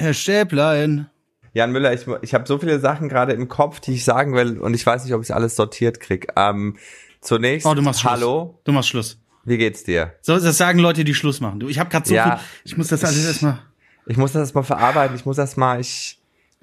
Herr 0.00 0.14
Stäblein. 0.14 1.08
Jan 1.52 1.72
Müller, 1.72 1.92
ich, 1.92 2.06
ich 2.22 2.32
habe 2.34 2.46
so 2.46 2.58
viele 2.58 2.78
Sachen 2.80 3.08
gerade 3.08 3.32
im 3.32 3.48
Kopf, 3.48 3.80
die 3.80 3.92
ich 3.94 4.04
sagen 4.04 4.34
will 4.34 4.58
und 4.58 4.74
ich 4.74 4.86
weiß 4.86 5.04
nicht, 5.04 5.14
ob 5.14 5.22
ich 5.22 5.34
alles 5.34 5.56
sortiert 5.56 5.98
krieg. 6.00 6.28
Ähm, 6.36 6.76
zunächst, 7.20 7.66
Oh, 7.66 7.74
du 7.74 7.82
machst 7.82 8.00
Schluss. 8.00 8.12
hallo, 8.12 8.60
Du 8.64 8.72
machst 8.72 8.88
Schluss. 8.88 9.18
wie 9.44 9.58
geht's 9.58 9.82
dir? 9.84 10.14
So, 10.22 10.38
das 10.38 10.56
sagen 10.56 10.78
Leute, 10.78 11.02
die 11.04 11.14
Schluss 11.14 11.40
machen. 11.40 11.58
Du, 11.60 11.68
ich 11.68 11.78
habe 11.78 11.90
gerade 11.90 12.08
so 12.08 12.14
Ja. 12.14 12.36
viel. 12.36 12.46
Ich 12.64 12.76
muss 12.76 12.88
das 12.88 13.04
alles 13.04 13.24
erstmal. 13.26 13.58
Ich 14.06 14.16
muss 14.16 14.32
das 14.32 14.54
mal 14.54 14.62
verarbeiten, 14.62 15.16
ich 15.16 15.24
muss 15.26 15.36
das 15.36 15.56
mal, 15.56 15.80
ich, 15.80 16.18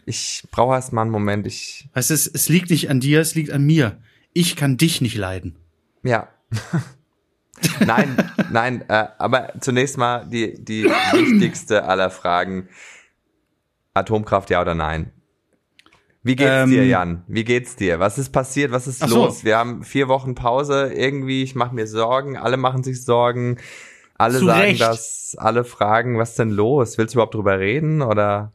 ich 0.06 0.44
brauche 0.52 0.74
erst 0.76 0.94
mal 0.94 1.02
einen 1.04 1.12
Moment, 1.12 1.46
ich, 1.48 1.88
Weißt 1.94 2.10
du, 2.10 2.14
es, 2.14 2.26
es 2.28 2.48
liegt 2.50 2.70
nicht 2.70 2.90
an 2.90 3.00
dir, 3.00 3.20
es 3.22 3.36
liegt 3.36 3.52
an 3.52 3.64
mir. 3.64 3.98
Ich 4.34 4.56
kann 4.56 4.78
dich 4.78 5.02
nicht 5.02 5.16
leiden. 5.16 5.56
ja. 6.04 6.28
nein, 7.86 8.16
nein, 8.52 8.84
äh, 8.88 9.08
aber 9.18 9.52
zunächst 9.60 9.98
mal 9.98 10.26
die, 10.30 10.64
die 10.64 10.84
wichtigste 11.12 11.84
aller 11.84 12.10
Fragen. 12.10 12.70
Atomkraft, 13.98 14.50
ja 14.50 14.62
oder 14.62 14.76
nein? 14.76 15.12
Wie 16.24 16.36
geht's 16.36 16.50
Ähm, 16.52 16.70
dir, 16.72 16.86
Jan? 16.86 17.24
Wie 17.28 17.44
geht's 17.46 17.76
dir? 17.78 18.00
Was 18.00 18.18
ist 18.18 18.30
passiert? 18.32 18.72
Was 18.72 18.86
ist 18.88 19.02
Ach 19.04 19.08
so. 19.08 19.26
los? 19.26 19.44
Wir 19.46 19.58
haben 19.58 19.84
vier 19.84 20.08
Wochen 20.10 20.36
Pause. 20.36 20.92
Irgendwie, 20.94 21.44
ich 21.44 21.56
mache 21.56 21.74
mir 21.74 21.88
Sorgen. 21.88 22.36
Alle 22.38 22.58
machen 22.58 22.84
sich 22.84 23.04
Sorgen. 23.04 23.58
Alle 24.18 24.40
Zu 24.40 24.46
sagen 24.46 24.62
Recht. 24.62 24.82
das. 24.82 25.36
Alle 25.38 25.64
fragen, 25.64 26.18
was 26.18 26.36
denn 26.36 26.50
los? 26.50 26.98
Willst 26.98 27.14
du 27.14 27.18
überhaupt 27.18 27.36
drüber 27.36 27.60
reden 27.60 28.02
oder? 28.02 28.52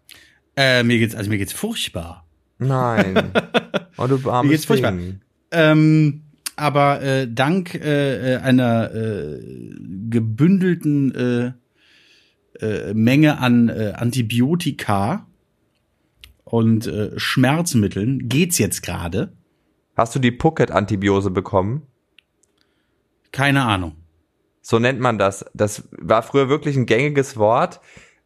Äh, 0.56 0.82
mir 0.82 0.98
geht's, 0.98 1.14
also 1.14 1.30
mir 1.30 1.38
geht's 1.38 1.52
furchtbar. 1.52 2.26
Nein. 2.58 3.32
Oh, 3.98 4.06
du 4.06 4.16
armes 4.30 4.48
Mir 4.48 4.54
geht's 4.56 4.64
furchtbar. 4.64 4.92
Ding. 4.92 5.20
Ähm, 5.50 6.22
aber 6.56 7.02
äh, 7.02 7.28
dank 7.30 7.74
äh, 7.74 8.34
äh, 8.34 8.38
einer 8.38 8.90
äh, 8.94 9.38
gebündelten 10.08 11.54
äh, 12.60 12.66
äh, 12.66 12.94
Menge 12.94 13.38
an 13.38 13.68
äh, 13.68 13.92
Antibiotika 13.94 15.26
und 16.52 16.86
äh, 16.86 17.18
Schmerzmitteln 17.18 18.28
geht's 18.28 18.58
jetzt 18.58 18.82
gerade. 18.82 19.32
Hast 19.96 20.14
du 20.14 20.18
die 20.18 20.30
Pucket-Antibiose 20.30 21.30
bekommen? 21.30 21.86
Keine 23.32 23.62
Ahnung. 23.62 23.96
So 24.60 24.78
nennt 24.78 25.00
man 25.00 25.16
das. 25.16 25.46
Das 25.54 25.88
war 25.92 26.22
früher 26.22 26.50
wirklich 26.50 26.76
ein 26.76 26.84
gängiges 26.84 27.38
Wort, 27.38 27.80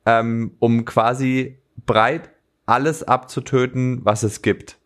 ähm, 0.07 0.57
um 0.59 0.85
quasi 0.85 1.61
breit 1.87 2.31
alles 2.67 3.05
abzutöten, 3.05 4.05
was 4.05 4.25
es 4.25 4.43
gibt. 4.43 4.77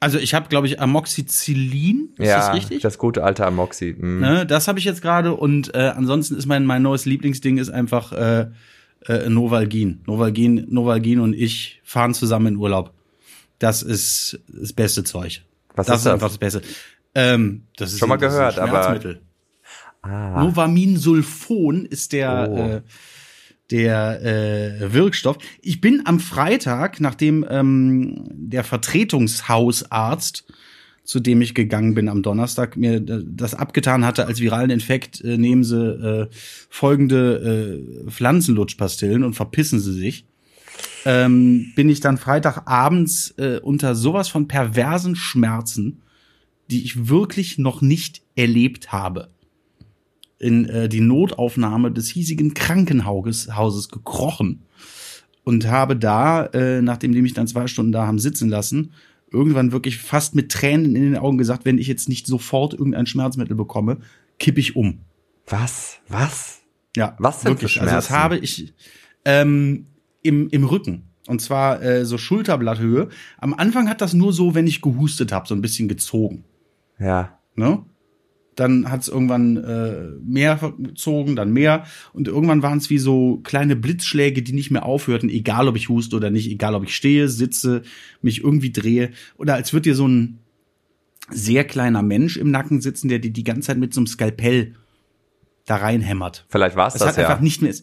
Also 0.00 0.16
ich 0.16 0.32
habe, 0.32 0.48
glaube 0.48 0.68
ich, 0.68 0.80
Amoxicillin. 0.80 2.14
Ist 2.16 2.28
ja, 2.28 2.38
das 2.38 2.54
richtig? 2.54 2.80
das 2.80 2.96
gute 2.96 3.24
alte 3.24 3.44
Amoxi. 3.44 3.94
Mm. 3.94 4.20
Ne, 4.20 4.46
das 4.46 4.68
habe 4.68 4.78
ich 4.78 4.86
jetzt 4.86 5.02
gerade 5.02 5.34
und 5.34 5.74
äh, 5.74 5.92
ansonsten 5.94 6.36
ist 6.36 6.46
mein 6.46 6.64
mein 6.64 6.80
neues 6.80 7.04
Lieblingsding 7.04 7.58
ist 7.58 7.68
einfach 7.68 8.12
äh, 8.12 8.46
äh, 9.06 9.28
Novalgin. 9.28 10.00
Novalgin, 10.06 10.66
Novalgin 10.68 11.20
und 11.20 11.34
ich 11.34 11.80
fahren 11.84 12.14
zusammen 12.14 12.48
in 12.48 12.56
Urlaub. 12.56 12.92
Das 13.58 13.82
ist 13.82 14.40
das 14.48 14.72
beste 14.72 15.04
Zeug. 15.04 15.42
Was 15.74 15.86
das 15.86 15.96
ist 15.96 16.00
ist 16.00 16.04
das? 16.06 16.12
einfach 16.14 16.28
das 16.28 16.38
Beste. 16.38 16.62
Ähm, 17.14 17.62
das 17.76 17.92
ist 17.92 17.98
Schon 17.98 18.08
mal 18.08 18.16
gehört, 18.16 18.58
aber-. 18.58 19.18
Ah, 20.02 20.42
Novaminsulfon 20.42 21.84
ist 21.86 22.12
der 22.12 22.48
Oh. 22.50 22.56
äh, 22.58 22.82
der 23.70 24.22
äh, 24.22 24.92
Wirkstoff. 24.92 25.38
Ich 25.60 25.80
bin 25.80 26.02
am 26.04 26.20
Freitag, 26.20 27.00
nachdem 27.00 27.44
ähm, 27.48 28.28
der 28.30 28.62
Vertretungshausarzt, 28.62 30.44
zu 31.06 31.20
dem 31.20 31.40
ich 31.40 31.54
gegangen 31.54 31.94
bin 31.94 32.08
am 32.08 32.22
Donnerstag, 32.22 32.76
mir 32.76 33.00
das 33.00 33.54
abgetan 33.54 34.04
hatte 34.04 34.26
als 34.26 34.40
viralen 34.40 34.70
Infekt, 34.70 35.22
äh, 35.22 35.38
nehmen 35.38 35.64
Sie 35.64 35.78
äh, 35.78 36.26
folgende 36.68 38.02
äh, 38.06 38.10
Pflanzenlutschpastillen 38.10 39.22
und 39.24 39.34
verpissen 39.34 39.80
Sie 39.80 39.92
sich. 39.92 40.26
Ähm, 41.06 41.72
bin 41.76 41.88
ich 41.88 42.00
dann 42.00 42.18
Freitagabends 42.18 43.30
äh, 43.38 43.60
unter 43.62 43.94
sowas 43.94 44.28
von 44.28 44.48
perversen 44.48 45.14
Schmerzen, 45.14 46.02
die 46.70 46.82
ich 46.82 47.08
wirklich 47.08 47.56
noch 47.56 47.80
nicht 47.80 48.22
erlebt 48.34 48.92
habe 48.92 49.30
in 50.38 50.68
äh, 50.68 50.88
die 50.88 51.00
Notaufnahme 51.00 51.92
des 51.92 52.08
hiesigen 52.08 52.52
Krankenhauses 52.52 53.54
Hauses 53.54 53.88
gekrochen 53.88 54.62
und 55.44 55.68
habe 55.68 55.96
da, 55.96 56.46
äh, 56.46 56.82
nachdem 56.82 57.12
die 57.12 57.22
mich 57.22 57.32
dann 57.32 57.46
zwei 57.46 57.68
Stunden 57.68 57.92
da 57.92 58.06
haben 58.06 58.18
sitzen 58.18 58.48
lassen, 58.48 58.92
irgendwann 59.36 59.72
wirklich 59.72 59.98
fast 59.98 60.34
mit 60.34 60.50
Tränen 60.50 60.96
in 60.96 61.02
den 61.02 61.16
Augen 61.16 61.38
gesagt, 61.38 61.64
wenn 61.64 61.78
ich 61.78 61.86
jetzt 61.86 62.08
nicht 62.08 62.26
sofort 62.26 62.74
irgendein 62.74 63.06
Schmerzmittel 63.06 63.56
bekomme, 63.56 63.98
kipp 64.38 64.58
ich 64.58 64.76
um. 64.76 65.00
was? 65.46 65.98
Was? 66.08 66.62
Ja, 66.96 67.14
Was 67.18 67.42
für 67.42 67.50
wirklich. 67.50 67.80
Also 67.80 67.94
das 67.94 68.06
Schmerzen? 68.06 68.22
habe 68.22 68.38
ich 68.38 68.74
ähm, 69.24 69.86
im, 70.22 70.48
im 70.48 70.64
Rücken. 70.64 71.10
Und 71.26 71.40
zwar 71.40 71.82
äh, 71.82 72.04
so 72.04 72.18
Schulterblatthöhe. 72.18 73.08
Am 73.38 73.54
Anfang 73.54 73.88
hat 73.88 74.00
das 74.00 74.14
nur 74.14 74.32
so, 74.32 74.54
wenn 74.54 74.66
ich 74.66 74.80
gehustet 74.80 75.32
habe, 75.32 75.46
so 75.46 75.54
ein 75.54 75.60
bisschen 75.60 75.88
gezogen. 75.88 76.44
Ja. 76.98 77.38
Ne? 77.54 77.84
Dann 78.56 78.90
hat 78.90 79.02
es 79.02 79.08
irgendwann 79.08 79.56
äh, 79.58 80.08
mehr 80.24 80.74
gezogen, 80.78 81.36
dann 81.36 81.52
mehr. 81.52 81.84
Und 82.12 82.26
irgendwann 82.26 82.62
waren 82.62 82.78
es 82.78 82.90
wie 82.90 82.98
so 82.98 83.40
kleine 83.44 83.76
Blitzschläge, 83.76 84.42
die 84.42 84.54
nicht 84.54 84.70
mehr 84.70 84.84
aufhörten, 84.84 85.28
egal 85.28 85.68
ob 85.68 85.76
ich 85.76 85.88
huste 85.88 86.16
oder 86.16 86.30
nicht, 86.30 86.50
egal 86.50 86.74
ob 86.74 86.84
ich 86.84 86.96
stehe, 86.96 87.28
sitze, 87.28 87.82
mich 88.22 88.42
irgendwie 88.42 88.72
drehe. 88.72 89.10
Oder 89.36 89.54
als 89.54 89.72
würde 89.72 89.90
dir 89.90 89.94
so 89.94 90.08
ein 90.08 90.38
sehr 91.30 91.64
kleiner 91.64 92.02
Mensch 92.02 92.36
im 92.36 92.50
Nacken 92.50 92.80
sitzen, 92.80 93.08
der 93.08 93.18
dir 93.18 93.30
die 93.30 93.44
ganze 93.44 93.68
Zeit 93.68 93.78
mit 93.78 93.92
so 93.92 94.00
einem 94.00 94.06
Skalpell 94.06 94.74
da 95.66 95.76
reinhämmert. 95.76 96.46
Vielleicht 96.48 96.76
war 96.76 96.88
es 96.88 96.94
Es 96.94 97.00
das 97.00 97.08
hat 97.08 97.16
ja. 97.18 97.28
einfach 97.28 97.42
nicht 97.42 97.62
mehr. 97.62 97.74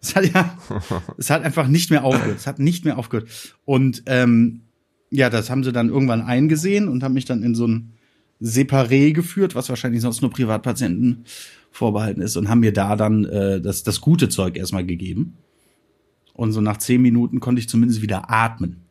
Es 0.00 0.14
hat 0.14 0.32
ja, 0.32 0.58
es 1.16 1.30
hat 1.30 1.42
einfach 1.42 1.68
nicht 1.68 1.90
mehr 1.90 2.04
aufgehört. 2.04 2.36
Es 2.36 2.46
hat 2.46 2.58
nicht 2.58 2.84
mehr 2.84 2.98
aufgehört. 2.98 3.28
Und 3.64 4.02
ähm, 4.06 4.62
ja, 5.10 5.30
das 5.30 5.50
haben 5.50 5.64
sie 5.64 5.72
dann 5.72 5.88
irgendwann 5.88 6.22
eingesehen 6.22 6.88
und 6.88 7.02
haben 7.02 7.14
mich 7.14 7.24
dann 7.24 7.42
in 7.42 7.54
so 7.54 7.66
ein 7.66 7.94
Separé 8.40 9.12
geführt, 9.12 9.54
was 9.54 9.68
wahrscheinlich 9.68 10.00
sonst 10.00 10.22
nur 10.22 10.30
Privatpatienten 10.30 11.24
vorbehalten 11.70 12.20
ist, 12.20 12.36
und 12.36 12.48
haben 12.48 12.60
mir 12.60 12.72
da 12.72 12.96
dann 12.96 13.24
äh, 13.24 13.60
das, 13.60 13.82
das 13.82 14.00
gute 14.00 14.28
Zeug 14.28 14.56
erstmal 14.56 14.86
gegeben. 14.86 15.36
Und 16.34 16.52
so 16.52 16.60
nach 16.60 16.76
zehn 16.76 17.02
Minuten 17.02 17.40
konnte 17.40 17.60
ich 17.60 17.68
zumindest 17.68 18.00
wieder 18.00 18.30
atmen. 18.30 18.84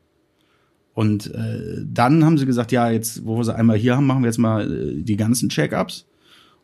Und 0.94 1.34
äh, 1.34 1.86
dann 1.86 2.26
haben 2.26 2.38
sie 2.38 2.46
gesagt, 2.46 2.72
ja, 2.72 2.90
jetzt, 2.90 3.26
wo 3.26 3.38
wir 3.38 3.44
sie 3.44 3.56
einmal 3.56 3.78
hier 3.78 3.96
haben, 3.96 4.08
machen 4.08 4.24
wir 4.24 4.30
jetzt 4.30 4.40
mal 4.40 4.70
äh, 4.70 5.04
die 5.04 5.16
ganzen 5.16 5.48
Check-ups 5.48 6.08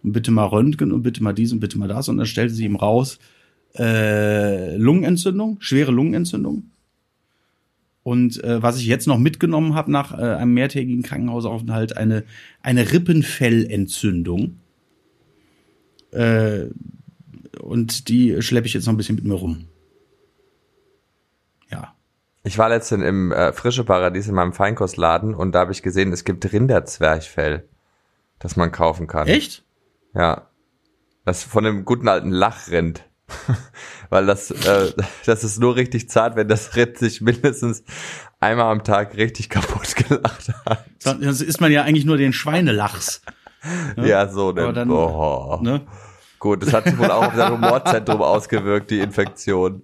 und 0.04 0.12
bitte 0.12 0.32
mal 0.32 0.46
Röntgen 0.46 0.92
und 0.92 1.04
bitte 1.04 1.24
mal 1.24 1.34
dies 1.34 1.54
und 1.54 1.60
bitte 1.60 1.78
mal 1.78 1.88
das. 1.88 2.10
Und 2.10 2.18
dann 2.18 2.26
stellte 2.26 2.54
sie 2.54 2.66
ihm 2.66 2.76
raus, 2.76 3.20
äh, 3.78 4.76
Lungenentzündung, 4.76 5.58
schwere 5.60 5.92
Lungenentzündung. 5.92 6.72
Und 8.04 8.44
äh, 8.44 8.62
was 8.62 8.78
ich 8.78 8.86
jetzt 8.86 9.08
noch 9.08 9.18
mitgenommen 9.18 9.76
habe 9.76 9.92
nach 9.92 10.18
äh, 10.18 10.22
einem 10.22 10.54
mehrtägigen 10.54 11.04
Krankenhausaufenthalt, 11.04 11.96
eine, 11.96 12.26
eine 12.62 12.92
Rippenfellentzündung. 12.92 14.60
Äh, 16.12 16.66
und 17.62 18.10
die 18.10 18.42
schleppe 18.42 18.68
ich 18.68 18.74
jetzt 18.74 18.86
noch 18.86 18.94
ein 18.94 18.98
bisschen 18.98 19.16
mit 19.16 19.24
mir 19.24 19.36
rum. 19.36 19.68
Ja. 21.72 21.96
Ich 22.44 22.58
war 22.58 22.68
letztens 22.68 23.04
im 23.06 23.32
äh, 23.32 23.54
Frische 23.54 23.86
Paradies 23.86 24.28
in 24.28 24.36
meinem 24.36 24.54
Feinkostladen 24.54 25.34
und 25.34 25.54
da 25.54 25.60
habe 25.60 25.72
ich 25.72 25.82
gesehen, 25.82 26.12
es 26.12 26.26
gibt 26.26 26.52
Rinderzwerchfell, 26.52 27.68
das 28.40 28.58
man 28.58 28.74
kaufen 28.74 29.08
kann. 29.08 29.28
Echt? 29.28 29.64
Ja. 30.14 30.50
Das 31.24 31.44
von 31.44 31.64
dem 31.64 31.86
guten 31.86 32.10
alten 32.10 32.32
Lachrind. 32.32 33.06
Weil 34.10 34.26
das, 34.26 34.52
äh, 34.52 34.92
das 35.26 35.44
ist 35.44 35.60
nur 35.60 35.76
richtig 35.76 36.10
zart, 36.10 36.36
wenn 36.36 36.48
das 36.48 36.76
Rind 36.76 36.98
sich 36.98 37.22
mindestens 37.22 37.84
einmal 38.40 38.72
am 38.72 38.84
Tag 38.84 39.16
richtig 39.18 39.50
kaputt 39.50 39.96
gelacht 40.08 40.54
hat. 40.66 40.86
Sonst 41.00 41.42
isst 41.42 41.62
man 41.62 41.72
ja 41.72 41.84
eigentlich 41.84 42.06
nur 42.06 42.18
den 42.18 42.34
Schweinelachs. 42.34 43.22
Ne? 43.96 44.10
Ja, 44.10 44.28
so, 44.28 44.52
ne? 44.52 44.64
Aber 44.64 44.74
dann, 44.74 44.90
oh. 44.92 45.60
Ne? 45.62 45.82
Gut, 46.40 46.62
das 46.62 46.74
hat 46.74 46.84
sich 46.84 46.98
wohl 46.98 47.10
auch 47.10 47.28
auf 47.28 47.36
sein 47.36 47.54
Humorzentrum 47.54 48.22
ausgewirkt, 48.22 48.92
die 48.92 49.00
Infektion. 49.00 49.84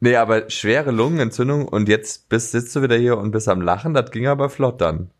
Nee, 0.00 0.16
aber 0.16 0.50
schwere 0.50 0.90
Lungenentzündung 0.90 1.66
und 1.66 1.88
jetzt 1.88 2.28
bist, 2.28 2.52
sitzt 2.52 2.74
du 2.74 2.82
wieder 2.82 2.96
hier 2.96 3.16
und 3.18 3.30
bist 3.30 3.48
am 3.48 3.60
Lachen, 3.60 3.94
das 3.94 4.10
ging 4.10 4.26
aber 4.26 4.48
flott 4.48 4.80
dann. 4.80 5.10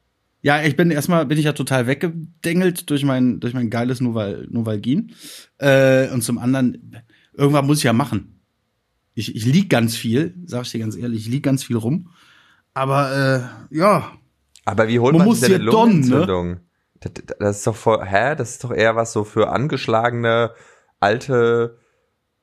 Ja, 0.41 0.63
ich 0.63 0.77
bin 0.77 0.91
erstmal 0.93 1.27
bin 1.27 1.39
ich 1.39 1.45
ja 1.45 1.53
total 1.53 1.89
weggedengelt 1.89 2.89
durch 2.91 3.05
mein 3.05 3.41
durch 3.41 3.55
mein 3.55 3.71
geiles 3.71 4.01
Noval, 4.01 4.47
Novalgin 4.51 5.13
äh, 5.59 6.09
und 6.11 6.23
zum 6.23 6.39
anderen 6.39 6.97
irgendwann 7.39 7.67
muss 7.67 7.79
ich 7.79 7.85
ja 7.85 7.93
machen. 7.93 8.41
Ich, 9.15 9.35
ich 9.35 9.47
lieg 9.47 9.71
ganz 9.71 9.97
viel, 9.97 10.35
sag 10.45 10.65
ich 10.65 10.73
dir 10.73 10.81
ganz 10.81 10.97
ehrlich, 10.97 11.27
ich 11.27 11.29
lieg 11.29 11.43
ganz 11.43 11.65
viel 11.65 11.77
rum. 11.77 12.11
Aber 12.75 13.51
äh, 13.71 13.77
ja, 13.77 14.13
Aber 14.65 14.89
wie 14.89 15.01
holt 15.01 15.15
Man 15.15 15.21
man, 15.21 15.29
muss 15.29 15.41
sich 15.41 15.49
denn 15.49 15.65
ne? 15.65 15.71
Lungenentzündung? 15.71 16.61
Das, 17.01 17.13
das 17.39 17.57
ist 17.59 17.67
doch 17.67 17.77
voll, 17.77 18.05
hä? 18.05 18.35
Das 18.37 18.51
ist 18.51 18.65
doch 18.65 18.73
eher 18.73 18.97
was 18.97 19.13
so 19.13 19.25
für 19.25 19.51
angeschlagene, 19.51 20.53
alte, 21.01 21.79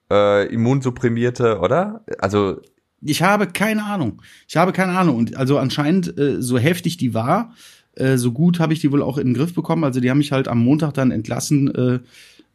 äh, 0.10 0.48
immunsupprimierte, 0.48 1.60
oder? 1.60 2.04
Also, 2.20 2.62
ich 3.02 3.22
habe 3.22 3.48
keine 3.48 3.84
Ahnung. 3.84 4.22
Ich 4.48 4.58
habe 4.58 4.72
keine 4.72 4.98
Ahnung 4.98 5.18
und 5.18 5.36
also 5.36 5.58
anscheinend 5.60 6.18
äh, 6.18 6.42
so 6.42 6.58
heftig 6.58 6.98
die 6.98 7.14
war, 7.14 7.54
äh, 7.96 8.18
so 8.18 8.32
gut 8.32 8.60
habe 8.60 8.74
ich 8.74 8.80
die 8.80 8.92
wohl 8.92 9.02
auch 9.02 9.18
in 9.18 9.28
den 9.28 9.34
Griff 9.34 9.54
bekommen. 9.54 9.84
Also 9.84 10.00
die 10.00 10.10
haben 10.10 10.18
mich 10.18 10.32
halt 10.32 10.48
am 10.48 10.60
Montag 10.60 10.94
dann 10.94 11.12
entlassen 11.12 11.74
äh, 11.74 12.00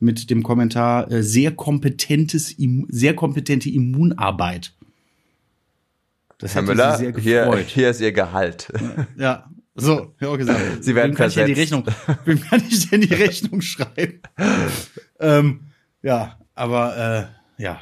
mit 0.01 0.31
dem 0.31 0.43
Kommentar 0.43 1.11
äh, 1.11 1.23
sehr 1.23 1.53
kompetentes, 1.53 2.59
Immu- 2.59 2.87
sehr 2.89 3.15
kompetente 3.15 3.71
Immunarbeit. 3.71 4.75
Das 6.39 6.55
Herr 6.55 6.63
Müller, 6.63 6.97
sie 6.97 7.05
sehr 7.05 7.19
hier, 7.19 7.45
gefreut. 7.45 7.67
hier 7.69 7.91
ist 7.91 8.01
Ihr 8.01 8.13
Gehalt. 8.13 8.73
Ja, 9.17 9.51
so, 9.75 10.15
ja 10.21 10.29
auch 10.29 10.39
gesagt. 10.39 10.61
Sie 10.83 10.95
werden 10.95 11.11
wem 11.13 11.17
kann 11.17 11.29
ich 11.29 11.35
denn 11.35 11.47
die. 11.47 11.53
Rechnung, 11.53 11.85
wem 12.25 12.41
kann 12.41 12.63
ich 12.69 12.89
denn 12.89 13.03
die 13.03 13.15
Rechnung 13.15 13.61
schreiben? 13.61 14.21
ähm, 15.21 15.61
ja, 16.03 16.39
aber 16.55 17.31
äh, 17.59 17.63
ja, 17.63 17.81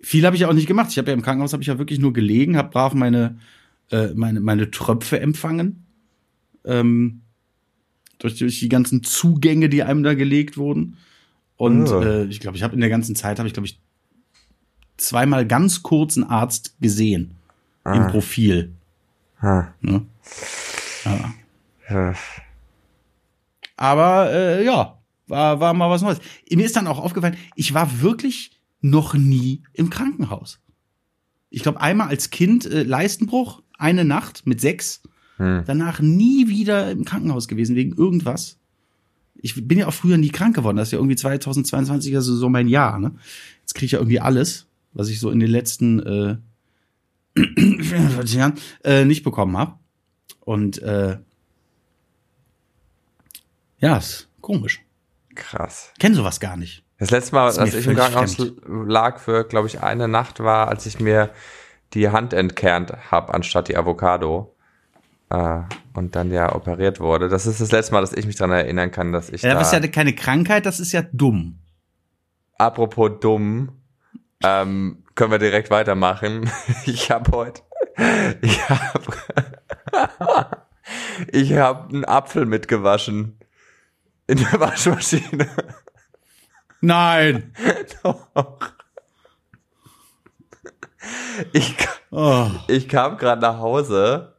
viel 0.00 0.26
habe 0.26 0.34
ich 0.36 0.44
auch 0.46 0.52
nicht 0.52 0.66
gemacht. 0.66 0.90
Ich 0.90 0.98
habe 0.98 1.08
ja 1.08 1.14
im 1.14 1.22
Krankenhaus 1.22 1.52
habe 1.52 1.62
ich 1.62 1.68
ja 1.68 1.78
wirklich 1.78 2.00
nur 2.00 2.12
gelegen, 2.12 2.56
habe 2.56 2.70
brav 2.70 2.92
meine 2.94 3.38
äh, 3.90 4.08
meine 4.14 4.40
meine 4.40 4.70
Tröpfe 4.70 5.20
empfangen. 5.20 5.86
Ähm, 6.64 7.22
durch, 8.18 8.38
durch 8.38 8.60
die 8.60 8.68
ganzen 8.68 9.02
Zugänge, 9.02 9.68
die 9.68 9.82
einem 9.82 10.02
da 10.02 10.14
gelegt 10.14 10.56
wurden. 10.56 10.96
Und 11.60 11.90
Ah. 11.90 12.02
äh, 12.02 12.24
ich 12.24 12.40
glaube, 12.40 12.56
ich 12.56 12.62
habe 12.62 12.72
in 12.74 12.80
der 12.80 12.88
ganzen 12.88 13.14
Zeit 13.14 13.38
habe 13.38 13.46
ich 13.46 13.52
glaube 13.52 13.66
ich 13.66 13.78
zweimal 14.96 15.46
ganz 15.46 15.82
kurz 15.82 16.16
einen 16.16 16.24
Arzt 16.24 16.74
gesehen 16.80 17.34
im 17.84 18.06
Profil. 18.06 18.72
Ah. 19.40 19.66
Ne? 19.82 20.06
Ja. 21.04 22.14
Aber 23.76 24.32
äh, 24.32 24.64
ja, 24.64 24.98
war, 25.26 25.60
war 25.60 25.74
mal 25.74 25.90
was 25.90 26.00
Neues. 26.00 26.20
Mir 26.50 26.64
ist 26.64 26.76
dann 26.76 26.86
auch 26.86 26.98
aufgefallen, 26.98 27.36
ich 27.56 27.74
war 27.74 28.00
wirklich 28.00 28.58
noch 28.80 29.12
nie 29.14 29.62
im 29.74 29.90
Krankenhaus. 29.90 30.60
Ich 31.50 31.62
glaube, 31.62 31.80
einmal 31.82 32.08
als 32.08 32.30
Kind 32.30 32.64
äh, 32.64 32.84
Leistenbruch, 32.84 33.62
eine 33.76 34.04
Nacht 34.06 34.46
mit 34.46 34.60
sechs. 34.62 35.02
Hm. 35.36 35.64
Danach 35.66 36.00
nie 36.00 36.48
wieder 36.48 36.90
im 36.90 37.04
Krankenhaus 37.04 37.48
gewesen, 37.48 37.76
wegen 37.76 37.92
irgendwas. 37.96 38.56
Ich 39.42 39.66
bin 39.66 39.78
ja 39.78 39.86
auch 39.86 39.94
früher 39.94 40.18
nie 40.18 40.30
krank 40.30 40.54
geworden. 40.54 40.76
Das 40.76 40.88
ist 40.88 40.92
ja 40.92 40.98
irgendwie 40.98 41.16
2022 41.16 42.14
also 42.14 42.36
so 42.36 42.48
mein 42.48 42.68
Jahr. 42.68 42.98
Ne? 42.98 43.12
Jetzt 43.60 43.74
kriege 43.74 43.86
ich 43.86 43.92
ja 43.92 43.98
irgendwie 43.98 44.20
alles, 44.20 44.66
was 44.92 45.08
ich 45.08 45.20
so 45.20 45.30
in 45.30 45.40
den 45.40 45.50
letzten 45.50 46.00
äh, 46.00 46.36
44 47.36 48.36
Jahren 48.36 48.54
äh, 48.84 49.04
nicht 49.04 49.22
bekommen 49.22 49.56
habe. 49.56 49.74
Und 50.40 50.82
äh, 50.82 51.18
ja, 53.78 53.96
ist 53.96 54.28
komisch. 54.40 54.82
Krass. 55.34 55.92
Kenn 55.98 56.14
sowas 56.14 56.40
gar 56.40 56.56
nicht. 56.56 56.84
Das 56.98 57.10
letzte 57.10 57.34
Mal, 57.34 57.46
als 57.46 57.74
ich 57.74 57.86
im 57.86 57.96
Krankenhaus 57.96 58.36
lag 58.66 59.20
für, 59.20 59.44
glaube 59.44 59.68
ich, 59.68 59.80
eine 59.80 60.06
Nacht 60.06 60.40
war, 60.40 60.68
als 60.68 60.84
ich 60.84 61.00
mir 61.00 61.30
die 61.94 62.10
Hand 62.10 62.34
entkernt 62.34 62.92
habe, 63.10 63.32
anstatt 63.32 63.68
die 63.68 63.76
Avocado. 63.76 64.54
Äh, 65.30 65.60
und 65.94 66.16
dann 66.16 66.30
ja 66.30 66.54
operiert 66.54 67.00
wurde. 67.00 67.28
Das 67.28 67.46
ist 67.46 67.60
das 67.60 67.72
letzte 67.72 67.92
Mal, 67.94 68.00
dass 68.00 68.12
ich 68.12 68.26
mich 68.26 68.36
daran 68.36 68.56
erinnern 68.56 68.90
kann, 68.90 69.12
dass 69.12 69.30
ich 69.30 69.42
Ja, 69.42 69.52
da... 69.54 69.60
das 69.60 69.72
ist 69.72 69.82
ja 69.82 69.88
keine 69.88 70.14
Krankheit, 70.14 70.66
das 70.66 70.80
ist 70.80 70.92
ja 70.92 71.02
dumm. 71.12 71.58
Apropos 72.58 73.10
dumm, 73.20 73.80
ähm, 74.44 75.04
können 75.14 75.30
wir 75.30 75.38
direkt 75.38 75.70
weitermachen. 75.70 76.50
Ich 76.84 77.10
habe 77.10 77.30
heute, 77.32 77.62
ich 78.42 78.68
habe, 78.68 79.02
ich 81.32 81.52
habe 81.54 81.88
einen 81.90 82.04
Apfel 82.04 82.46
mitgewaschen 82.46 83.38
in 84.26 84.38
der 84.38 84.60
Waschmaschine. 84.60 85.48
Nein. 86.80 87.52
Doch. 88.02 88.28
Ich, 91.52 91.76
Oh. 92.10 92.48
ich 92.66 92.88
kam 92.88 93.16
gerade 93.18 93.40
nach 93.40 93.58
Hause 93.58 94.34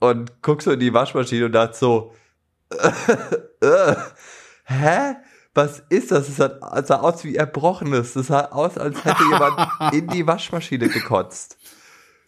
und 0.00 0.42
guck 0.42 0.62
so 0.62 0.72
in 0.72 0.80
die 0.80 0.92
Waschmaschine 0.92 1.46
und 1.46 1.52
dachte 1.52 1.76
so, 1.76 2.14
äh, 3.60 3.94
hä? 4.64 5.16
Was 5.54 5.82
ist 5.88 6.10
das? 6.10 6.28
Es 6.28 6.36
sah, 6.36 6.96
aus 6.96 7.24
wie 7.24 7.34
Erbrochenes. 7.34 8.14
Es 8.14 8.26
sah 8.26 8.44
aus, 8.46 8.76
als 8.76 9.02
hätte 9.06 9.22
jemand 9.22 9.70
in 9.94 10.06
die 10.08 10.26
Waschmaschine 10.26 10.88
gekotzt. 10.88 11.56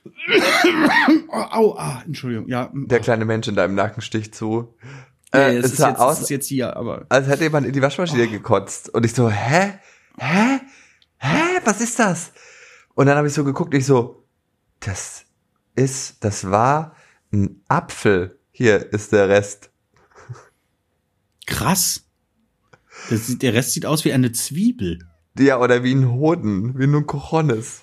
oh, 1.28 1.44
au, 1.50 1.76
ah, 1.76 2.02
Entschuldigung. 2.06 2.48
Ja, 2.48 2.70
Der 2.72 3.00
kleine 3.00 3.26
Mensch 3.26 3.46
in 3.46 3.54
deinem 3.54 3.74
Nacken 3.74 4.00
sticht 4.00 4.34
zu. 4.34 4.74
Äh, 5.30 5.56
es, 5.56 5.66
es 5.66 5.76
sah 5.76 5.90
jetzt, 5.90 5.98
aus, 5.98 6.20
ist 6.22 6.30
jetzt 6.30 6.48
hier, 6.48 6.74
aber 6.74 7.04
als 7.10 7.26
hätte 7.26 7.44
jemand 7.44 7.66
in 7.66 7.74
die 7.74 7.82
Waschmaschine 7.82 8.28
gekotzt. 8.28 8.88
Und 8.88 9.04
ich 9.04 9.12
so, 9.12 9.28
hä? 9.28 9.74
Hä? 10.16 10.60
Hä? 11.18 11.60
Was 11.64 11.82
ist 11.82 11.98
das? 11.98 12.32
Und 12.94 13.06
dann 13.06 13.18
habe 13.18 13.28
ich 13.28 13.34
so 13.34 13.44
geguckt, 13.44 13.74
ich 13.74 13.84
so, 13.84 14.24
das 14.80 15.26
ist, 15.74 16.24
das 16.24 16.50
war 16.50 16.96
ein 17.32 17.62
Apfel. 17.68 18.38
Hier 18.50 18.92
ist 18.92 19.12
der 19.12 19.28
Rest. 19.28 19.70
krass. 21.46 22.04
Das 23.10 23.26
sieht, 23.26 23.42
der 23.42 23.54
Rest 23.54 23.72
sieht 23.72 23.86
aus 23.86 24.04
wie 24.04 24.12
eine 24.12 24.32
Zwiebel. 24.32 24.98
Ja, 25.38 25.58
oder 25.60 25.84
wie 25.84 25.94
ein 25.94 26.10
Hoden, 26.10 26.76
wie 26.78 26.84
ein 26.84 27.06
Cojones. 27.06 27.82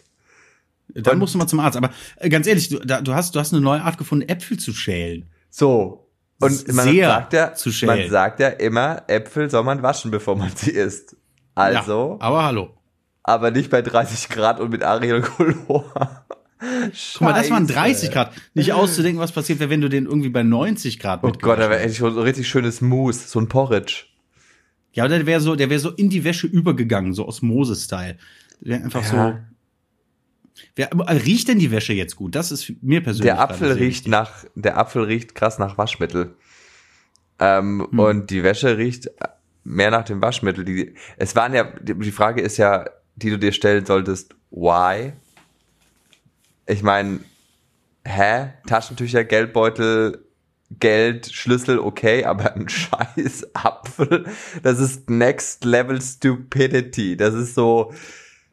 Dann 0.89 1.13
Und- 1.13 1.19
musst 1.19 1.33
du 1.33 1.38
mal 1.38 1.47
zum 1.47 1.59
Arzt. 1.62 1.77
Aber 1.77 1.89
äh, 2.18 2.30
ganz 2.30 2.47
ehrlich, 2.47 2.69
du, 2.69 2.80
da, 2.80 3.01
du 3.01 3.13
hast, 3.13 3.33
du 3.36 3.39
hast 3.39 3.53
eine 3.53 3.62
neue 3.62 3.81
Art 3.81 3.97
gefunden, 3.97 4.27
Äpfel 4.30 4.59
zu 4.59 4.74
schälen. 4.74 5.30
So. 5.50 6.09
Und 6.41 6.68
man 6.74 6.94
sagt 6.98 7.33
ja, 7.33 7.53
zu 7.53 7.69
man 7.86 8.09
sagt 8.09 8.41
ja 8.41 8.50
immer, 8.50 9.03
Äpfel 9.07 9.50
soll 9.50 9.63
man 9.63 9.81
waschen, 9.81 10.12
bevor 10.12 10.36
man 10.36 10.51
sie 10.53 10.71
isst. 10.71 11.15
Also, 11.56 12.18
Ja, 12.19 12.25
aber 12.25 12.44
hallo. 12.44 12.77
aber 13.24 13.51
nicht 13.51 13.69
bei 13.69 13.81
30 13.81 14.27
Grad 14.27 14.59
und 14.59 14.69
mit 14.69 14.83
Arielchlor. 16.59 16.91
Guck 17.13 17.21
mal, 17.21 17.33
das 17.33 17.49
waren 17.49 17.67
30 17.67 18.11
Grad. 18.11 18.33
Nicht 18.53 18.73
auszudenken, 18.73 19.19
was 19.19 19.31
passiert 19.31 19.59
wäre, 19.59 19.69
wenn 19.69 19.81
du 19.81 19.89
den 19.89 20.05
irgendwie 20.05 20.29
bei 20.29 20.43
90 20.43 20.99
Grad 20.99 21.23
Oh 21.23 21.31
Gott, 21.31 21.59
da 21.59 21.69
wäre 21.69 21.79
endlich 21.79 21.99
so 21.99 22.07
ein 22.07 22.17
richtig 22.17 22.47
schönes 22.47 22.81
Mousse, 22.81 23.27
so 23.27 23.39
ein 23.39 23.47
Porridge. 23.47 24.05
Ja, 24.93 25.05
oder 25.05 25.17
der 25.17 25.25
wäre 25.25 25.41
so, 25.41 25.55
der 25.55 25.69
wäre 25.69 25.79
so 25.79 25.91
in 25.91 26.09
die 26.09 26.23
Wäsche 26.23 26.47
übergegangen, 26.47 27.13
so 27.13 27.27
Osmose-Style. 27.27 28.17
Der 28.61 28.69
wär 28.79 28.83
einfach 28.83 29.03
Ja. 29.13 29.31
so. 29.31 29.37
Wer, 30.77 30.89
riecht 31.25 31.49
denn 31.49 31.59
die 31.59 31.71
Wäsche 31.71 31.91
jetzt 31.93 32.15
gut? 32.15 32.33
Das 32.33 32.51
ist 32.51 32.71
mir 32.81 33.01
persönlich. 33.03 33.33
Der 33.33 33.41
Apfel 33.41 33.73
riecht 33.73 34.07
nach, 34.07 34.45
der 34.55 34.77
Apfel 34.77 35.03
riecht 35.03 35.35
krass 35.35 35.59
nach 35.59 35.77
Waschmittel. 35.77 36.35
Ähm, 37.39 37.85
Hm. 37.91 37.99
Und 37.99 38.29
die 38.29 38.43
Wäsche 38.43 38.77
riecht 38.77 39.09
mehr 39.65 39.91
nach 39.91 40.05
dem 40.05 40.21
Waschmittel. 40.21 40.63
Die, 40.63 40.93
es 41.17 41.35
waren 41.35 41.53
ja, 41.53 41.65
die 41.81 41.93
die 41.99 42.11
Frage 42.11 42.41
ist 42.41 42.55
ja, 42.55 42.85
die 43.17 43.29
du 43.31 43.37
dir 43.37 43.51
stellen 43.51 43.85
solltest, 43.85 44.35
why? 44.51 45.11
Ich 46.67 46.83
meine, 46.83 47.19
hä? 48.06 48.53
Taschentücher, 48.67 49.23
Geldbeutel, 49.23 50.25
Geld, 50.79 51.31
Schlüssel, 51.31 51.79
okay, 51.79 52.25
aber 52.25 52.56
ein 52.56 52.67
scheiß 52.69 53.48
Apfel, 53.53 54.25
das 54.63 54.79
ist 54.79 55.10
next 55.10 55.63
level 55.63 56.01
stupidity. 56.01 57.17
Das 57.17 57.34
ist 57.34 57.55
so, 57.55 57.93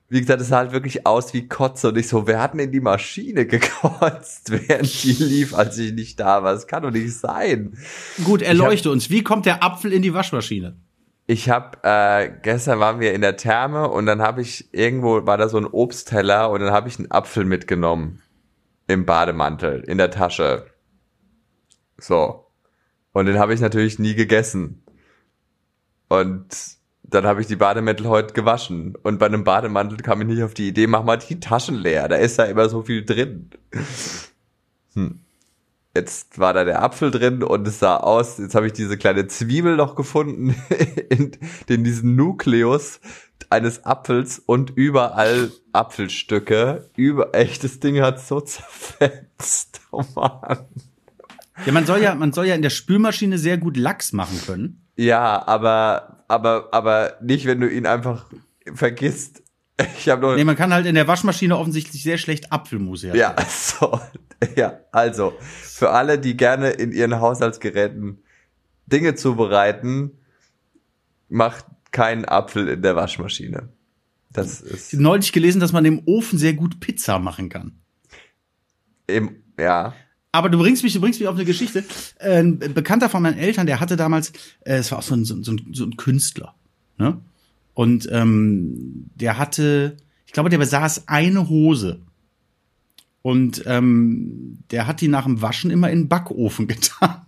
wie 0.09 0.21
gesagt, 0.21 0.43
es 0.43 0.49
sah 0.49 0.59
halt 0.59 0.73
wirklich 0.73 1.07
aus 1.07 1.33
wie 1.33 1.49
Kotze 1.49 1.89
und 1.89 1.97
ich 1.97 2.09
so, 2.09 2.27
wer 2.27 2.41
hat 2.41 2.53
denn 2.53 2.61
in 2.61 2.73
die 2.73 2.81
Maschine 2.81 3.47
gekotzt, 3.47 4.51
während 4.51 5.03
die 5.03 5.13
lief, 5.13 5.55
als 5.55 5.79
ich 5.79 5.93
nicht 5.93 6.21
da 6.21 6.43
war? 6.43 6.53
Das 6.53 6.67
kann 6.67 6.83
doch 6.83 6.91
nicht 6.91 7.15
sein. 7.15 7.79
Gut, 8.25 8.43
erleuchte 8.43 8.91
uns. 8.91 9.09
Wie 9.09 9.23
kommt 9.23 9.47
der 9.47 9.63
Apfel 9.63 9.93
in 9.93 10.03
die 10.03 10.13
Waschmaschine? 10.13 10.77
Ich 11.33 11.49
habe 11.49 11.79
äh, 11.83 12.31
gestern 12.43 12.79
waren 12.79 13.01
wir 13.01 13.15
in 13.15 13.23
der 13.23 13.39
Therme 13.39 13.89
und 13.89 14.05
dann 14.05 14.21
habe 14.21 14.43
ich 14.43 14.75
irgendwo 14.75 15.25
war 15.25 15.39
da 15.39 15.49
so 15.49 15.57
ein 15.57 15.65
Obstteller 15.65 16.51
und 16.51 16.61
dann 16.61 16.73
habe 16.73 16.89
ich 16.89 16.99
einen 16.99 17.11
Apfel 17.11 17.47
mitgenommen 17.47 18.21
im 18.87 19.07
Bademantel 19.07 19.81
in 19.81 19.97
der 19.97 20.11
Tasche. 20.11 20.67
So. 21.97 22.49
Und 23.13 23.25
den 23.25 23.39
habe 23.39 23.55
ich 23.55 23.63
natürlich 23.63 23.99
nie 23.99 24.15
gegessen. 24.15 24.85
Und 26.11 26.49
dann 27.03 27.25
habe 27.25 27.41
ich 27.41 27.47
die 27.47 27.57
Bademäntel 27.57 28.09
heute 28.09 28.35
gewaschen 28.35 28.95
und 29.03 29.19
bei 29.19 29.25
einem 29.25 29.43
Bademantel 29.43 29.97
kam 30.01 30.21
ich 30.21 30.27
nicht 30.27 30.43
auf 30.43 30.53
die 30.53 30.69
Idee, 30.69 30.87
mach 30.87 31.03
mal 31.03 31.17
die 31.17 31.41
Taschen 31.41 31.77
leer, 31.77 32.09
da 32.09 32.17
ist 32.17 32.39
da 32.39 32.45
immer 32.45 32.69
so 32.69 32.83
viel 32.83 33.07
drin. 33.07 33.49
Hm. 34.93 35.22
Jetzt 35.95 36.39
war 36.39 36.55
da 36.55 36.65
der 36.65 36.83
Apfel 36.83 37.11
drin 37.11 37.43
und 37.43 37.69
es 37.69 37.79
sah 37.79 37.99
aus, 37.99 38.39
jetzt 38.39 38.55
habe 38.55 38.67
ich 38.67 38.73
diese 38.73 38.97
kleine 38.97 39.27
Zwiebel 39.27 39.77
noch 39.77 39.95
gefunden 39.95 40.55
in, 41.11 41.33
in 41.69 41.85
diesen 41.85 42.17
Nukleus 42.17 43.01
eines 43.51 43.85
Apfels 43.85 44.39
und 44.39 44.71
überall 44.71 45.51
Apfelstücke. 45.73 46.89
Über, 46.97 47.35
echt, 47.35 47.65
das 47.65 47.79
Ding 47.79 48.01
hat 48.01 48.21
so 48.21 48.41
zerfetzt. 48.41 49.83
Oh 49.91 50.05
Mann. 50.15 50.65
Ja, 51.67 51.73
man 51.73 51.85
soll 51.85 52.01
ja, 52.01 52.15
man 52.15 52.33
soll 52.33 52.47
ja 52.47 52.55
in 52.55 52.63
der 52.63 52.71
Spülmaschine 52.71 53.37
sehr 53.37 53.59
gut 53.59 53.77
Lachs 53.77 54.13
machen 54.13 54.41
können. 54.47 54.87
Ja, 54.97 55.47
aber, 55.47 56.25
aber, 56.29 56.69
aber 56.73 57.19
nicht, 57.21 57.47
wenn 57.47 57.61
du 57.61 57.69
ihn 57.69 57.87
einfach 57.87 58.27
vergisst. 58.75 59.42
Ich 59.99 60.09
habe 60.09 60.21
nur, 60.23 60.37
Nee, 60.37 60.45
man 60.45 60.57
kann 60.57 60.73
halt 60.73 60.87
in 60.87 60.95
der 60.95 61.07
Waschmaschine 61.09 61.57
offensichtlich 61.57 62.03
sehr 62.03 62.19
schlecht 62.19 62.53
Apfelmus 62.53 63.03
herstellen. 63.03 63.35
ja, 63.37 63.47
so, 63.49 64.01
ja, 64.57 64.81
also, 64.93 65.33
für 65.63 65.91
alle, 65.91 66.19
die 66.19 66.37
gerne 66.37 66.71
in 66.71 66.93
ihren 66.93 67.21
Haushaltsgeräten 67.21 68.23
Dinge 68.87 69.15
zubereiten, 69.15 70.13
macht 71.29 71.65
keinen 71.93 72.25
Apfel 72.25 72.69
in 72.69 72.83
der 72.83 72.97
Waschmaschine. 72.97 73.69
Das 74.31 74.61
ist 74.61 74.95
Neulich 74.95 75.33
gelesen, 75.33 75.61
dass 75.61 75.73
man 75.73 75.85
im 75.85 76.03
Ofen 76.07 76.39
sehr 76.39 76.55
gut 76.55 76.81
Pizza 76.81 77.19
machen 77.19 77.49
kann. 77.49 77.73
im, 79.07 79.37
ja, 79.59 79.95
Aber 80.33 80.49
du 80.49 80.59
bringst 80.59 80.83
mich, 80.83 80.93
du 80.95 81.01
bringst 81.01 81.21
mich 81.21 81.29
auf 81.29 81.35
eine 81.35 81.45
Geschichte. 81.45 81.85
Äh, 82.19 82.39
Ein 82.41 82.59
Bekannter 82.59 83.09
von 83.11 83.23
meinen 83.23 83.39
Eltern, 83.39 83.67
der 83.67 83.81
hatte 83.81 83.97
damals, 83.97 84.31
äh, 84.61 84.77
es 84.77 84.91
war 84.91 84.99
auch 84.99 85.03
so 85.03 85.15
ein, 85.15 85.25
so, 85.25 85.35
ein- 85.35 85.45
so, 85.45 85.53
ein, 85.53 85.67
so 85.75 85.85
ein 85.85 85.97
Künstler, 85.97 86.55
ne? 86.99 87.21
Und 87.75 88.09
ähm, 88.11 89.11
der 89.15 89.39
hatte, 89.39 89.97
ich 90.27 90.33
glaube, 90.33 90.51
der 90.51 90.59
besaß 90.59 91.09
eine 91.09 91.49
Hose. 91.49 92.01
Und 93.23 93.63
ähm, 93.67 94.59
der 94.71 94.87
hat 94.87 95.01
die 95.01 95.09
nach 95.09 95.25
dem 95.25 95.41
Waschen 95.43 95.71
immer 95.71 95.91
in 95.91 96.01
den 96.01 96.09
Backofen 96.09 96.67
getan, 96.69 97.25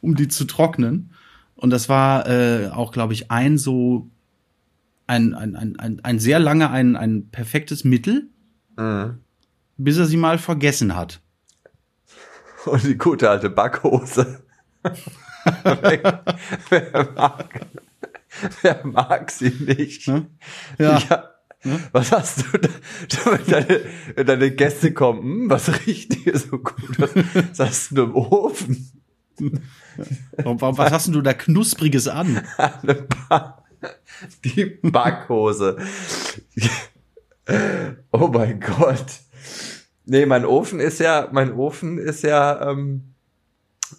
um 0.00 0.14
die 0.14 0.28
zu 0.28 0.44
trocknen. 0.44 1.12
Und 1.54 1.70
das 1.70 1.88
war 1.88 2.28
äh, 2.28 2.68
auch, 2.68 2.92
glaube 2.92 3.14
ich, 3.14 3.30
ein 3.30 3.58
so 3.58 4.10
ein, 5.06 5.34
ein, 5.34 5.56
ein, 5.56 5.78
ein, 5.78 6.04
ein 6.04 6.18
sehr 6.18 6.38
lange, 6.38 6.70
ein, 6.70 6.94
ein 6.96 7.28
perfektes 7.30 7.84
Mittel, 7.84 8.28
Mhm. 8.76 9.18
bis 9.76 9.98
er 9.98 10.06
sie 10.06 10.16
mal 10.16 10.38
vergessen 10.38 10.94
hat. 10.94 11.20
Und 12.66 12.84
die 12.84 12.96
gute 12.96 13.28
alte 13.28 13.50
Backhose. 13.50 14.40
wer, 14.82 16.24
wer, 16.70 17.12
mag, 17.16 17.66
wer 18.62 18.86
mag 18.86 19.30
sie 19.30 19.50
nicht? 19.50 20.08
Ne? 20.08 20.26
Ja. 20.78 20.98
Ja. 20.98 21.28
Was 21.90 22.12
hast 22.12 22.44
du 22.44 22.58
da, 22.58 22.68
wenn 23.24 23.46
deine, 23.46 23.80
wenn 24.14 24.26
deine 24.26 24.50
Gäste 24.52 24.92
kommen, 24.94 25.22
hm, 25.22 25.50
was 25.50 25.86
riecht 25.86 26.14
hier 26.14 26.38
so 26.38 26.58
gut? 26.58 26.98
Was, 26.98 27.10
was 27.16 27.58
hast 27.58 27.90
du 27.96 28.04
im 28.04 28.14
Ofen? 28.14 28.92
Warum, 30.36 30.60
warum, 30.60 30.78
was 30.78 30.92
hast 30.92 31.08
du 31.08 31.20
da 31.20 31.34
Knuspriges 31.34 32.06
an? 32.06 32.42
Die 34.44 34.64
Backhose. 34.82 35.78
Oh 38.12 38.28
mein 38.28 38.60
Gott. 38.60 39.06
Nee, 40.04 40.26
mein 40.26 40.44
Ofen 40.44 40.80
ist 40.80 41.00
ja, 41.00 41.28
mein 41.32 41.52
Ofen 41.52 41.98
ist 41.98 42.22
ja, 42.22 42.70
ähm, 42.70 43.14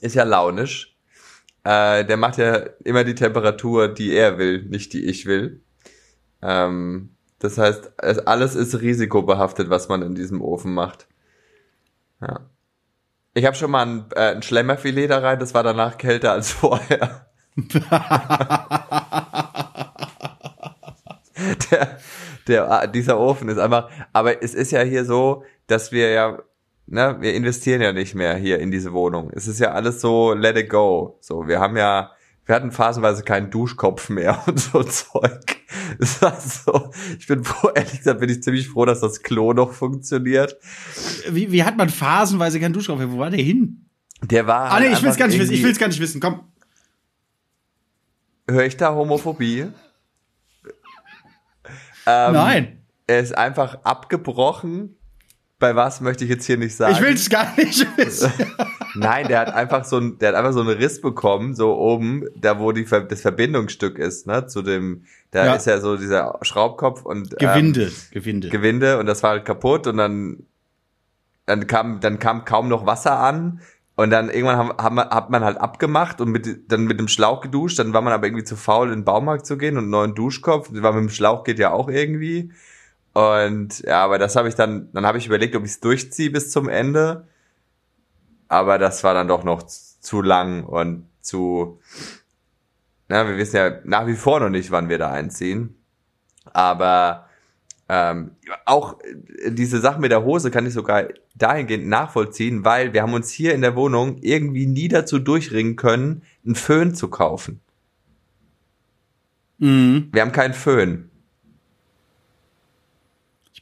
ist 0.01 0.15
ja 0.15 0.23
launisch. 0.23 0.97
Äh, 1.63 2.05
der 2.05 2.17
macht 2.17 2.37
ja 2.37 2.55
immer 2.83 3.03
die 3.03 3.15
Temperatur, 3.15 3.87
die 3.89 4.13
er 4.13 4.37
will, 4.37 4.63
nicht 4.63 4.93
die 4.93 5.05
ich 5.05 5.25
will. 5.25 5.61
Ähm, 6.41 7.15
das 7.39 7.57
heißt, 7.57 7.91
es, 7.97 8.19
alles 8.19 8.55
ist 8.55 8.81
risikobehaftet, 8.81 9.69
was 9.69 9.89
man 9.89 10.01
in 10.01 10.15
diesem 10.15 10.41
Ofen 10.41 10.73
macht. 10.73 11.07
Ja. 12.21 12.41
Ich 13.33 13.45
habe 13.45 13.55
schon 13.55 13.71
mal 13.71 13.85
ein, 13.85 14.05
äh, 14.15 14.35
ein 14.35 14.41
Schlemmerfilet 14.41 15.07
da 15.09 15.19
rein, 15.19 15.39
das 15.39 15.53
war 15.53 15.63
danach 15.63 15.97
kälter 15.97 16.31
als 16.33 16.51
vorher. 16.53 17.27
der, 21.71 21.99
der, 22.47 22.71
ah, 22.71 22.87
dieser 22.87 23.19
Ofen 23.19 23.49
ist 23.49 23.57
einfach, 23.57 23.89
aber 24.13 24.41
es 24.43 24.53
ist 24.53 24.71
ja 24.71 24.81
hier 24.81 25.05
so, 25.05 25.43
dass 25.67 25.91
wir 25.91 26.09
ja, 26.11 26.39
ne, 26.89 27.17
wir 27.19 27.33
investieren 27.33 27.81
ja 27.81 27.93
nicht 27.93 28.15
mehr 28.15 28.35
hier 28.35 28.59
in 28.59 28.71
diese 28.71 28.93
Wohnung. 28.93 29.31
Es 29.33 29.47
ist 29.47 29.59
ja 29.59 29.71
alles 29.71 30.01
so 30.01 30.33
let 30.33 30.57
it 30.57 30.69
go. 30.69 31.17
So, 31.21 31.47
wir 31.47 31.59
haben 31.59 31.77
ja, 31.77 32.11
wir 32.45 32.55
hatten 32.55 32.71
phasenweise 32.71 33.23
keinen 33.23 33.51
Duschkopf 33.51 34.09
mehr 34.09 34.41
und 34.47 34.59
so 34.59 34.83
Zeug. 34.83 35.57
War 36.19 36.39
so, 36.39 36.91
ich 37.17 37.27
bin 37.27 37.43
froh, 37.43 37.69
ehrlich 37.75 37.97
gesagt, 37.97 38.19
bin 38.19 38.29
ich 38.29 38.43
ziemlich 38.43 38.67
froh, 38.67 38.85
dass 38.85 39.01
das 39.01 39.21
Klo 39.21 39.53
noch 39.53 39.73
funktioniert. 39.73 40.57
Wie, 41.29 41.51
wie 41.51 41.63
hat 41.63 41.77
man 41.77 41.89
phasenweise 41.89 42.59
keinen 42.59 42.73
Duschkopf? 42.73 43.01
Wo 43.07 43.19
war 43.19 43.29
der 43.29 43.41
hin? 43.41 43.85
Der 44.21 44.47
war. 44.47 44.71
Ah, 44.71 44.79
nee, 44.79 44.87
halt 44.87 44.97
ich 44.97 45.03
will's 45.03 45.17
gar 45.17 45.27
nicht 45.27 45.39
wissen. 45.39 45.53
Ich 45.53 45.63
will's 45.63 45.79
gar 45.79 45.87
nicht 45.87 45.99
wissen. 45.99 46.19
Komm. 46.19 46.41
Höre 48.49 48.65
ich 48.65 48.77
da 48.77 48.93
Homophobie? 48.93 49.67
Ähm, 52.05 52.33
Nein. 52.33 52.85
Er 53.07 53.19
ist 53.19 53.37
einfach 53.37 53.83
abgebrochen. 53.83 54.98
Bei 55.59 55.75
was 55.75 55.99
möchte 55.99 56.23
ich 56.23 56.29
jetzt 56.29 56.45
hier 56.45 56.57
nicht 56.57 56.73
sagen. 56.75 56.93
Ich 56.95 57.01
will's 57.01 57.29
gar 57.29 57.53
nicht 57.57 57.85
wissen. 57.97 58.31
Nein, 58.95 59.27
der 59.27 59.39
hat 59.41 59.53
einfach 59.53 59.83
so 59.83 59.97
ein, 59.97 60.17
der 60.17 60.29
hat 60.29 60.35
einfach 60.35 60.53
so 60.53 60.61
einen 60.61 60.69
Riss 60.69 61.01
bekommen, 61.01 61.53
so 61.53 61.77
oben, 61.77 62.25
da 62.35 62.59
wo 62.59 62.71
die 62.71 62.85
das 62.85 63.21
Verbindungsstück 63.21 63.99
ist, 63.99 64.25
ne, 64.25 64.47
zu 64.47 64.61
dem, 64.61 65.03
da 65.31 65.45
Ja. 65.47 65.55
ist 65.55 65.67
ja 65.67 65.79
so 65.81 65.97
dieser 65.97 66.39
Schraubkopf 66.43 67.03
und 67.05 67.37
Gewinde. 67.37 67.83
ähm, 67.87 67.91
Gewinde. 68.11 68.49
Gewinde 68.49 68.97
und 68.99 69.05
das 69.05 69.21
war 69.21 69.31
halt 69.31 69.45
kaputt 69.45 69.85
und 69.85 69.97
dann 69.97 70.43
dann 71.45 71.67
kam 71.67 71.99
dann 71.99 72.19
kam 72.19 72.45
kaum 72.45 72.69
noch 72.69 72.85
Wasser 72.85 73.19
an 73.19 73.59
und 73.95 74.11
dann 74.11 74.29
irgendwann 74.29 74.55
haben, 74.57 74.71
haben, 74.77 74.99
hat 74.99 75.29
man 75.29 75.43
halt 75.43 75.57
abgemacht 75.57 76.21
und 76.21 76.29
mit 76.29 76.71
dann 76.71 76.85
mit 76.85 76.99
dem 76.99 77.07
Schlauch 77.09 77.41
geduscht, 77.41 77.79
dann 77.79 77.91
war 77.91 78.01
man 78.01 78.13
aber 78.13 78.27
irgendwie 78.27 78.45
zu 78.45 78.55
faul 78.55 78.87
in 78.87 78.99
den 78.99 79.03
Baumarkt 79.03 79.45
zu 79.45 79.57
gehen 79.57 79.75
und 79.77 79.83
einen 79.83 79.89
neuen 79.91 80.15
Duschkopf, 80.15 80.69
weil 80.71 80.93
mit 80.93 81.01
dem 81.01 81.09
Schlauch 81.09 81.43
geht 81.43 81.59
ja 81.59 81.71
auch 81.71 81.89
irgendwie 81.89 82.51
und 83.13 83.79
ja, 83.79 84.03
aber 84.03 84.19
das 84.19 84.35
habe 84.35 84.49
ich 84.49 84.55
dann 84.55 84.91
dann 84.93 85.05
habe 85.05 85.17
ich 85.17 85.27
überlegt, 85.27 85.55
ob 85.55 85.63
ich 85.65 85.71
es 85.71 85.79
durchziehe 85.79 86.31
bis 86.31 86.51
zum 86.51 86.69
Ende, 86.69 87.27
aber 88.47 88.77
das 88.77 89.03
war 89.03 89.13
dann 89.13 89.27
doch 89.27 89.43
noch 89.43 89.63
zu 89.63 90.21
lang 90.21 90.63
und 90.63 91.07
zu 91.21 91.79
na, 93.09 93.27
wir 93.27 93.37
wissen 93.37 93.55
ja 93.55 93.79
nach 93.83 94.05
wie 94.05 94.15
vor 94.15 94.39
noch 94.39 94.49
nicht, 94.49 94.69
wann 94.71 94.87
wir 94.87 94.99
da 94.99 95.11
einziehen. 95.11 95.75
Aber 96.53 97.27
ähm, 97.89 98.31
auch 98.65 98.99
diese 99.47 99.79
Sache 99.79 99.99
mit 99.99 100.11
der 100.11 100.23
Hose 100.23 100.51
kann 100.51 100.67
ich 100.67 100.73
sogar 100.73 101.07
dahingehend 101.33 101.87
nachvollziehen, 101.87 102.63
weil 102.63 102.93
wir 102.93 103.01
haben 103.01 103.13
uns 103.13 103.31
hier 103.31 103.55
in 103.55 103.61
der 103.61 103.75
Wohnung 103.75 104.19
irgendwie 104.21 104.67
nie 104.67 104.87
dazu 104.87 105.17
durchringen 105.17 105.75
können, 105.75 106.21
einen 106.45 106.53
Föhn 106.53 106.93
zu 106.93 107.07
kaufen. 107.09 107.61
Mhm. 109.57 110.09
Wir 110.11 110.21
haben 110.21 110.31
keinen 110.31 110.53
Föhn. 110.53 111.08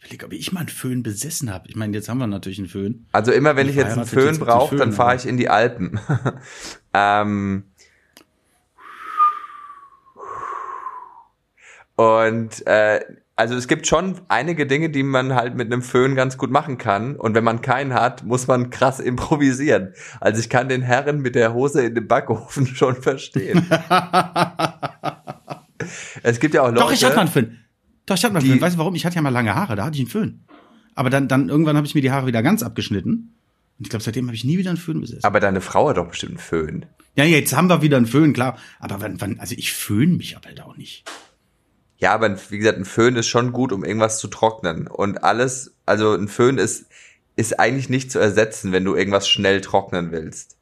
Ich 0.07 0.13
überlege, 0.13 0.25
ob 0.25 0.33
ich 0.33 0.51
mal 0.53 0.61
einen 0.61 0.69
Föhn 0.69 1.03
besessen 1.03 1.53
habe. 1.53 1.67
Ich 1.67 1.75
meine, 1.75 1.93
jetzt 1.93 2.07
haben 2.07 2.19
wir 2.19 2.27
natürlich 2.27 2.59
einen 2.59 2.69
Föhn. 2.69 3.05
Also 3.11 3.33
immer 3.33 3.57
wenn 3.57 3.67
Wie 3.67 3.71
ich 3.71 3.75
jetzt 3.75 3.97
einen 3.97 4.05
Föhn 4.05 4.39
brauche, 4.39 4.77
dann 4.77 4.93
fahre 4.93 5.09
aber- 5.11 5.19
ich 5.19 5.27
in 5.27 5.35
die 5.35 5.49
Alpen. 5.49 5.99
ähm, 6.93 7.65
und 11.97 12.65
äh, 12.67 13.01
also 13.35 13.55
es 13.55 13.67
gibt 13.67 13.85
schon 13.85 14.21
einige 14.29 14.65
Dinge, 14.65 14.89
die 14.89 15.03
man 15.03 15.35
halt 15.35 15.55
mit 15.55 15.67
einem 15.71 15.81
Föhn 15.81 16.15
ganz 16.15 16.37
gut 16.37 16.51
machen 16.51 16.77
kann. 16.77 17.17
Und 17.17 17.35
wenn 17.35 17.43
man 17.43 17.59
keinen 17.59 17.93
hat, 17.93 18.23
muss 18.23 18.47
man 18.47 18.69
krass 18.69 19.01
improvisieren. 19.01 19.93
Also 20.21 20.39
ich 20.39 20.49
kann 20.49 20.69
den 20.69 20.83
Herren 20.83 21.19
mit 21.19 21.35
der 21.35 21.53
Hose 21.53 21.85
in 21.85 21.95
dem 21.95 22.07
Backofen 22.07 22.65
schon 22.75 22.95
verstehen. 22.95 23.67
es 26.23 26.39
gibt 26.39 26.53
ja 26.53 26.61
auch 26.61 26.67
Leute. 26.67 26.79
Doch, 26.79 26.93
ich 26.93 27.03
hatte 27.03 27.15
mal 27.15 27.21
einen 27.23 27.29
Föhn. 27.29 27.59
Doch, 28.07 28.15
ich 28.15 28.23
hatte 28.23 28.33
mal 28.33 28.41
Föhn. 28.41 28.59
Weißt 28.59 28.75
du 28.75 28.79
warum? 28.79 28.95
Ich 28.95 29.05
hatte 29.05 29.15
ja 29.17 29.21
mal 29.21 29.29
lange 29.29 29.53
Haare, 29.53 29.75
da 29.75 29.85
hatte 29.85 29.95
ich 29.95 30.01
einen 30.01 30.09
Föhn. 30.09 30.39
Aber 30.95 31.11
dann, 31.11 31.27
dann 31.27 31.49
irgendwann 31.49 31.77
habe 31.77 31.85
ich 31.85 31.93
mir 31.93 32.01
die 32.01 32.09
Haare 32.09 32.25
wieder 32.25 32.41
ganz 32.41 32.63
abgeschnitten. 32.63 33.35
Und 33.77 33.85
ich 33.85 33.89
glaube, 33.89 34.03
seitdem 34.03 34.25
habe 34.25 34.35
ich 34.35 34.43
nie 34.43 34.57
wieder 34.57 34.71
einen 34.71 34.79
Föhn 34.79 34.99
besessen. 34.99 35.23
aber 35.23 35.39
deine 35.39 35.61
Frau 35.61 35.89
hat 35.89 35.97
doch 35.97 36.07
bestimmt 36.07 36.31
einen 36.31 36.39
Föhn. 36.39 36.85
ja, 37.15 37.25
jetzt 37.25 37.55
haben 37.55 37.67
wir 37.67 37.83
wieder 37.83 37.97
einen 37.97 38.07
Föhn, 38.07 38.33
klar. 38.33 38.57
Aber 38.79 39.01
wann, 39.01 39.21
wann, 39.21 39.39
also 39.39 39.53
ich 39.55 39.73
föhn 39.73 40.17
mich 40.17 40.35
aber 40.35 40.47
halt 40.47 40.61
auch 40.61 40.77
nicht. 40.77 41.03
Ja, 41.97 42.13
aber 42.13 42.35
wie 42.49 42.57
gesagt, 42.57 42.77
ein 42.77 42.85
Föhn 42.85 43.15
ist 43.15 43.27
schon 43.27 43.51
gut, 43.51 43.71
um 43.71 43.83
irgendwas 43.83 44.19
zu 44.19 44.27
trocknen. 44.27 44.87
Und 44.87 45.23
alles, 45.23 45.75
also 45.85 46.13
ein 46.13 46.29
Föhn 46.29 46.57
ist, 46.57 46.85
ist 47.35 47.59
eigentlich 47.59 47.89
nicht 47.89 48.11
zu 48.11 48.19
ersetzen, 48.19 48.71
wenn 48.71 48.85
du 48.85 48.95
irgendwas 48.95 49.27
schnell 49.27 49.61
trocknen 49.61 50.11
willst. 50.11 50.57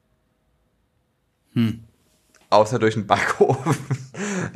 Hm. 1.54 1.84
Außer 2.50 2.80
durch 2.80 2.96
einen 2.96 3.08
Backofen. 3.08 3.76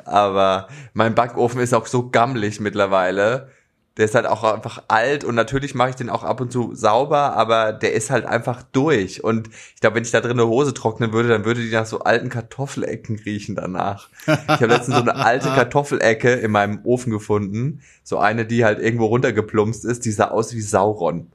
Aber 0.05 0.67
mein 0.93 1.15
Backofen 1.15 1.59
ist 1.61 1.73
auch 1.73 1.87
so 1.87 2.09
gammelig 2.09 2.59
mittlerweile. 2.59 3.49
Der 3.97 4.05
ist 4.05 4.15
halt 4.15 4.27
auch 4.27 4.45
einfach 4.45 4.83
alt 4.87 5.25
und 5.25 5.35
natürlich 5.35 5.75
mache 5.75 5.89
ich 5.89 5.95
den 5.97 6.09
auch 6.09 6.23
ab 6.23 6.39
und 6.39 6.53
zu 6.53 6.73
sauber, 6.73 7.33
aber 7.35 7.73
der 7.73 7.91
ist 7.93 8.09
halt 8.09 8.25
einfach 8.25 8.63
durch. 8.63 9.23
Und 9.25 9.49
ich 9.75 9.81
glaube, 9.81 9.97
wenn 9.97 10.03
ich 10.03 10.11
da 10.11 10.21
drin 10.21 10.39
eine 10.39 10.47
Hose 10.47 10.73
trocknen 10.73 11.11
würde, 11.11 11.27
dann 11.27 11.43
würde 11.43 11.59
die 11.61 11.71
nach 11.71 11.85
so 11.85 11.99
alten 11.99 12.29
Kartoffelecken 12.29 13.17
riechen 13.25 13.55
danach. 13.55 14.07
Ich 14.25 14.31
habe 14.47 14.67
letztens 14.67 14.95
so 14.95 15.01
eine 15.01 15.15
alte 15.15 15.49
Kartoffelecke 15.55 16.31
in 16.31 16.51
meinem 16.51 16.79
Ofen 16.85 17.11
gefunden. 17.11 17.81
So 18.03 18.19
eine, 18.19 18.45
die 18.45 18.63
halt 18.63 18.79
irgendwo 18.79 19.07
runtergeplumpst 19.07 19.83
ist, 19.83 20.05
die 20.05 20.11
sah 20.11 20.29
aus 20.29 20.53
wie 20.53 20.61
Sauron. 20.61 21.27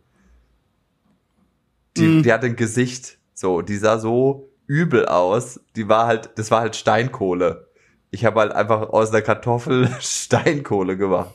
Die, 1.99 2.03
Mhm. 2.07 2.23
die 2.23 2.33
hatte 2.33 2.47
ein 2.47 2.57
Gesicht. 2.57 3.19
So, 3.35 3.61
die 3.63 3.77
sah 3.77 3.99
so 3.99 4.49
übel 4.67 5.07
aus. 5.07 5.61
Die 5.77 5.89
war 5.89 6.07
halt, 6.07 6.31
das 6.37 6.51
war 6.51 6.61
halt 6.61 6.77
Steinkohle. 6.77 7.67
Ich 8.15 8.25
habe 8.25 8.39
halt 8.39 8.53
einfach 8.53 8.91
aus 8.91 9.11
der 9.11 9.23
Kartoffel 9.23 9.89
Steinkohle 10.01 10.97
gemacht. 10.97 11.35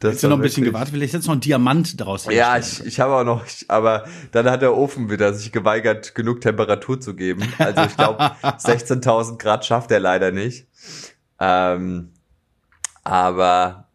Das 0.00 0.14
Jetzt 0.14 0.22
noch 0.24 0.32
ein 0.32 0.40
bisschen 0.40 0.64
gewartet, 0.64 0.92
vielleicht 0.92 1.14
jetzt 1.14 1.28
noch 1.28 1.34
ein 1.34 1.40
Diamant 1.40 2.00
daraus 2.00 2.24
Ja, 2.24 2.58
ich, 2.58 2.84
ich 2.84 2.98
habe 2.98 3.14
auch 3.14 3.24
noch, 3.24 3.46
ich, 3.46 3.66
aber 3.68 4.04
dann 4.32 4.50
hat 4.50 4.62
der 4.62 4.76
Ofen 4.76 5.08
wieder 5.08 5.32
sich 5.32 5.52
geweigert, 5.52 6.16
genug 6.16 6.40
Temperatur 6.40 7.00
zu 7.00 7.14
geben. 7.14 7.42
Also 7.58 7.82
ich 7.82 7.96
glaube, 7.96 8.20
16.000 8.42 9.38
Grad 9.38 9.64
schafft 9.64 9.92
er 9.92 10.00
leider 10.00 10.32
nicht. 10.32 10.66
Ähm, 11.38 12.10
aber 13.04 13.88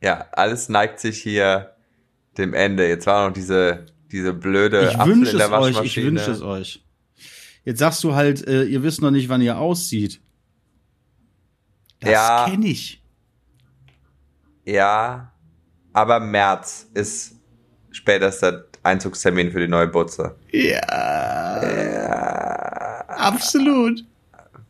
ja, 0.00 0.26
alles 0.30 0.68
neigt 0.68 1.00
sich 1.00 1.20
hier 1.20 1.72
dem 2.38 2.54
Ende. 2.54 2.86
Jetzt 2.86 3.08
war 3.08 3.26
noch 3.26 3.34
diese, 3.34 3.86
diese 4.12 4.32
blöde 4.32 4.90
ich 4.90 4.96
Apfel 4.96 5.16
wünsche 5.16 5.32
in 5.32 5.38
der 5.38 5.46
es 5.46 5.52
euch, 5.52 5.82
ich 5.82 5.96
wünsche 5.96 6.30
es 6.30 6.42
euch. 6.42 6.84
Jetzt 7.64 7.80
sagst 7.80 8.04
du 8.04 8.14
halt, 8.14 8.46
äh, 8.46 8.62
ihr 8.62 8.84
wisst 8.84 9.02
noch 9.02 9.10
nicht, 9.10 9.28
wann 9.28 9.42
ihr 9.42 9.58
auszieht. 9.58 10.20
Das 12.06 12.12
Ja. 12.12 12.46
kenne 12.48 12.66
ich. 12.66 13.02
Ja, 14.64 15.32
aber 15.92 16.20
März 16.20 16.86
ist 16.94 17.34
spätester 17.90 18.64
Einzugstermin 18.82 19.50
für 19.52 19.60
die 19.60 19.68
neue 19.68 19.86
Butze. 19.88 20.36
Ja, 20.52 21.62
Ja, 21.62 23.04
absolut. 23.08 24.04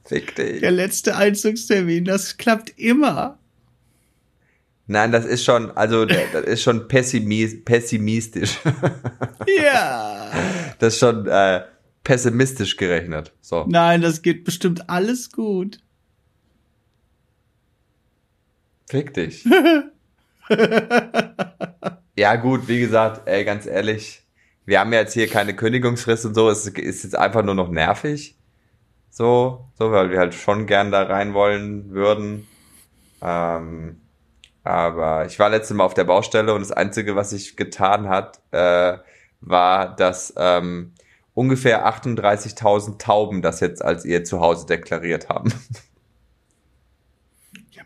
fick 0.05 0.35
dich. 0.37 0.61
Der 0.61 0.71
letzte 0.71 1.17
Einzugstermin, 1.17 2.05
das 2.05 2.37
klappt 2.37 2.71
immer. 2.79 3.39
Nein, 4.89 5.11
das 5.11 5.25
ist 5.25 5.45
schon, 5.45 5.71
also 5.77 6.05
das 6.05 6.45
ist 6.45 6.63
schon 6.63 6.87
pessimis 6.89 7.65
pessimistisch. 7.65 8.59
Ja. 9.63 10.31
Das 10.81 10.95
ist 10.95 10.99
schon 11.01 11.27
äh, 11.27 11.63
pessimistisch 12.05 12.77
gerechnet. 12.77 13.33
So. 13.41 13.65
Nein, 13.69 14.01
das 14.03 14.21
geht 14.23 14.45
bestimmt 14.45 14.89
alles 14.91 15.31
gut. 15.33 15.79
Fick 18.89 19.15
dich. 19.15 19.45
ja, 22.17 22.37
gut, 22.37 22.69
wie 22.69 22.81
gesagt, 22.81 23.27
ey, 23.27 23.45
ganz 23.45 23.67
ehrlich, 23.67 24.23
wir 24.65 24.81
haben 24.81 24.93
ja 24.93 25.01
jetzt 25.01 25.15
hier 25.15 25.29
keine 25.29 25.55
Kündigungsfrist 25.55 26.27
und 26.27 26.35
so, 26.35 26.51
es 26.51 26.67
ist 26.67 27.05
jetzt 27.05 27.17
einfach 27.17 27.43
nur 27.43 27.55
noch 27.55 27.69
nervig. 27.69 28.37
So, 29.11 29.69
so, 29.79 29.93
weil 29.93 30.11
wir 30.11 30.19
halt 30.19 30.35
schon 30.35 30.67
gern 30.67 30.91
da 30.91 31.05
rein 31.05 31.35
wollen 31.35 31.91
würden. 31.91 32.47
Ähm, 33.23 34.01
aber 34.63 35.27
ich 35.27 35.39
war 35.39 35.49
letztes 35.49 35.77
Mal 35.77 35.85
auf 35.85 35.95
der 35.95 36.05
Baustelle 36.05 36.53
und 36.53 36.61
das 36.61 36.73
Einzige, 36.73 37.17
was 37.17 37.31
sich 37.31 37.57
getan 37.57 38.09
hat, 38.09 38.41
äh, 38.51 38.99
war, 39.41 39.97
dass 39.97 40.35
ähm, 40.37 40.93
ungefähr 41.35 41.87
38.000 41.87 42.99
Tauben 42.99 43.43
das 43.43 43.61
jetzt 43.61 43.85
als 43.85 44.05
ihr 44.05 44.25
Zuhause 44.25 44.67
deklariert 44.67 45.29
haben. 45.29 45.53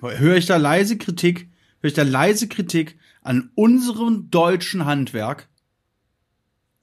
Höre 0.00 0.36
ich 0.36 0.46
da 0.46 0.56
leise 0.56 0.96
Kritik, 0.98 1.48
höre 1.80 1.88
ich 1.88 1.94
da 1.94 2.02
leise 2.02 2.48
Kritik 2.48 2.98
an 3.22 3.50
unserem 3.54 4.30
deutschen 4.30 4.84
Handwerk? 4.84 5.48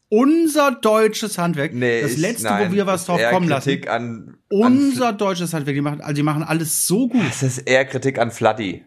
Unser 0.09 0.71
deutsches 0.71 1.37
Handwerk. 1.37 1.73
Nee, 1.73 2.01
das 2.01 2.11
ich- 2.11 2.17
letzte, 2.19 2.45
nein, 2.45 2.69
wo 2.71 2.75
wir 2.75 2.85
was 2.85 3.05
das 3.05 3.07
drauf 3.07 3.31
kommen 3.31 3.49
lassen. 3.49 3.69
Kritik 3.69 3.89
an, 3.89 4.37
Unser 4.49 5.11
deutsches 5.11 5.53
Handwerk, 5.53 5.75
die 5.75 5.81
machen, 5.81 5.99
also 5.99 6.13
die 6.13 6.23
machen 6.23 6.43
alles 6.43 6.87
so 6.87 7.09
gut. 7.09 7.25
Es 7.29 7.43
ist 7.43 7.57
eher 7.59 7.83
Kritik 7.85 8.17
an 8.17 8.31
Fladdy, 8.31 8.85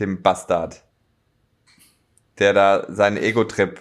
dem 0.00 0.22
Bastard. 0.22 0.82
Der 2.38 2.54
da 2.54 2.86
seinen 2.88 3.18
Ego-Trip, 3.18 3.80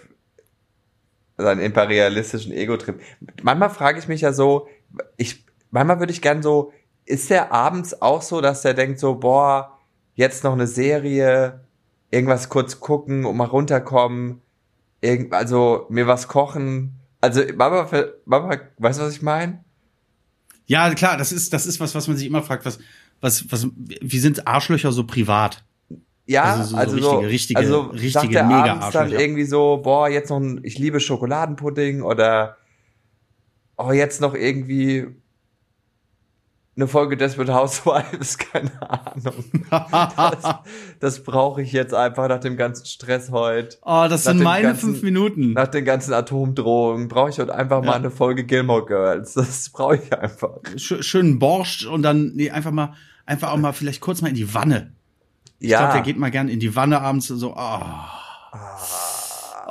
seinen 1.37 1.61
imperialistischen 1.61 2.51
Ego-Trip. 2.51 2.99
Manchmal 3.41 3.69
frage 3.69 3.99
ich 3.99 4.07
mich 4.09 4.21
ja 4.21 4.33
so, 4.33 4.67
ich, 5.15 5.45
manchmal 5.71 5.99
würde 5.99 6.11
ich 6.11 6.21
gern 6.21 6.43
so, 6.43 6.73
ist 7.05 7.29
der 7.29 7.51
abends 7.53 8.01
auch 8.01 8.21
so, 8.21 8.41
dass 8.41 8.61
der 8.61 8.73
denkt 8.73 8.99
so, 8.99 9.15
boah, 9.15 9.79
jetzt 10.15 10.43
noch 10.43 10.53
eine 10.53 10.67
Serie, 10.67 11.61
irgendwas 12.11 12.49
kurz 12.49 12.79
gucken 12.79 13.25
und 13.25 13.35
mal 13.37 13.45
runterkommen, 13.45 14.41
irgend, 15.01 15.33
also 15.33 15.85
mir 15.89 16.07
was 16.07 16.27
kochen. 16.27 16.93
Also 17.21 17.41
manchmal, 17.55 18.13
manchmal 18.25 18.71
weißt 18.77 18.99
du, 18.99 19.03
was 19.03 19.15
ich 19.15 19.21
meine? 19.21 19.63
Ja, 20.65 20.93
klar, 20.93 21.17
das 21.17 21.31
ist, 21.31 21.51
das 21.53 21.65
ist 21.65 21.79
was, 21.79 21.93
was 21.95 22.07
man 22.07 22.15
sich 22.17 22.27
immer 22.27 22.41
fragt, 22.43 22.65
was, 22.65 22.79
was, 23.21 23.51
was, 23.51 23.67
wie 23.75 24.19
sind 24.19 24.47
Arschlöcher 24.47 24.91
so 24.91 25.05
privat? 25.05 25.63
Ja, 26.25 26.43
Also 26.43 26.77
also 26.77 26.97
so 26.97 27.01
so, 27.01 27.09
richtige- 27.17 27.29
richtige- 27.31 27.59
also 27.59 27.81
richtige 27.81 28.09
sagt 28.11 28.33
der 28.33 28.45
mega 28.45 28.63
abends 28.75 28.91
dann 28.91 29.11
irgendwie 29.11 29.43
so, 29.45 29.77
boah, 29.83 30.07
jetzt 30.07 30.29
noch 30.29 30.39
ein, 30.39 30.61
ich 30.63 30.77
liebe 30.77 30.99
Schokoladenpudding 31.01 32.01
oder 32.01 32.55
oh, 33.77 33.91
jetzt 33.91 34.21
noch 34.21 34.33
irgendwie 34.35 35.07
eine 36.75 36.87
Folge 36.87 37.17
Desperate 37.17 37.53
Housewives, 37.53 38.37
keine 38.39 38.71
Ahnung. 38.81 39.43
Das, 39.69 40.55
das 40.99 41.23
brauche 41.23 41.61
ich 41.61 41.71
jetzt 41.71 41.93
einfach 41.93 42.27
nach 42.27 42.39
dem 42.39 42.57
ganzen 42.57 42.85
Stress 42.87 43.29
heute. 43.29 43.77
Oh, 43.83 44.07
das 44.09 44.25
Nach 44.25 44.33
sind 44.33 44.41
meine 44.43 44.67
ganzen- 44.69 44.89
fünf 44.91 45.03
Minuten. 45.03 45.53
Nach 45.53 45.67
den 45.67 45.85
ganzen 45.85 46.13
Atomdrohungen 46.13 47.07
brauche 47.09 47.29
ich 47.29 47.37
heute 47.39 47.53
einfach 47.53 47.81
mal 47.81 47.87
Ja. 47.91 47.93
eine 47.93 48.09
Folge 48.11 48.43
Gilmore 48.43 48.85
Girls. 48.85 49.33
Das 49.33 49.69
brauche 49.69 49.97
ich 49.97 50.11
einfach. 50.17 50.49
Sch 50.75 50.95
schönen 51.01 51.37
Borscht 51.37 51.85
und 51.85 52.01
dann, 52.01 52.31
nee, 52.33 52.49
einfach 52.49 52.71
mal, 52.71 52.93
einfach 53.27 53.51
auch 53.51 53.57
mal 53.57 53.73
vielleicht 53.73 54.01
kurz 54.01 54.21
mal 54.23 54.29
in 54.29 54.35
die 54.35 54.53
Wanne. 54.55 54.93
Ich 55.59 55.69
ja, 55.69 55.77
glaube, 55.79 55.93
der 55.93 56.01
geht 56.01 56.17
mal 56.17 56.31
gern 56.31 56.49
in 56.49 56.59
die 56.59 56.75
Wanne 56.75 57.01
abends 57.01 57.27
so, 57.27 57.53
oh. 57.55 57.79
Oh. 59.65 59.69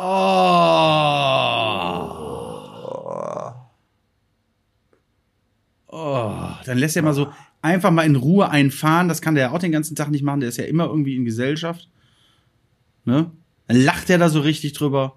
Oh. 5.94 6.32
Dann 6.64 6.78
lässt 6.78 6.96
er 6.96 7.02
mal 7.02 7.12
so 7.12 7.30
einfach 7.60 7.90
mal 7.90 8.02
in 8.06 8.16
Ruhe 8.16 8.48
einfahren. 8.48 9.08
Das 9.08 9.20
kann 9.20 9.34
der 9.34 9.44
ja 9.44 9.50
auch 9.52 9.58
den 9.58 9.72
ganzen 9.72 9.94
Tag 9.94 10.10
nicht 10.10 10.22
machen. 10.24 10.40
Der 10.40 10.48
ist 10.48 10.56
ja 10.56 10.64
immer 10.64 10.86
irgendwie 10.86 11.16
in 11.16 11.24
Gesellschaft. 11.26 11.88
Ne? 13.04 13.30
Dann 13.68 13.76
lacht 13.76 14.08
er 14.10 14.16
da 14.18 14.28
so 14.30 14.40
richtig 14.40 14.72
drüber. 14.72 15.16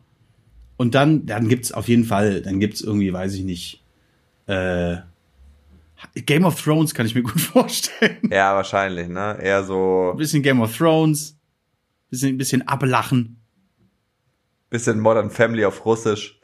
Und 0.77 0.93
dann, 0.93 1.25
dann 1.25 1.47
gibt's 1.47 1.71
auf 1.71 1.87
jeden 1.87 2.03
Fall, 2.03 2.41
dann 2.41 2.59
gibt's 2.59 2.81
irgendwie, 2.81 3.13
weiß 3.13 3.33
ich 3.35 3.43
nicht, 3.43 3.81
äh, 4.47 4.97
Game 6.25 6.43
of 6.43 6.61
Thrones 6.61 6.93
kann 6.93 7.05
ich 7.05 7.15
mir 7.15 7.23
gut 7.23 7.39
vorstellen. 7.41 8.17
ja, 8.29 8.53
wahrscheinlich, 8.53 9.07
ne? 9.07 9.39
Eher 9.41 9.63
so 9.63 10.09
Ein 10.11 10.17
bisschen 10.17 10.43
Game 10.43 10.59
of 10.59 10.75
Thrones, 10.77 11.37
bisschen, 12.09 12.37
bisschen 12.37 12.67
ablachen. 12.67 13.37
bisschen 14.69 14.99
Modern 14.99 15.31
Family 15.31 15.63
auf 15.63 15.85
Russisch. 15.85 16.37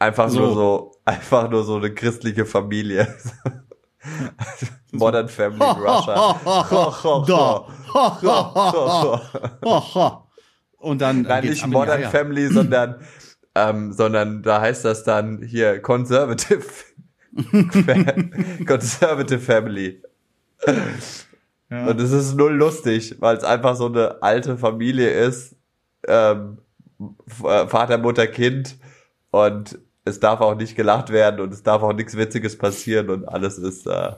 Einfach 0.00 0.28
So. 0.30 0.40
nur 0.40 0.54
so, 0.54 0.96
einfach 1.04 1.48
nur 1.48 1.62
so 1.62 1.76
eine 1.76 1.94
christliche 1.94 2.44
Familie. 2.44 3.14
Modern 4.92 5.28
Family 5.28 5.64
in 5.64 5.82
Russia. 5.82 6.40
Und 10.78 11.00
dann 11.00 11.22
Nein, 11.22 11.42
geht's 11.42 11.62
nicht 11.62 11.66
Modern. 11.66 12.02
Family, 12.04 12.48
sondern, 12.48 13.00
ähm, 13.54 13.92
sondern 13.92 14.42
da 14.42 14.60
heißt 14.60 14.84
das 14.84 15.04
dann 15.04 15.42
hier 15.42 15.80
Conservative. 15.82 16.64
Conservative 18.66 19.40
Family. 19.40 20.02
Ja. 21.70 21.86
Und 21.86 22.00
es 22.00 22.12
ist 22.12 22.34
null 22.34 22.54
lustig, 22.54 23.16
weil 23.18 23.36
es 23.36 23.44
einfach 23.44 23.76
so 23.76 23.86
eine 23.86 24.22
alte 24.22 24.56
Familie 24.56 25.10
ist. 25.10 25.54
Ähm, 26.06 26.58
äh, 27.44 27.66
Vater, 27.66 27.98
Mutter, 27.98 28.26
Kind. 28.26 28.76
Und 29.30 29.78
es 30.08 30.20
darf 30.20 30.40
auch 30.40 30.56
nicht 30.56 30.74
gelacht 30.74 31.10
werden 31.10 31.40
und 31.40 31.52
es 31.52 31.62
darf 31.62 31.82
auch 31.82 31.92
nichts 31.92 32.16
Witziges 32.16 32.56
passieren 32.56 33.10
und 33.10 33.28
alles 33.28 33.58
ist 33.58 33.86
äh, 33.86 34.12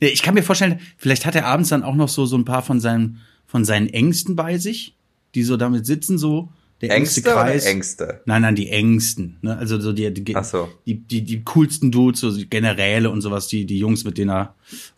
Nee, 0.00 0.08
ich 0.08 0.22
kann 0.22 0.34
mir 0.34 0.42
vorstellen, 0.42 0.80
vielleicht 0.96 1.24
hat 1.24 1.34
er 1.34 1.46
abends 1.46 1.68
dann 1.68 1.82
auch 1.82 1.94
noch 1.94 2.08
so, 2.08 2.26
so 2.26 2.36
ein 2.36 2.44
paar 2.44 2.62
von 2.62 2.80
seinen, 2.80 3.20
von 3.46 3.64
seinen 3.64 3.88
Ängsten 3.88 4.36
bei 4.36 4.58
sich, 4.58 4.96
die 5.34 5.44
so 5.44 5.56
damit 5.56 5.86
sitzen, 5.86 6.18
so 6.18 6.50
der 6.80 6.90
engste 6.90 7.20
Ängste 7.20 7.32
oder 7.32 7.42
Kreis. 7.44 7.64
Ängste. 7.64 8.20
Nein, 8.26 8.42
nein, 8.42 8.54
die 8.56 8.68
Ängsten. 8.68 9.38
Ne? 9.40 9.56
Also 9.56 9.80
so 9.80 9.92
die, 9.92 10.12
die, 10.12 10.36
so. 10.42 10.68
die, 10.84 10.96
die, 10.96 11.22
die 11.22 11.42
coolsten 11.44 11.90
Dudes, 11.90 12.20
so 12.20 12.36
die 12.36 12.48
Generäle 12.48 13.10
und 13.10 13.20
sowas, 13.20 13.46
die, 13.46 13.64
die 13.64 13.78
Jungs, 13.78 14.04
mit 14.04 14.18
denen 14.18 14.30
er 14.30 14.54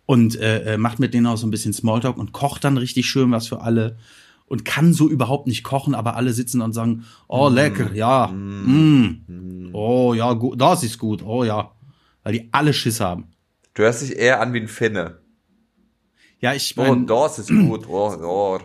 und 0.06 0.38
äh, 0.40 0.74
äh, 0.74 0.78
macht 0.78 0.98
mit 0.98 1.14
denen 1.14 1.26
auch 1.26 1.36
so 1.36 1.46
ein 1.46 1.50
bisschen 1.50 1.72
Smalltalk 1.72 2.16
und 2.16 2.32
kocht 2.32 2.64
dann 2.64 2.78
richtig 2.78 3.06
schön 3.06 3.30
was 3.30 3.48
für 3.48 3.60
alle 3.60 3.96
und 4.46 4.64
kann 4.64 4.92
so 4.92 5.08
überhaupt 5.08 5.46
nicht 5.46 5.62
kochen, 5.64 5.94
aber 5.94 6.16
alle 6.16 6.32
sitzen 6.32 6.60
und 6.62 6.72
sagen, 6.72 7.04
oh 7.28 7.48
lecker, 7.48 7.92
ja, 7.94 8.28
mm. 8.28 9.70
oh 9.72 10.14
ja, 10.14 10.32
gut, 10.34 10.60
das 10.60 10.82
ist 10.82 10.98
gut, 10.98 11.22
oh 11.24 11.44
ja, 11.44 11.72
weil 12.22 12.32
die 12.32 12.48
alle 12.52 12.72
Schiss 12.72 13.00
haben. 13.00 13.28
Du 13.74 13.82
hörst 13.82 14.02
dich 14.02 14.16
eher 14.16 14.40
an 14.40 14.52
wie 14.52 14.60
ein 14.60 14.68
Finne. 14.68 15.18
Ja, 16.40 16.54
ich 16.54 16.74
Oh, 16.76 16.82
mein, 16.82 17.06
das 17.06 17.38
ist 17.38 17.48
gut. 17.50 17.88
Oh, 17.88 18.14
oh. 18.22 18.58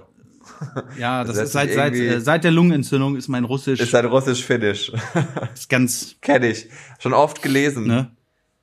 ja, 0.97 1.23
das 1.23 1.35
das 1.37 1.45
ist 1.45 1.51
seit, 1.53 1.73
seit, 1.73 1.93
äh, 1.95 2.19
seit 2.19 2.43
der 2.43 2.51
Lungenentzündung 2.51 3.15
ist 3.15 3.27
mein 3.27 3.45
Russisch 3.45 3.79
Ist 3.79 3.95
ein 3.95 4.05
russisch-finnisch. 4.05 4.91
ist 5.53 5.69
ganz, 5.69 6.15
Kenn 6.21 6.43
ich. 6.43 6.67
Schon 6.99 7.13
oft 7.13 7.41
gelesen. 7.41 7.87
ne? 7.87 8.11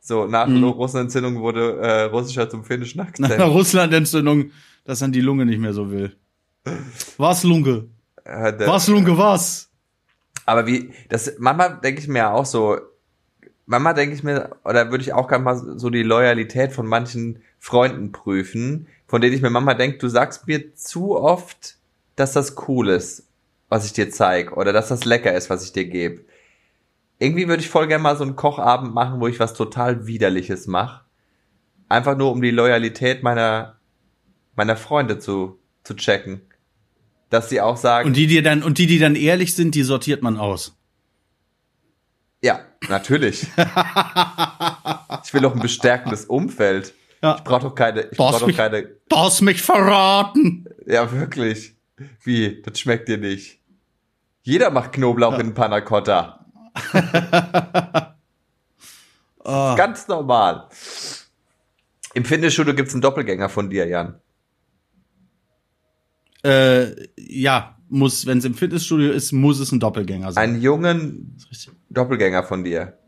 So, 0.01 0.27
nach 0.27 0.47
Mhm. 0.47 0.65
Russenentzündung 0.65 1.41
wurde 1.41 1.79
äh, 1.81 2.03
russischer 2.05 2.49
zum 2.49 2.65
finnischen 2.65 2.99
Nach 2.99 3.09
Akzent. 3.09 3.41
Russland-Entzündung, 3.41 4.53
dass 4.85 5.01
dann 5.01 5.13
die 5.13 5.21
Lunge 5.21 5.45
nicht 5.45 5.59
mehr 5.59 5.75
so 5.75 5.91
will. 5.91 6.17
Was, 7.17 7.43
Lunge? 7.45 7.87
Äh, 8.25 8.53
Was, 8.67 8.89
Lunge, 8.89 9.17
was? 9.17 9.71
Aber 10.47 10.67
wie, 10.67 10.93
das, 11.09 11.35
manchmal 11.39 11.79
denke 11.81 12.01
ich 12.01 12.09
mir 12.09 12.19
ja 12.19 12.33
auch 12.33 12.47
so, 12.47 12.79
manchmal 13.67 13.95
denke 13.95 14.15
ich 14.15 14.23
mir, 14.23 14.57
oder 14.65 14.91
würde 14.91 15.03
ich 15.03 15.13
auch 15.13 15.29
gerne 15.29 15.45
mal 15.45 15.57
so 15.57 15.91
die 15.91 16.03
Loyalität 16.03 16.73
von 16.73 16.87
manchen 16.87 17.43
Freunden 17.59 18.13
prüfen, 18.13 18.89
von 19.07 19.21
denen 19.21 19.35
ich 19.35 19.43
mir 19.43 19.51
manchmal 19.51 19.77
denke, 19.77 19.99
du 19.99 20.09
sagst 20.09 20.47
mir 20.47 20.75
zu 20.75 21.17
oft, 21.17 21.77
dass 22.17 22.33
das 22.33 22.57
cool 22.67 22.89
ist, 22.89 23.27
was 23.69 23.85
ich 23.85 23.93
dir 23.93 24.11
zeig, 24.11 24.57
oder 24.57 24.73
dass 24.73 24.89
das 24.89 25.05
lecker 25.05 25.35
ist, 25.35 25.51
was 25.51 25.65
ich 25.65 25.73
dir 25.73 25.85
gebe. 25.85 26.25
Irgendwie 27.19 27.49
würde 27.49 27.63
ich 27.63 27.69
voll 27.69 27.87
gerne 27.87 28.03
mal 28.03 28.17
so 28.17 28.25
einen 28.25 28.37
Kochabend 28.37 28.95
machen, 28.95 29.21
wo 29.21 29.27
ich 29.27 29.41
was 29.41 29.55
total 29.55 30.07
Widerliches 30.07 30.67
mache. 30.67 31.05
Einfach 31.89 32.17
nur, 32.17 32.33
um 32.33 32.41
die 32.41 32.51
Loyalität 32.51 33.23
meiner, 33.23 33.77
meiner 34.57 34.77
Freunde 34.77 35.19
zu, 35.19 35.59
zu 35.85 35.95
checken. 35.95 36.43
Dass 37.31 37.49
sie 37.51 37.61
auch 37.61 37.77
sagen, 37.77 38.09
Und 38.09 38.17
die, 38.17 38.27
die 38.27 38.41
dann, 38.43 38.63
und 38.63 38.79
die, 38.79 38.87
die 38.87 38.99
dann 38.99 39.15
ehrlich 39.17 39.55
sind, 39.55 39.75
die 39.75 39.83
sortiert 39.83 40.23
man 40.23 40.37
aus. 40.39 40.75
Ja, 42.43 42.61
natürlich. 42.89 43.43
ich 45.25 45.35
will 45.35 45.43
doch 45.43 45.55
ein 45.55 45.61
bestärkendes 45.61 46.25
Umfeld. 46.27 46.95
Ja. 47.23 47.37
Ich 47.37 47.45
brauche 47.45 47.63
doch 47.63 47.75
keine, 47.75 48.03
ich 48.03 48.17
Du 48.17 48.25
hast 48.25 48.31
brauche 48.31 48.41
doch 48.41 48.47
mich- 48.47 48.57
keine, 48.57 48.83
Du 49.09 49.17
hast 49.17 49.41
mich 49.43 49.61
verraten. 49.61 50.65
ja 50.87 51.11
wirklich. 51.13 51.75
Wie? 52.23 52.63
Das 52.63 52.79
schmeckt 52.79 53.09
dir 53.09 53.19
nicht. 53.19 53.59
Jeder 54.43 54.71
macht 54.71 54.93
Knoblauch 54.93 55.39
in 55.39 55.53
Panna 55.55 55.81
Cotta. 55.81 56.47
Ah. 59.45 59.75
Ganz 59.77 60.07
normal. 60.09 60.69
Im 62.13 62.25
Fitnessstudio 62.27 62.75
gibt's 62.75 62.93
einen 62.93 63.01
Doppelgänger 63.01 63.49
von 63.49 63.71
dir, 63.71 63.87
Jan. 63.87 64.21
Äh, 66.45 67.09
ja, 67.17 67.77
muss, 67.89 68.27
wenn 68.27 68.39
es 68.39 68.45
im 68.45 68.55
Fitnessstudio 68.55 69.13
ist, 69.13 69.33
muss 69.33 69.61
es 69.61 69.73
ein 69.73 69.81
Doppelgänger 69.81 70.33
sein. 70.33 70.51
Einen 70.51 70.63
jungen 70.63 71.37
Doppelgänger 71.91 72.43
von 72.43 72.65
dir. 72.65 72.99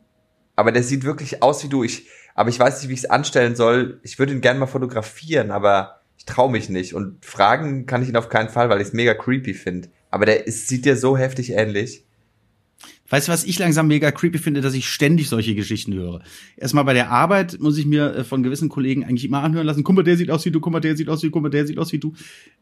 Aber 0.56 0.72
der 0.72 0.82
sieht 0.82 1.04
wirklich 1.04 1.42
aus 1.42 1.62
wie 1.64 1.68
du. 1.68 1.84
Ich, 1.84 2.06
aber 2.34 2.50
ich 2.50 2.58
weiß 2.58 2.80
nicht, 2.80 2.88
wie 2.88 2.94
ich 2.94 3.00
es 3.00 3.10
anstellen 3.10 3.56
soll. 3.56 4.00
Ich 4.02 4.18
würde 4.18 4.32
ihn 4.32 4.40
gerne 4.40 4.60
mal 4.60 4.66
fotografieren, 4.66 5.50
aber 5.50 6.00
ich 6.16 6.24
traue 6.24 6.50
mich 6.50 6.68
nicht. 6.68 6.94
Und 6.94 7.24
fragen 7.24 7.86
kann 7.86 8.02
ich 8.02 8.08
ihn 8.08 8.16
auf 8.16 8.28
keinen 8.28 8.48
Fall, 8.48 8.68
weil 8.68 8.80
ich 8.80 8.88
es 8.88 8.92
mega 8.92 9.14
creepy 9.14 9.54
finde. 9.54 9.88
Aber 10.10 10.26
der 10.26 10.46
ist, 10.46 10.68
sieht 10.68 10.84
dir 10.84 10.96
so 10.96 11.16
heftig 11.16 11.52
ähnlich. 11.52 12.04
Weißt 13.10 13.26
du, 13.26 13.32
was 13.32 13.44
ich 13.44 13.58
langsam 13.58 13.88
mega 13.88 14.12
creepy 14.12 14.38
finde, 14.38 14.60
dass 14.60 14.72
ich 14.72 14.88
ständig 14.88 15.28
solche 15.28 15.54
Geschichten 15.56 15.92
höre. 15.92 16.22
Erstmal 16.56 16.84
bei 16.84 16.94
der 16.94 17.10
Arbeit 17.10 17.58
muss 17.60 17.76
ich 17.76 17.84
mir 17.84 18.14
äh, 18.14 18.24
von 18.24 18.42
gewissen 18.42 18.68
Kollegen 18.68 19.04
eigentlich 19.04 19.24
immer 19.24 19.42
anhören 19.42 19.66
lassen, 19.66 19.82
guck 19.82 19.96
mal, 19.96 20.04
der 20.04 20.16
sieht 20.16 20.30
aus 20.30 20.44
wie 20.46 20.52
du, 20.52 20.60
guck 20.60 20.72
mal, 20.72 20.80
der 20.80 20.96
sieht 20.96 21.08
aus 21.08 21.22
wie 21.22 21.26
du, 21.26 21.32
guck 21.32 21.42
mal, 21.42 21.50
der 21.50 21.66
sieht 21.66 21.78
aus 21.78 21.92
wie 21.92 21.98
du. 21.98 22.14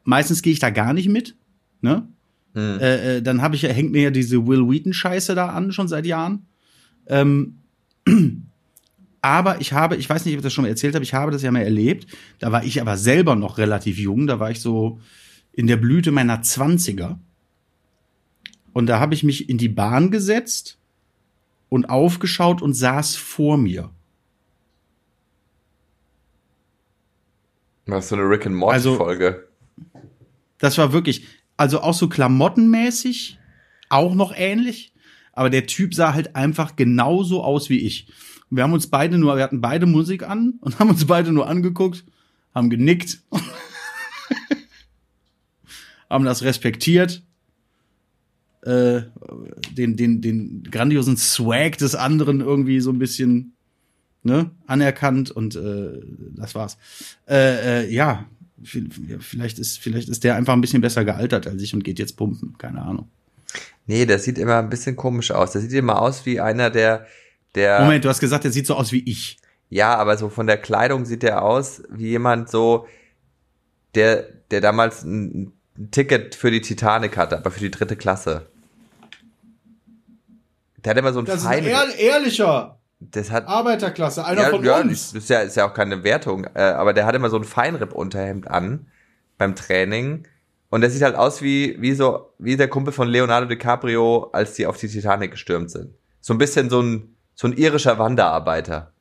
Meistens 0.05 0.43
gehe 0.43 0.53
ich 0.53 0.59
da 0.59 0.71
gar 0.71 0.95
nicht 0.95 1.09
mit, 1.09 1.37
ne? 1.83 2.09
Hm. 2.55 2.81
Äh, 2.81 3.17
äh, 3.17 3.23
dann 3.23 3.43
habe 3.43 3.57
ich 3.57 3.63
hängt 3.63 3.93
mir 3.93 4.03
ja 4.03 4.11
diese 4.11 4.47
Will 4.47 4.69
Wheaton 4.69 4.95
Scheiße 4.95 5.35
da 5.35 5.51
an 5.51 5.71
schon 5.71 5.87
seit 5.87 6.07
Jahren. 6.07 6.47
Ähm, 7.07 7.59
aber 9.21 9.61
ich 9.61 9.75
habe, 9.75 9.97
ich 9.97 10.09
weiß 10.09 10.25
nicht, 10.25 10.35
ob 10.35 10.39
ich 10.39 10.45
das 10.45 10.55
schon 10.55 10.63
mal 10.63 10.69
erzählt 10.69 10.95
habe, 10.95 11.05
ich 11.05 11.13
habe 11.13 11.31
das 11.31 11.43
ja 11.43 11.51
mal 11.51 11.61
erlebt. 11.61 12.07
Da 12.39 12.53
war 12.53 12.65
ich 12.65 12.81
aber 12.81 12.97
selber 12.97 13.37
noch 13.37 13.59
relativ 13.59 13.99
jung, 13.99 14.27
da 14.27 14.41
war 14.41 14.51
ich 14.51 14.61
so 14.61 14.99
in 15.53 15.67
der 15.67 15.77
Blüte 15.77 16.11
meiner 16.11 16.41
Zwanziger. 16.41 17.21
Und 18.73 18.87
da 18.87 19.01
habe 19.01 19.15
ich 19.15 19.23
mich 19.23 19.49
in 19.49 19.59
die 19.59 19.69
Bahn 19.69 20.11
gesetzt 20.11 20.79
und 21.69 21.91
aufgeschaut 21.91 22.63
und 22.63 22.75
saß 22.75 23.17
vor 23.17 23.57
mir. 23.57 23.91
Was 27.87 28.09
so 28.09 28.17
eine 28.17 28.25
Rick 28.25 28.47
and 28.47 28.57
Morty 28.57 28.75
also, 28.75 28.97
Folge. 28.97 29.49
Das 30.59 30.77
war 30.77 30.93
wirklich, 30.93 31.27
also 31.57 31.81
auch 31.81 31.95
so 31.95 32.09
klamottenmäßig, 32.09 33.39
auch 33.89 34.15
noch 34.15 34.33
ähnlich. 34.37 34.93
Aber 35.33 35.51
der 35.51 35.67
Typ 35.67 35.95
sah 35.95 36.15
halt 36.15 36.37
einfach 36.37 36.77
genauso 36.77 37.43
aus 37.43 37.71
wie 37.71 37.79
ich. 37.79 38.09
Wir 38.51 38.63
haben 38.63 38.73
uns 38.73 38.89
beide 38.89 39.19
nur, 39.19 39.37
wir 39.37 39.43
hatten 39.43 39.61
beide 39.61 39.87
Musik 39.87 40.23
an 40.23 40.55
und 40.61 40.79
haben 40.79 40.91
uns 40.91 41.07
beide 41.07 41.33
nur 41.33 41.47
angeguckt, 41.47 42.05
haben 42.55 42.71
genickt, 42.71 43.21
haben 46.11 46.25
das 46.25 46.43
respektiert 46.43 47.23
äh, 48.69 49.03
den, 49.73 49.97
den, 49.97 50.21
den 50.21 50.63
grandiosen 50.71 51.17
Swag 51.17 51.79
des 51.79 51.95
anderen 51.95 52.41
irgendwie 52.41 52.81
so 52.81 52.91
ein 52.91 52.99
bisschen 52.99 53.55
ne, 54.23 54.51
anerkannt 54.67 55.31
und 55.31 55.57
äh, 55.57 56.01
das 56.37 56.55
war's. 56.55 56.77
Äh, 57.27 57.85
äh, 57.85 57.93
ja, 57.93 58.27
vielleicht 58.63 59.59
ist, 59.59 59.79
vielleicht 59.79 60.09
ist 60.09 60.25
der 60.25 60.35
einfach 60.35 60.53
ein 60.53 60.61
bisschen 60.61 60.83
besser 60.83 61.05
gealtert 61.05 61.47
als 61.47 61.63
ich 61.63 61.75
und 61.75 61.85
geht 61.85 61.99
jetzt 61.99 62.17
pumpen, 62.17 62.57
keine 62.59 62.83
Ahnung. 62.83 63.09
Nee, 63.87 64.05
der 64.05 64.19
sieht 64.19 64.37
immer 64.37 64.59
ein 64.59 64.69
bisschen 64.69 64.97
komisch 64.97 65.31
aus. 65.31 65.53
Der 65.53 65.63
sieht 65.63 65.73
immer 65.73 66.03
aus 66.03 66.27
wie 66.27 66.41
einer, 66.41 66.69
der, 66.69 67.07
der. 67.55 67.81
Moment, 67.81 68.05
du 68.05 68.09
hast 68.11 68.21
gesagt, 68.21 68.45
der 68.45 68.53
sieht 68.53 68.67
so 68.67 68.75
aus 68.75 68.93
wie 68.93 69.03
ich. 69.09 69.39
Ja, 69.71 69.97
aber 69.97 70.19
so 70.19 70.29
von 70.29 70.47
der 70.47 70.59
Kleidung 70.59 71.07
sieht 71.07 71.23
der 71.23 71.43
aus 71.43 71.83
wie 71.91 72.09
jemand 72.09 72.51
so, 72.51 72.87
der, 73.95 74.25
der 74.51 74.61
damals 74.61 75.05
ein 75.05 75.53
ein 75.79 75.91
Ticket 75.91 76.35
für 76.35 76.51
die 76.51 76.61
Titanic 76.61 77.17
hatte, 77.17 77.39
aber 77.39 77.51
für 77.51 77.61
die 77.61 77.71
dritte 77.71 77.97
Klasse. 77.97 78.47
Der 80.89 80.95
hat 80.95 80.99
immer 81.01 81.13
so 81.13 81.19
ein 81.19 81.27
Das 81.27 81.43
fein, 81.43 81.67
ist 81.67 81.75
ein 81.75 81.91
ehrlicher. 81.99 82.79
Das 82.99 83.31
hat 83.31 83.47
Arbeiterklasse, 83.47 84.25
einer 84.25 84.41
ja, 84.41 84.49
von 84.49 84.65
ja, 84.65 84.81
uns. 84.81 85.13
Das 85.13 85.25
ist 85.25 85.29
ja, 85.29 85.41
ist 85.41 85.55
ja 85.55 85.69
auch 85.69 85.75
keine 85.75 86.03
Wertung, 86.03 86.47
äh, 86.55 86.63
aber 86.63 86.95
der 86.95 87.05
hat 87.05 87.15
immer 87.15 87.29
so 87.29 87.37
ein 87.37 87.45
Feinripp-Unterhemd 87.45 88.51
an 88.51 88.87
beim 89.37 89.55
Training 89.55 90.27
und 90.71 90.81
der 90.81 90.89
sieht 90.89 91.03
halt 91.03 91.15
aus 91.15 91.43
wie 91.43 91.77
wie 91.79 91.93
so 91.93 92.33
wie 92.39 92.57
der 92.57 92.69
Kumpel 92.69 92.95
von 92.95 93.07
Leonardo 93.07 93.47
DiCaprio, 93.47 94.31
als 94.33 94.55
die 94.55 94.67
auf 94.67 94.79
die 94.79 94.89
Titanic 94.89 95.33
gestürmt 95.33 95.71
sind. 95.71 95.93
So 96.23 96.33
ein 96.33 96.39
bisschen 96.39 96.71
so 96.71 96.81
ein 96.81 97.15
so 97.35 97.49
ein 97.49 97.53
irischer 97.53 97.99
Wanderarbeiter. 97.99 98.95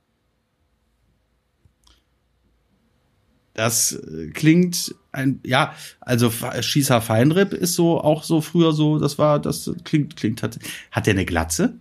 Das 3.57 3.93
äh, 3.93 4.29
klingt 4.35 4.93
ein, 5.11 5.39
ja, 5.43 5.73
also 5.99 6.31
Schießer 6.31 7.01
Feinripp 7.01 7.53
ist 7.53 7.73
so 7.73 7.99
auch 7.99 8.23
so 8.23 8.39
früher 8.39 8.71
so, 8.71 8.99
das 8.99 9.17
war, 9.17 9.39
das 9.39 9.71
klingt, 9.83 10.15
klingt, 10.15 10.43
hat, 10.43 10.59
hat 10.91 11.07
der 11.07 11.15
eine 11.15 11.25
Glatze? 11.25 11.73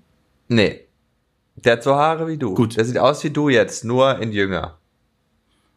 Nee. 0.49 0.81
Der 1.57 1.75
hat 1.75 1.83
so 1.83 1.95
Haare 1.95 2.29
wie 2.29 2.39
du. 2.39 2.55
Gut. 2.55 2.79
Der 2.79 2.87
sieht 2.87 2.97
aus 2.97 3.23
wie 3.25 3.31
du 3.31 3.51
jetzt, 3.51 3.85
nur 3.85 4.19
in 4.21 4.33
jünger. 4.33 4.79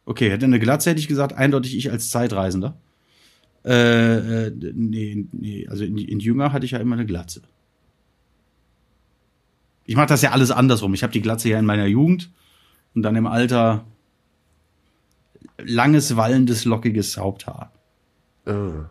Okay, 0.05 0.31
hätte 0.31 0.45
eine 0.45 0.59
Glatze, 0.59 0.91
hätte 0.91 1.01
ich 1.01 1.09
gesagt, 1.09 1.33
eindeutig 1.33 1.75
ich 1.75 1.91
als 1.91 2.09
Zeitreisender. 2.09 2.77
Äh, 3.65 4.45
äh 4.45 4.51
nee, 4.73 5.27
nee, 5.33 5.67
also 5.67 5.83
in, 5.83 5.97
in 5.97 6.21
jünger 6.21 6.53
hatte 6.53 6.63
ich 6.63 6.71
ja 6.71 6.79
immer 6.79 6.95
eine 6.95 7.05
Glatze. 7.05 7.41
Ich 9.83 9.97
mache 9.97 10.07
das 10.07 10.21
ja 10.21 10.31
alles 10.31 10.49
andersrum. 10.49 10.93
Ich 10.93 11.03
habe 11.03 11.11
die 11.11 11.21
Glatze 11.21 11.49
ja 11.49 11.59
in 11.59 11.65
meiner 11.65 11.87
Jugend 11.87 12.31
und 12.95 13.01
dann 13.01 13.17
im 13.17 13.27
Alter 13.27 13.85
langes, 15.65 16.15
wallendes, 16.15 16.65
lockiges 16.65 17.17
Haupthaar. 17.17 17.71
Oh, 18.45 18.85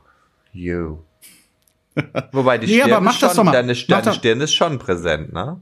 you. 0.52 0.98
Wobei 2.32 2.58
die 2.58 2.66
nee, 2.66 2.74
Stirn, 2.80 2.92
aber 2.92 3.00
mach 3.00 3.14
ist 3.14 3.22
das 3.22 3.34
schon, 3.34 3.46
doch 3.46 3.52
mal. 3.52 3.52
deine, 3.52 3.74
deine 3.74 4.14
Stirn 4.14 4.40
ist 4.40 4.54
schon 4.54 4.78
präsent, 4.78 5.32
ne? 5.32 5.60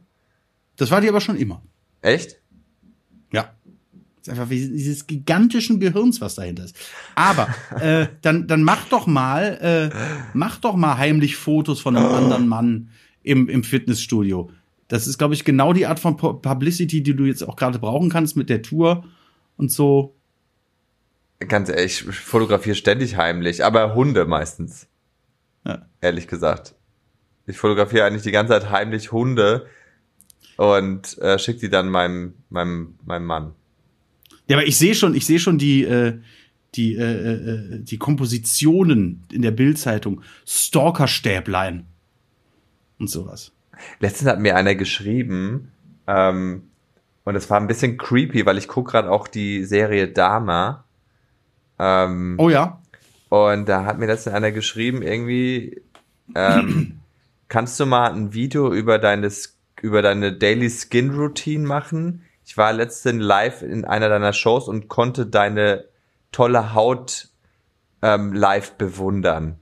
Das 0.77 0.91
war 0.91 1.01
die 1.01 1.09
aber 1.09 1.21
schon 1.21 1.37
immer. 1.37 1.63
Echt? 2.03 2.37
Ja. 3.33 3.55
Das 4.17 4.23
ist 4.23 4.29
einfach 4.29 4.51
wie 4.51 4.69
dieses 4.69 5.07
gigantischen 5.07 5.81
Gehirns, 5.81 6.21
was 6.21 6.35
dahinter 6.35 6.65
ist. 6.65 6.77
Aber 7.15 7.49
äh, 7.81 8.09
dann, 8.23 8.47
dann 8.47 8.63
mach 8.63 8.89
doch 8.89 9.07
mal, 9.07 9.93
äh, 9.93 9.97
mach 10.35 10.59
doch 10.59 10.77
mal 10.77 10.99
heimlich 10.99 11.37
Fotos 11.37 11.81
von 11.81 11.97
einem 11.97 12.13
anderen 12.13 12.49
Mann 12.49 12.91
im, 13.23 13.49
im 13.49 13.65
Fitnessstudio. 13.65 14.51
Das 14.89 15.07
ist, 15.07 15.19
glaube 15.19 15.35
ich, 15.35 15.45
genau 15.45 15.73
die 15.73 15.87
Art 15.87 15.99
von 15.99 16.17
Publicity, 16.17 17.03
die 17.03 17.17
du 17.17 17.25
jetzt 17.25 17.43
auch 17.43 17.57
gerade 17.57 17.79
brauchen 17.79 18.09
kannst 18.09 18.37
mit 18.37 18.51
der 18.51 18.63
Tour 18.63 19.05
und 19.57 19.73
so. 19.73 20.15
Ganz 21.41 21.69
ehrlich, 21.69 22.07
ich 22.09 22.17
fotografiere 22.17 22.77
ständig 22.77 23.17
heimlich, 23.17 23.65
aber 23.65 23.95
Hunde 23.95 24.25
meistens. 24.25 24.89
Ja. 25.65 25.87
Ehrlich 26.01 26.29
gesagt. 26.29 26.75
Ich 27.47 27.59
fotografiere 27.59 28.05
eigentlich 28.05 28.23
die 28.23 28.33
ganze 28.33 28.53
Zeit 28.55 28.71
heimlich 28.71 29.13
Hunde 29.13 29.67
und 30.57 31.19
äh, 31.19 31.39
schicke 31.39 31.61
die 31.61 31.69
dann 31.69 31.89
meinem, 31.89 32.35
meinem, 32.49 32.99
meinem 33.05 33.27
Mann. 33.27 33.55
Ja, 34.49 34.57
aber 34.57 34.67
ich 34.67 34.79
sehe 34.79 34.95
schon, 34.95 35.15
ich 35.15 35.27
sehe 35.27 35.39
schon 35.39 35.59
die, 35.59 35.85
äh, 35.85 36.19
die, 36.75 36.95
äh, 36.95 37.03
äh, 37.03 37.79
die 37.81 37.99
Kompositionen 37.99 39.25
in 39.31 39.43
der 39.43 39.51
Bildzeitung. 39.51 40.23
Stalkerstäblein 40.47 41.87
und 42.99 43.11
sowas. 43.11 43.53
Letztens 44.01 44.31
hat 44.31 44.41
mir 44.41 44.57
einer 44.57 44.75
geschrieben, 44.75 45.73
ähm, 46.07 46.71
und 47.25 47.35
es 47.35 47.51
war 47.51 47.61
ein 47.61 47.67
bisschen 47.67 47.99
creepy, 47.99 48.47
weil 48.47 48.57
ich 48.57 48.69
gucke 48.69 48.93
gerade 48.93 49.11
auch 49.11 49.27
die 49.27 49.65
Serie 49.65 50.09
Dama. 50.09 50.85
Ähm, 51.79 52.37
oh 52.39 52.49
ja. 52.49 52.81
Und 53.29 53.69
da 53.69 53.85
hat 53.85 53.99
mir 53.99 54.07
letztens 54.07 54.35
einer 54.35 54.53
geschrieben, 54.53 55.03
irgendwie, 55.03 55.83
ähm, 56.35 57.01
kannst 57.49 57.79
du 57.81 57.87
mal 57.87 58.13
ein 58.13 58.33
Video 58.33 58.73
über 58.73 58.99
deine, 58.99 59.31
über 59.83 60.03
deine 60.03 60.33
Daily 60.33 60.71
Skin 60.71 61.11
Routine 61.11 61.67
machen? 61.67 62.25
Ich 62.45 62.57
war 62.57 62.73
letztens 62.73 63.23
live 63.23 63.63
in 63.63 63.85
einer 63.85 64.09
deiner 64.09 64.33
Shows 64.33 64.69
und 64.69 64.89
konnte 64.89 65.27
deine 65.27 65.85
tolle 66.31 66.75
Haut 66.75 67.29
ähm, 68.03 68.33
live 68.33 68.73
bewundern. 68.75 69.59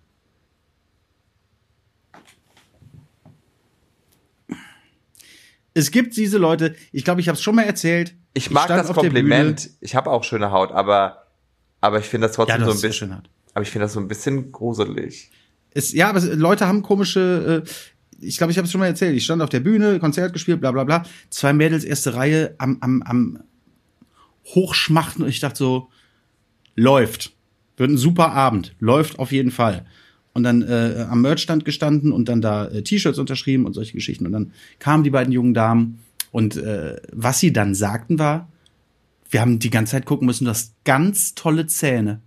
Es 5.72 5.90
gibt 5.90 6.16
diese 6.16 6.38
Leute, 6.38 6.76
ich 6.92 7.04
glaube, 7.04 7.20
ich 7.20 7.28
habe 7.28 7.34
es 7.34 7.42
schon 7.42 7.56
mal 7.56 7.64
erzählt. 7.64 8.14
Ich 8.32 8.50
mag 8.50 8.70
ich 8.70 8.76
das 8.76 8.92
Kompliment. 8.92 9.70
Ich 9.80 9.96
habe 9.96 10.10
auch 10.10 10.22
schöne 10.22 10.52
Haut, 10.52 10.70
aber 10.70 11.23
aber 11.84 11.98
ich 11.98 12.06
finde 12.06 12.28
das 12.28 12.36
trotzdem 12.36 12.60
ja, 12.60 12.64
so 12.64 12.72
ein 12.72 12.80
bisschen. 12.80 13.14
Aber 13.52 13.62
ich 13.62 13.70
finde 13.70 13.84
das 13.84 13.92
so 13.92 14.00
ein 14.00 14.08
bisschen 14.08 14.50
gruselig. 14.52 15.30
Es, 15.74 15.92
ja, 15.92 16.08
aber 16.08 16.20
Leute 16.20 16.66
haben 16.66 16.80
komische. 16.80 17.62
Äh, 17.62 17.70
ich 18.24 18.38
glaube, 18.38 18.52
ich 18.52 18.56
habe 18.56 18.64
es 18.64 18.72
schon 18.72 18.78
mal 18.78 18.86
erzählt. 18.86 19.14
Ich 19.14 19.24
stand 19.24 19.42
auf 19.42 19.50
der 19.50 19.60
Bühne, 19.60 19.98
Konzert 19.98 20.32
gespielt, 20.32 20.62
bla 20.62 20.72
bla 20.72 20.84
bla. 20.84 21.02
Zwei 21.28 21.52
Mädels, 21.52 21.84
erste 21.84 22.14
Reihe, 22.14 22.54
am, 22.56 22.78
am, 22.80 23.02
am 23.02 23.40
Hochschmachten 24.46 25.24
und 25.24 25.28
ich 25.28 25.40
dachte 25.40 25.58
so, 25.58 25.90
läuft. 26.74 27.32
Wird 27.76 27.90
ein 27.90 27.98
super 27.98 28.32
Abend. 28.32 28.74
Läuft 28.78 29.18
auf 29.18 29.30
jeden 29.30 29.50
Fall. 29.50 29.84
Und 30.32 30.42
dann 30.42 30.62
äh, 30.62 31.06
am 31.10 31.20
Merchstand 31.20 31.66
gestanden 31.66 32.12
und 32.12 32.30
dann 32.30 32.40
da 32.40 32.66
äh, 32.66 32.82
T-Shirts 32.82 33.18
unterschrieben 33.18 33.66
und 33.66 33.74
solche 33.74 33.92
Geschichten. 33.92 34.24
Und 34.24 34.32
dann 34.32 34.52
kamen 34.78 35.04
die 35.04 35.10
beiden 35.10 35.34
jungen 35.34 35.52
Damen 35.52 35.98
und 36.30 36.56
äh, 36.56 36.96
was 37.12 37.40
sie 37.40 37.52
dann 37.52 37.74
sagten 37.74 38.18
war, 38.18 38.48
wir 39.34 39.40
haben 39.40 39.58
die 39.58 39.70
ganze 39.70 39.90
Zeit 39.90 40.06
gucken 40.06 40.26
müssen, 40.26 40.44
du 40.44 40.50
hast 40.52 40.76
ganz 40.84 41.34
tolle 41.34 41.66
Zähne. 41.66 42.22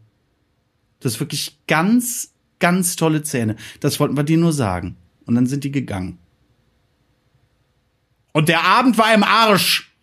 Du 0.99 1.07
hast 1.07 1.21
wirklich 1.21 1.57
ganz, 1.65 2.33
ganz 2.59 2.97
tolle 2.97 3.23
Zähne. 3.23 3.55
Das 3.79 4.01
wollten 4.01 4.17
wir 4.17 4.23
dir 4.25 4.37
nur 4.37 4.51
sagen. 4.51 4.97
Und 5.25 5.35
dann 5.35 5.47
sind 5.47 5.63
die 5.63 5.71
gegangen. 5.71 6.17
Und 8.33 8.49
der 8.49 8.61
Abend 8.65 8.97
war 8.97 9.13
im 9.13 9.23
Arsch. 9.23 9.95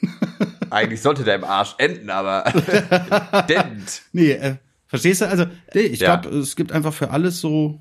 Eigentlich 0.70 1.02
sollte 1.02 1.22
der 1.22 1.34
im 1.34 1.44
Arsch 1.44 1.74
enden, 1.76 2.08
aber 2.08 2.44
dent. 3.48 4.04
Nee, 4.12 4.30
äh, 4.32 4.56
Verstehst 4.86 5.20
du? 5.20 5.28
Also, 5.28 5.44
ich 5.74 6.00
Ja. 6.00 6.16
glaube, 6.16 6.34
es 6.38 6.56
gibt 6.56 6.72
einfach 6.72 6.94
für 6.94 7.10
alles 7.10 7.40
so. 7.40 7.78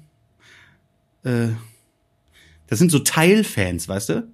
Äh, 1.24 1.50
das 2.68 2.80
sind 2.80 2.92
so 2.92 3.00
Teilfans, 3.00 3.88
weißt 3.88 4.10
du? 4.10 4.28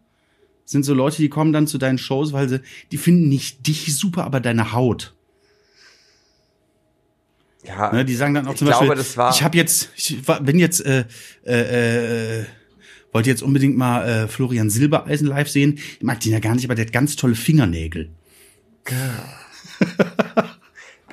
Sind 0.69 0.83
so 0.83 0.93
Leute, 0.93 1.17
die 1.17 1.29
kommen 1.29 1.51
dann 1.51 1.65
zu 1.65 1.79
deinen 1.79 1.97
Shows, 1.97 2.31
weil 2.31 2.47
sie, 2.47 2.59
die 2.91 2.97
finden 2.99 3.27
nicht 3.27 3.65
dich 3.65 3.95
super, 3.97 4.23
aber 4.23 4.39
deine 4.39 4.71
Haut. 4.71 5.15
Ja, 7.65 7.91
Ne? 7.91 8.05
Die 8.05 8.13
sagen 8.13 8.35
dann 8.35 8.45
auch 8.47 8.51
Ich 8.51 8.59
zum 8.59 8.67
glaube, 8.67 8.85
Beispiel, 8.85 9.03
das 9.03 9.17
war- 9.17 9.33
ich 9.33 9.41
habe 9.41 9.57
jetzt, 9.57 9.89
ich 9.95 10.27
war- 10.27 10.41
bin 10.41 10.59
jetzt, 10.59 10.85
äh, 10.85 11.05
äh, 11.43 12.41
äh, 12.41 12.45
wollte 13.11 13.31
jetzt 13.31 13.41
unbedingt 13.41 13.77
mal 13.77 14.07
äh, 14.07 14.27
Florian 14.27 14.69
Silbereisen 14.69 15.25
live 15.27 15.49
sehen. 15.49 15.79
Ich 15.97 16.03
mag 16.03 16.19
den 16.19 16.33
ja 16.33 16.39
gar 16.39 16.53
nicht, 16.53 16.65
aber 16.65 16.75
der 16.75 16.85
hat 16.85 16.93
ganz 16.93 17.15
tolle 17.15 17.33
Fingernägel. 17.35 18.11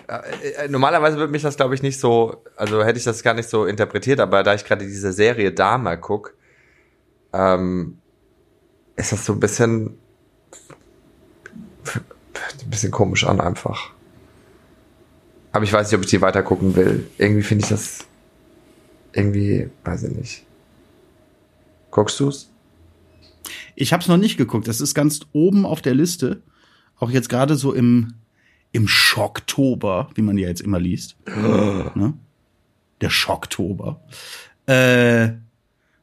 Äh, 0.09 0.69
Normalerweise 0.69 1.17
würde 1.17 1.33
mich 1.33 1.43
das, 1.43 1.57
glaube 1.57 1.75
ich, 1.75 1.83
nicht 1.83 1.99
so, 1.99 2.45
also 2.57 2.85
hätte 2.85 2.97
ich 2.99 3.05
das 3.05 3.25
gar 3.25 3.35
nicht 3.35 3.49
so 3.49 3.67
interpretiert, 3.67 4.21
aber 4.21 4.45
da 4.45 4.55
ich 4.55 4.65
gerade 4.65 4.87
diese 4.87 5.13
Serie 5.13 5.51
Dama 5.53 5.97
guck, 5.97 6.35
ähm, 7.33 7.99
ist 8.97 9.13
das 9.13 9.25
so 9.25 9.35
ein 9.35 9.41
bisschen, 9.41 9.99
ein 11.95 12.71
bisschen 12.71 12.91
komisch 12.91 13.25
an 13.25 13.41
einfach. 13.41 13.91
Aber 15.53 15.65
ich 15.65 15.73
weiß 15.73 15.91
nicht, 15.91 15.99
ob 15.99 16.05
ich 16.05 16.11
die 16.11 16.21
weiter 16.21 16.43
gucken 16.43 16.77
will. 16.77 17.07
Irgendwie 17.19 17.43
finde 17.43 17.65
ich 17.65 17.71
das, 17.71 18.07
irgendwie, 19.13 19.71
weiß 19.85 20.05
ich 20.05 20.17
nicht. 20.17 20.47
Guckst 21.91 22.21
du's? 22.21 22.51
Ich 23.75 23.93
habe 23.93 24.03
es 24.03 24.09
noch 24.09 24.17
nicht 24.17 24.37
geguckt. 24.37 24.69
Das 24.69 24.81
ist 24.81 24.95
ganz 24.95 25.21
oben 25.33 25.65
auf 25.65 25.81
der 25.81 25.95
Liste. 25.95 26.43
Auch 26.99 27.11
jetzt 27.11 27.29
gerade 27.29 27.57
so 27.57 27.73
im, 27.73 28.15
im 28.73 28.89
Schocktober, 28.89 30.11
wie 30.15 30.23
man 30.23 30.37
ja 30.39 30.49
jetzt 30.49 30.61
immer 30.61 30.79
liest. 30.79 31.17
ne? 31.27 32.15
Der 33.01 33.11
Schocktober. 33.11 34.01
Äh, 34.67 35.29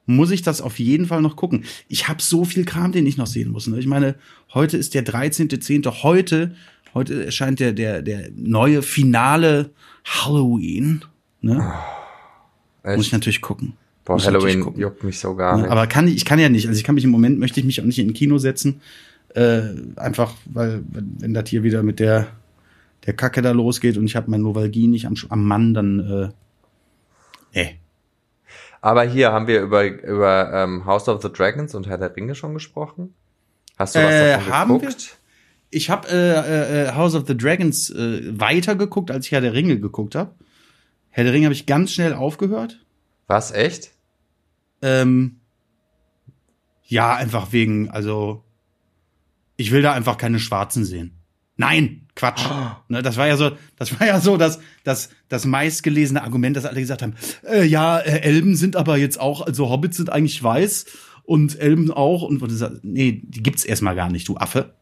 muss 0.05 0.31
ich 0.31 0.41
das 0.41 0.61
auf 0.61 0.79
jeden 0.79 1.05
Fall 1.05 1.21
noch 1.21 1.35
gucken. 1.35 1.63
Ich 1.87 2.07
habe 2.07 2.21
so 2.21 2.43
viel 2.45 2.65
Kram, 2.65 2.91
den 2.91 3.05
ich 3.05 3.17
noch 3.17 3.27
sehen 3.27 3.51
muss. 3.51 3.67
Ne? 3.67 3.79
Ich 3.79 3.87
meine, 3.87 4.15
heute 4.53 4.77
ist 4.77 4.93
der 4.93 5.05
13.10. 5.05 6.03
Heute, 6.03 6.55
heute 6.93 7.25
erscheint 7.25 7.59
der, 7.59 7.71
der, 7.73 8.01
der 8.01 8.29
neue 8.35 8.81
finale 8.81 9.71
Halloween. 10.05 11.03
Ne? 11.41 11.73
Muss 12.83 13.07
ich 13.07 13.11
natürlich 13.13 13.41
gucken. 13.41 13.73
Boah, 14.05 14.13
muss 14.13 14.25
Halloween 14.27 14.61
gucken. 14.61 14.81
juckt 14.81 15.03
mich 15.03 15.19
so 15.19 15.35
gar 15.35 15.55
Ne? 15.55 15.63
nicht. 15.63 15.71
Aber 15.71 15.87
kann 15.87 16.07
ich, 16.07 16.15
ich 16.15 16.25
kann 16.25 16.39
ja 16.39 16.49
nicht. 16.49 16.67
Also 16.67 16.77
ich 16.77 16.83
kann 16.83 16.95
mich 16.95 17.05
im 17.05 17.09
Moment 17.11 17.39
möchte 17.39 17.59
ich 17.61 17.65
mich 17.65 17.79
auch 17.79 17.85
nicht 17.85 17.99
in 17.99 18.09
ein 18.09 18.13
Kino 18.13 18.37
setzen. 18.37 18.81
Äh, 19.33 19.61
einfach, 19.95 20.33
weil, 20.45 20.83
wenn, 20.91 21.15
wenn 21.19 21.33
das 21.33 21.49
hier 21.49 21.63
wieder 21.63 21.81
mit 21.81 21.99
der, 21.99 22.27
der 23.05 23.13
Kacke 23.13 23.41
da 23.41 23.51
losgeht 23.51 23.97
und 23.97 24.05
ich 24.05 24.15
habe 24.17 24.29
mein 24.29 24.41
Novalgie 24.41 24.87
nicht 24.87 25.07
am, 25.07 25.15
am 25.29 25.45
Mann, 25.45 25.73
dann 25.73 25.99
äh, 25.99 26.29
nee. 27.55 27.75
Aber 28.83 29.03
hier 29.05 29.31
haben 29.31 29.47
wir 29.47 29.61
über, 29.61 29.85
über 29.85 30.51
ähm, 30.53 30.83
House 30.85 31.07
of 31.07 31.21
the 31.21 31.31
Dragons 31.31 31.73
und 31.73 31.87
Herr 31.87 31.97
der 31.97 32.13
Ringe 32.17 32.35
schon 32.35 32.53
gesprochen. 32.53 33.13
Hast 33.77 33.95
du 33.95 33.99
was 33.99 34.11
Äh, 34.11 34.33
davon 34.33 34.53
haben 34.53 34.79
geguckt? 34.79 35.17
Ich 35.69 35.89
habe 35.89 36.09
äh, 36.09 36.87
äh, 36.87 36.91
House 36.91 37.15
of 37.15 37.25
the 37.25 37.37
Dragons 37.37 37.89
äh, 37.91 38.37
weitergeguckt, 38.37 39.09
als 39.09 39.25
ich 39.25 39.31
Herr 39.31 39.39
der 39.39 39.53
Ringe 39.53 39.79
geguckt 39.79 40.15
habe. 40.15 40.35
Herr 41.11 41.23
der 41.23 41.31
Ringe 41.31 41.45
habe 41.45 41.53
ich 41.53 41.65
ganz 41.65 41.93
schnell 41.93 42.13
aufgehört. 42.13 42.85
Was, 43.27 43.53
echt? 43.53 43.91
Ähm, 44.81 45.39
ja, 46.83 47.15
einfach 47.15 47.53
wegen, 47.53 47.89
also 47.89 48.43
ich 49.55 49.71
will 49.71 49.81
da 49.81 49.93
einfach 49.93 50.17
keine 50.17 50.39
Schwarzen 50.39 50.83
sehen. 50.83 51.22
Nein, 51.55 52.07
Quatsch. 52.15 52.43
Ne, 52.87 53.01
das 53.01 53.17
war 53.17 53.27
ja 53.27 53.37
so, 53.37 53.51
das 53.77 53.99
war 53.99 54.07
ja 54.07 54.19
so, 54.19 54.37
dass 54.37 54.59
das 54.83 55.09
das 55.29 55.45
meistgelesene 55.45 56.23
Argument, 56.23 56.55
dass 56.55 56.65
alle 56.65 56.79
gesagt 56.79 57.01
haben, 57.01 57.15
äh, 57.47 57.63
ja, 57.63 57.99
äh, 57.99 58.21
Elben 58.21 58.55
sind 58.55 58.75
aber 58.75 58.97
jetzt 58.97 59.19
auch, 59.19 59.41
also 59.41 59.69
Hobbits 59.69 59.97
sind 59.97 60.11
eigentlich 60.11 60.41
weiß 60.41 60.85
und 61.23 61.59
Elben 61.59 61.91
auch 61.91 62.23
und, 62.23 62.41
und 62.41 62.83
nee, 62.83 63.21
die 63.23 63.43
gibt's 63.43 63.65
erstmal 63.65 63.95
gar 63.95 64.09
nicht, 64.09 64.27
du 64.27 64.37
Affe. 64.37 64.73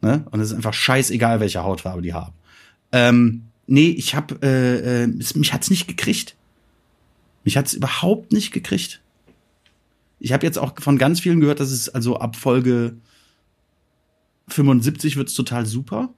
Ne? 0.00 0.24
Und 0.30 0.40
es 0.40 0.50
ist 0.50 0.56
einfach 0.56 0.74
scheißegal, 0.74 1.40
welche 1.40 1.64
Hautfarbe 1.64 2.02
die 2.02 2.14
haben. 2.14 2.32
Ähm, 2.92 3.44
nee, 3.66 3.88
ich 3.88 4.14
hab, 4.14 4.42
äh, 4.44 5.04
äh, 5.04 5.08
es, 5.18 5.34
mich 5.34 5.52
hat's 5.52 5.70
nicht 5.70 5.88
gekriegt. 5.88 6.36
Mich 7.44 7.56
hat's 7.56 7.74
überhaupt 7.74 8.32
nicht 8.32 8.52
gekriegt. 8.52 9.00
Ich 10.20 10.32
habe 10.32 10.46
jetzt 10.46 10.58
auch 10.58 10.74
von 10.80 10.98
ganz 10.98 11.20
vielen 11.20 11.40
gehört, 11.40 11.60
dass 11.60 11.70
es 11.70 11.88
also 11.88 12.18
ab 12.18 12.36
Folge 12.36 12.96
75 14.48 15.16
wird's 15.16 15.34
total 15.34 15.66
super. 15.66 16.14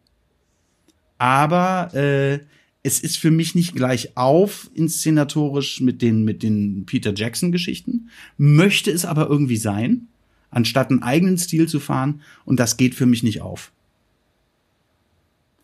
Aber 1.19 1.95
äh, 1.95 2.41
es 2.83 3.01
ist 3.01 3.19
für 3.19 3.31
mich 3.31 3.55
nicht 3.55 3.75
gleich 3.75 4.17
auf 4.17 4.71
inszenatorisch 4.75 5.81
mit 5.81 6.01
den 6.01 6.25
mit 6.25 6.43
den 6.43 6.87
Peter 6.87 7.13
Jackson 7.15 7.53
Geschichten. 7.53 8.09
Möchte 8.39 8.91
es 8.91 9.05
aber 9.05 9.29
irgendwie 9.29 9.59
sein, 9.59 10.09
anstatt 10.51 10.91
einen 10.91 11.03
eigenen 11.03 11.37
Stil 11.37 11.69
zu 11.69 11.79
fahren. 11.81 12.23
Und 12.45 12.59
das 12.59 12.77
geht 12.77 12.95
für 12.95 13.07
mich 13.07 13.23
nicht 13.23 13.43
auf. 13.43 13.73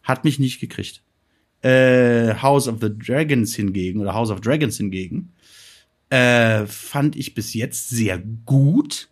Hat 0.02 0.24
mich 0.24 0.38
nicht 0.38 0.60
gekriegt. 0.60 1.02
Äh, 1.62 2.34
House 2.34 2.68
of 2.68 2.80
the 2.80 2.90
Dragons 2.90 3.54
hingegen 3.54 4.00
oder 4.00 4.14
House 4.14 4.30
of 4.30 4.40
Dragons 4.40 4.76
hingegen 4.76 5.32
äh, 6.10 6.66
fand 6.66 7.16
ich 7.16 7.34
bis 7.34 7.54
jetzt 7.54 7.88
sehr 7.88 8.18
gut. 8.18 9.08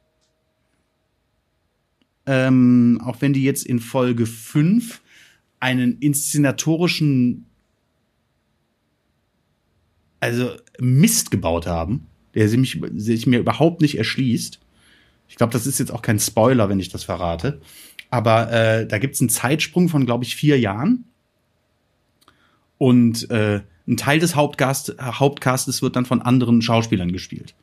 Ähm, 2.26 3.00
auch 3.04 3.20
wenn 3.20 3.32
die 3.32 3.44
jetzt 3.44 3.66
in 3.66 3.80
Folge 3.80 4.26
5 4.26 5.00
einen 5.60 5.98
inszenatorischen 5.98 7.46
also 10.24 10.56
Mist 10.80 11.30
gebaut 11.30 11.66
haben, 11.66 12.06
der 12.34 12.48
sich, 12.48 12.80
sich 12.94 13.26
mir 13.26 13.40
überhaupt 13.40 13.82
nicht 13.82 13.98
erschließt. 13.98 14.58
Ich 15.28 15.36
glaube, 15.36 15.52
das 15.52 15.66
ist 15.66 15.78
jetzt 15.78 15.92
auch 15.92 16.00
kein 16.00 16.18
Spoiler, 16.18 16.70
wenn 16.70 16.80
ich 16.80 16.88
das 16.88 17.04
verrate. 17.04 17.60
Aber 18.10 18.50
äh, 18.50 18.86
da 18.86 18.98
gibt's 18.98 19.20
einen 19.20 19.28
Zeitsprung 19.28 19.90
von, 19.90 20.06
glaube 20.06 20.24
ich, 20.24 20.34
vier 20.34 20.58
Jahren. 20.58 21.04
Und 22.78 23.30
äh, 23.30 23.60
ein 23.86 23.96
Teil 23.98 24.18
des 24.18 24.34
Hauptcast, 24.34 24.96
Hauptcastes 24.98 25.82
wird 25.82 25.96
dann 25.96 26.06
von 26.06 26.22
anderen 26.22 26.62
Schauspielern 26.62 27.12
gespielt. 27.12 27.54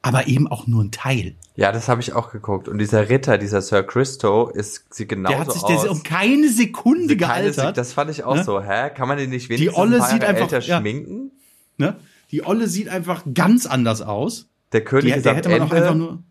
Aber 0.00 0.28
eben 0.28 0.46
auch 0.46 0.66
nur 0.68 0.84
ein 0.84 0.90
Teil. 0.92 1.34
Ja, 1.56 1.72
das 1.72 1.88
habe 1.88 2.00
ich 2.00 2.12
auch 2.12 2.30
geguckt. 2.30 2.68
Und 2.68 2.78
dieser 2.78 3.08
Ritter, 3.08 3.36
dieser 3.36 3.60
Sir 3.62 3.82
Christo, 3.82 4.48
ist 4.48 4.94
sieht 4.94 5.08
genauso 5.08 5.32
der 5.34 5.40
hat 5.40 5.52
sich 5.52 5.62
aus. 5.64 5.82
der 5.82 5.90
um 5.90 6.02
keine 6.04 6.48
Sekunde 6.50 7.16
Keine 7.16 7.48
Sek- 7.48 7.54
gealtert. 7.56 7.76
Das 7.78 7.92
fand 7.92 8.10
ich 8.10 8.22
auch 8.22 8.36
Ne? 8.36 8.44
so. 8.44 8.62
Hä? 8.62 8.90
Kann 8.90 9.08
man 9.08 9.18
den 9.18 9.30
nicht 9.30 9.48
wenigstens 9.48 9.76
Olle 9.76 9.96
ein 9.96 10.00
paar 10.00 10.10
sieht 10.10 10.24
einfach- 10.24 10.42
älter 10.52 10.60
ja. 10.60 10.78
schminken? 10.78 11.32
ne? 11.78 11.96
Die 12.30 12.44
Olle 12.46 12.68
sieht 12.68 12.88
einfach 12.88 13.24
ganz 13.34 13.66
anders 13.66 14.00
aus. 14.02 14.48
Der 14.72 14.84
König 14.84 15.12
Die, 15.12 15.16
ist 15.18 15.24
der 15.26 15.34
hätte 15.34 15.48
man 15.48 15.62
auch 15.62 15.70
Ende. 15.72 15.76
einfach 15.82 15.94
nur. 15.96 16.22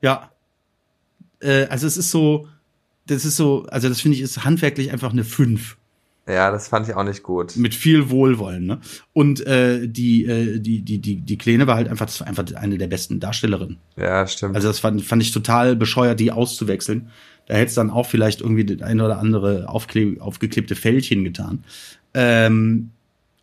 Ja. 0.00 0.30
Äh, 1.40 1.66
also 1.66 1.86
es 1.86 1.96
ist 1.96 2.10
so, 2.10 2.48
das 3.06 3.24
ist 3.24 3.36
so, 3.36 3.66
also 3.68 3.88
das 3.88 4.00
finde 4.00 4.16
ich 4.16 4.22
ist 4.22 4.44
handwerklich 4.44 4.92
einfach 4.92 5.12
eine 5.12 5.24
5. 5.24 5.76
ja, 6.26 6.50
das 6.50 6.68
fand 6.68 6.88
ich 6.88 6.94
auch 6.94 7.04
nicht 7.04 7.22
gut. 7.22 7.56
Mit 7.56 7.74
viel 7.74 8.08
Wohlwollen, 8.08 8.64
ne? 8.64 8.80
Und 9.12 9.46
äh, 9.46 9.86
die, 9.86 10.24
äh, 10.24 10.58
die, 10.58 10.80
die, 10.80 10.98
die, 10.98 11.16
die 11.16 11.38
Kleine 11.38 11.66
war 11.66 11.76
halt 11.76 11.88
einfach, 11.88 12.06
das 12.06 12.20
war 12.20 12.26
einfach 12.26 12.44
eine 12.54 12.78
der 12.78 12.86
besten 12.86 13.20
Darstellerinnen. 13.20 13.76
Ja, 13.96 14.26
stimmt. 14.26 14.56
Also 14.56 14.68
das 14.68 14.78
fand, 14.78 15.02
fand 15.02 15.22
ich 15.22 15.32
total 15.32 15.76
bescheuert, 15.76 16.18
die 16.20 16.32
auszuwechseln. 16.32 17.10
Da 17.46 17.54
hätte 17.54 17.68
es 17.68 17.74
dann 17.74 17.90
auch 17.90 18.06
vielleicht 18.06 18.40
irgendwie 18.40 18.64
das 18.64 18.80
eine 18.80 19.04
oder 19.04 19.18
andere 19.18 19.68
aufkle 19.68 20.16
aufgeklebte 20.18 20.76
Fältchen 20.76 21.24
getan. 21.24 21.62
Ähm, 22.14 22.90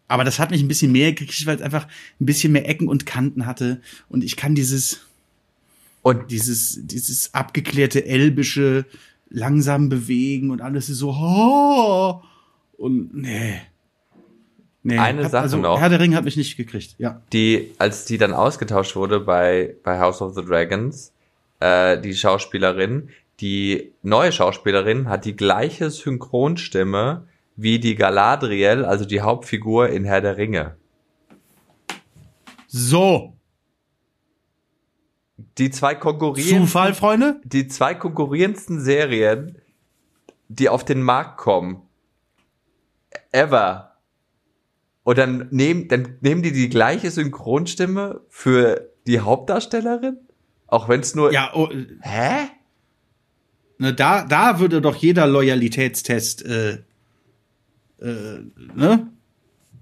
aber 0.07 0.23
das 0.23 0.39
hat 0.39 0.49
mich 0.49 0.61
ein 0.61 0.67
bisschen 0.67 0.91
mehr 0.91 1.13
gekriegt, 1.13 1.45
weil 1.45 1.57
es 1.57 1.61
einfach 1.61 1.87
ein 2.19 2.25
bisschen 2.25 2.51
mehr 2.51 2.67
Ecken 2.67 2.87
und 2.87 3.05
Kanten 3.05 3.45
hatte. 3.45 3.79
Und 4.09 4.23
ich 4.23 4.35
kann 4.35 4.55
dieses, 4.55 5.01
und 6.01 6.31
dieses, 6.31 6.79
dieses 6.81 7.33
abgeklärte 7.35 8.05
elbische 8.05 8.85
langsam 9.29 9.87
bewegen 9.87 10.49
und 10.49 10.61
alles 10.61 10.89
ist 10.89 10.97
so, 10.97 11.11
oh, 11.11 12.21
und 12.81 13.13
nee. 13.13 13.61
Nee, 14.83 14.97
Eine 14.97 15.25
hat, 15.25 15.31
Sache 15.31 15.43
also, 15.43 15.57
noch. 15.57 15.79
Herr 15.79 15.89
der 15.89 15.99
Ring 15.99 16.15
hat 16.15 16.23
mich 16.23 16.37
nicht 16.37 16.57
gekriegt, 16.57 16.95
ja. 16.97 17.21
die, 17.33 17.71
als 17.77 18.05
die 18.05 18.17
dann 18.17 18.33
ausgetauscht 18.33 18.95
wurde 18.95 19.19
bei, 19.19 19.75
bei 19.83 19.99
House 19.99 20.21
of 20.23 20.33
the 20.33 20.43
Dragons, 20.43 21.13
äh, 21.59 21.99
die 22.01 22.15
Schauspielerin, 22.15 23.09
die 23.41 23.91
neue 24.01 24.31
Schauspielerin 24.31 25.07
hat 25.07 25.25
die 25.25 25.35
gleiche 25.35 25.91
Synchronstimme 25.91 27.27
wie 27.55 27.79
die 27.79 27.95
Galadriel, 27.95 28.83
also 28.85 29.05
die 29.05 29.21
Hauptfigur 29.21 29.89
in 29.89 30.03
Herr 30.03 30.21
der 30.21 30.37
Ringe. 30.37 30.75
So, 32.67 33.33
Die 35.57 35.69
zwei 35.69 35.93
konkurrierenden, 35.95 36.65
Zufall, 36.65 36.93
Freunde? 36.93 37.41
die 37.43 37.67
zwei 37.67 37.93
konkurrierendsten 37.93 38.79
Serien, 38.79 39.57
die 40.47 40.69
auf 40.69 40.85
den 40.85 41.01
Markt 41.03 41.37
kommen, 41.37 41.81
ever. 43.31 43.97
Und 45.03 45.17
dann 45.17 45.47
nehmen, 45.51 45.87
dann 45.87 46.17
nehmen 46.21 46.43
die 46.43 46.51
die 46.51 46.69
gleiche 46.69 47.09
Synchronstimme 47.09 48.21
für 48.29 48.91
die 49.07 49.19
Hauptdarstellerin? 49.19 50.17
Auch 50.67 50.87
wenn 50.87 51.01
es 51.01 51.15
nur, 51.15 51.33
Ja, 51.33 51.51
oh, 51.53 51.69
hä? 52.01 52.47
Ne, 53.77 53.93
da, 53.93 54.23
da 54.25 54.59
würde 54.59 54.79
doch 54.79 54.95
jeder 54.95 55.25
Loyalitätstest, 55.25 56.45
äh, 56.45 56.83
äh, 57.99 58.39
ne? 58.75 59.11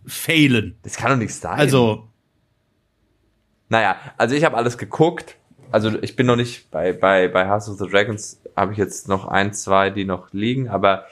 failen. 0.05 0.77
Das 0.83 0.95
kann 0.95 1.11
doch 1.11 1.17
nicht 1.17 1.33
sein. 1.33 1.59
Also, 1.59 2.07
Naja, 3.67 3.97
also 4.17 4.35
ich 4.35 4.43
habe 4.43 4.57
alles 4.57 4.77
geguckt. 4.77 5.35
Also 5.71 6.01
ich 6.01 6.15
bin 6.15 6.25
noch 6.25 6.35
nicht 6.35 6.71
bei, 6.71 6.93
bei, 6.93 7.27
bei 7.27 7.47
House 7.47 7.69
of 7.69 7.77
the 7.77 7.87
Dragons, 7.87 8.41
habe 8.55 8.71
ich 8.71 8.79
jetzt 8.79 9.07
noch 9.07 9.27
ein, 9.27 9.53
zwei, 9.53 9.91
die 9.91 10.05
noch 10.05 10.33
liegen, 10.33 10.67
aber 10.69 11.05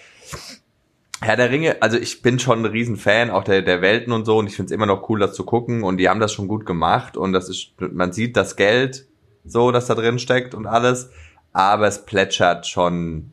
Herr 1.22 1.36
der 1.36 1.50
Ringe, 1.50 1.82
also 1.82 1.98
ich 1.98 2.22
bin 2.22 2.38
schon 2.40 2.60
ein 2.60 2.66
Riesenfan, 2.66 3.30
auch 3.32 3.44
der, 3.44 3.62
der 3.62 3.82
Welten 3.82 4.14
und 4.14 4.26
so, 4.26 4.38
und 4.38 4.48
ich 4.48 4.56
finde 4.56 4.68
es 4.68 4.72
immer 4.72 4.86
noch 4.86 5.10
cool, 5.10 5.20
das 5.20 5.34
zu 5.34 5.44
gucken, 5.44 5.84
und 5.84 5.98
die 5.98 6.10
haben 6.10 6.20
das 6.20 6.32
schon 6.32 6.48
gut 6.48 6.66
gemacht, 6.66 7.18
und 7.18 7.34
das 7.34 7.50
ist, 7.50 7.72
man 7.80 8.14
sieht 8.14 8.38
das 8.38 8.56
Geld, 8.56 9.08
so, 9.44 9.72
das 9.72 9.88
da 9.88 9.96
drin 9.96 10.20
steckt 10.20 10.54
und 10.54 10.68
alles, 10.68 11.10
aber 11.54 11.88
es 11.88 12.06
plätschert 12.06 12.68
schon 12.68 13.32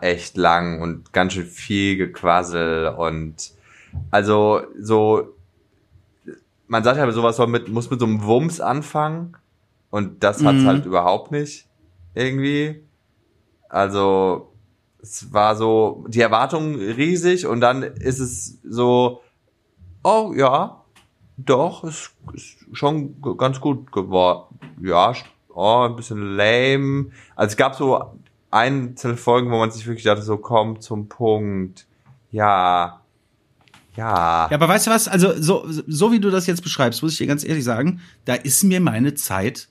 echt 0.00 0.36
lang 0.36 0.82
und 0.82 1.12
ganz 1.12 1.32
schön 1.32 1.46
viel 1.46 1.96
Gequassel 1.96 2.88
und 2.88 3.52
also 4.10 4.62
so 4.78 5.32
man 6.66 6.84
sagt 6.84 6.98
ja 6.98 7.10
sowas 7.10 7.36
soll 7.36 7.48
mit, 7.48 7.68
muss 7.68 7.90
mit 7.90 7.98
so 7.98 8.06
einem 8.06 8.24
Wumms 8.24 8.60
anfangen 8.60 9.36
und 9.90 10.22
das 10.22 10.44
hat's 10.44 10.62
Mhm. 10.62 10.66
halt 10.66 10.86
überhaupt 10.86 11.32
nicht 11.32 11.66
irgendwie. 12.14 12.82
Also 13.68 14.49
es 15.02 15.32
war 15.32 15.56
so 15.56 16.04
die 16.08 16.20
Erwartung 16.20 16.74
riesig 16.74 17.46
und 17.46 17.60
dann 17.60 17.82
ist 17.82 18.18
es 18.18 18.58
so, 18.62 19.22
oh 20.02 20.32
ja, 20.36 20.84
doch, 21.36 21.84
ist, 21.84 22.12
ist 22.34 22.58
schon 22.72 23.20
ganz 23.38 23.60
gut 23.60 23.92
geworden. 23.92 24.58
Ja, 24.82 25.14
oh, 25.48 25.86
ein 25.88 25.96
bisschen 25.96 26.36
lame. 26.36 27.10
Also 27.36 27.52
es 27.52 27.56
gab 27.56 27.74
so 27.74 28.18
einzelne 28.50 29.16
Folgen, 29.16 29.50
wo 29.50 29.58
man 29.58 29.70
sich 29.70 29.86
wirklich 29.86 30.04
dachte, 30.04 30.22
so 30.22 30.36
komm 30.36 30.80
zum 30.80 31.08
Punkt. 31.08 31.86
Ja. 32.30 33.00
Ja. 33.96 34.48
ja, 34.48 34.54
aber 34.54 34.68
weißt 34.68 34.86
du 34.86 34.90
was? 34.90 35.08
Also, 35.08 35.40
so, 35.40 35.64
so 35.66 36.12
wie 36.12 36.20
du 36.20 36.30
das 36.30 36.46
jetzt 36.46 36.62
beschreibst, 36.62 37.02
muss 37.02 37.12
ich 37.12 37.18
dir 37.18 37.26
ganz 37.26 37.44
ehrlich 37.44 37.64
sagen, 37.64 38.00
da 38.24 38.34
ist 38.34 38.62
mir 38.62 38.80
meine 38.80 39.14
Zeit 39.14 39.68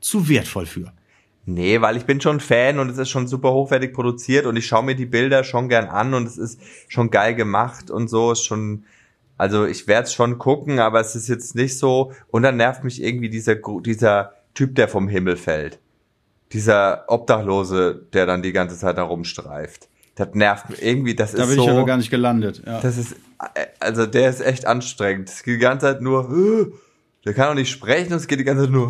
zu 0.00 0.28
wertvoll 0.28 0.66
für. 0.66 0.92
Nee, 1.46 1.80
weil 1.80 1.96
ich 1.96 2.04
bin 2.04 2.20
schon 2.20 2.38
Fan 2.38 2.78
und 2.78 2.90
es 2.90 2.98
ist 2.98 3.08
schon 3.08 3.26
super 3.26 3.52
hochwertig 3.52 3.92
produziert 3.92 4.46
und 4.46 4.56
ich 4.56 4.66
schaue 4.66 4.84
mir 4.84 4.94
die 4.94 5.06
Bilder 5.06 5.42
schon 5.42 5.68
gern 5.68 5.86
an 5.86 6.14
und 6.14 6.26
es 6.26 6.38
ist 6.38 6.60
schon 6.88 7.10
geil 7.10 7.34
gemacht 7.34 7.90
und 7.90 8.08
so, 8.08 8.32
ist 8.32 8.44
schon, 8.44 8.84
also 9.38 9.64
ich 9.64 9.88
werde 9.88 10.04
es 10.04 10.12
schon 10.12 10.38
gucken, 10.38 10.78
aber 10.78 11.00
es 11.00 11.16
ist 11.16 11.28
jetzt 11.28 11.54
nicht 11.54 11.78
so, 11.78 12.12
und 12.28 12.42
dann 12.42 12.56
nervt 12.56 12.84
mich 12.84 13.02
irgendwie 13.02 13.30
dieser, 13.30 13.56
dieser 13.80 14.34
Typ, 14.54 14.74
der 14.74 14.88
vom 14.88 15.08
Himmel 15.08 15.36
fällt. 15.36 15.78
Dieser 16.52 17.04
Obdachlose, 17.08 18.06
der 18.12 18.26
dann 18.26 18.42
die 18.42 18.52
ganze 18.52 18.76
Zeit 18.76 18.98
da 18.98 19.02
rumstreift. 19.04 19.88
Das 20.16 20.34
nervt 20.34 20.68
mich 20.68 20.82
irgendwie, 20.82 21.14
das 21.14 21.32
Da 21.32 21.44
ist 21.44 21.48
bin 21.48 21.56
so. 21.56 21.64
ich 21.64 21.70
aber 21.70 21.86
gar 21.86 21.96
nicht 21.96 22.10
gelandet. 22.10 22.62
Ja. 22.66 22.80
Das 22.80 22.98
ist, 22.98 23.12
äh, 23.54 23.66
also 23.78 24.06
der 24.06 24.28
ist 24.28 24.40
echt 24.40 24.66
anstrengend. 24.66 25.30
Die 25.46 25.58
ganze 25.58 25.86
Zeit 25.86 26.02
nur, 26.02 26.28
der 27.24 27.34
kann 27.34 27.48
auch 27.48 27.54
nicht 27.54 27.70
sprechen, 27.70 28.12
es 28.12 28.26
geht 28.26 28.40
die 28.40 28.44
ganze 28.44 28.64
Zeit 28.64 28.72
nur, 28.72 28.88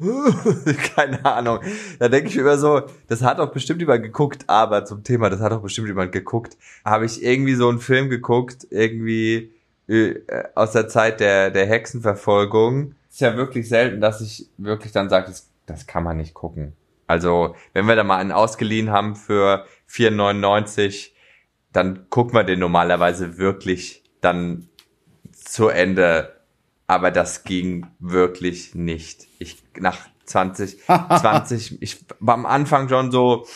"Äh", 0.00 0.70
äh", 0.70 0.74
keine 0.74 1.24
Ahnung. 1.24 1.60
Da 1.98 2.08
denke 2.08 2.28
ich 2.28 2.36
immer 2.36 2.56
so, 2.56 2.82
das 3.08 3.22
hat 3.22 3.38
doch 3.38 3.52
bestimmt 3.52 3.80
jemand 3.80 4.02
geguckt, 4.02 4.44
aber 4.46 4.84
zum 4.84 5.02
Thema, 5.02 5.30
das 5.30 5.40
hat 5.40 5.52
doch 5.52 5.62
bestimmt 5.62 5.88
jemand 5.88 6.12
geguckt. 6.12 6.56
Habe 6.84 7.06
ich 7.06 7.22
irgendwie 7.22 7.54
so 7.54 7.68
einen 7.68 7.80
Film 7.80 8.10
geguckt, 8.10 8.66
irgendwie 8.70 9.52
äh, 9.88 10.14
aus 10.54 10.72
der 10.72 10.88
Zeit 10.88 11.20
der, 11.20 11.50
der 11.50 11.66
Hexenverfolgung. 11.66 12.94
Ist 13.10 13.20
ja 13.20 13.36
wirklich 13.36 13.68
selten, 13.68 14.00
dass 14.00 14.20
ich 14.20 14.48
wirklich 14.56 14.92
dann 14.92 15.08
sage, 15.10 15.26
das, 15.26 15.48
das 15.66 15.86
kann 15.86 16.04
man 16.04 16.16
nicht 16.16 16.34
gucken. 16.34 16.74
Also, 17.06 17.54
wenn 17.74 17.86
wir 17.86 17.96
da 17.96 18.04
mal 18.04 18.16
einen 18.16 18.32
ausgeliehen 18.32 18.90
haben 18.90 19.16
für 19.16 19.66
4,99, 19.90 21.10
dann 21.72 22.06
guckt 22.08 22.32
man 22.32 22.46
den 22.46 22.58
normalerweise 22.58 23.36
wirklich 23.38 24.02
dann 24.20 24.68
zu 25.32 25.68
Ende. 25.68 26.32
Aber 26.92 27.10
das 27.10 27.44
ging 27.44 27.86
wirklich 28.00 28.74
nicht. 28.74 29.26
Ich, 29.38 29.64
nach 29.78 29.96
20, 30.26 30.78
20, 30.84 31.80
ich 31.80 32.04
war 32.20 32.34
am 32.34 32.44
Anfang 32.44 32.86
schon 32.90 33.10
so, 33.10 33.46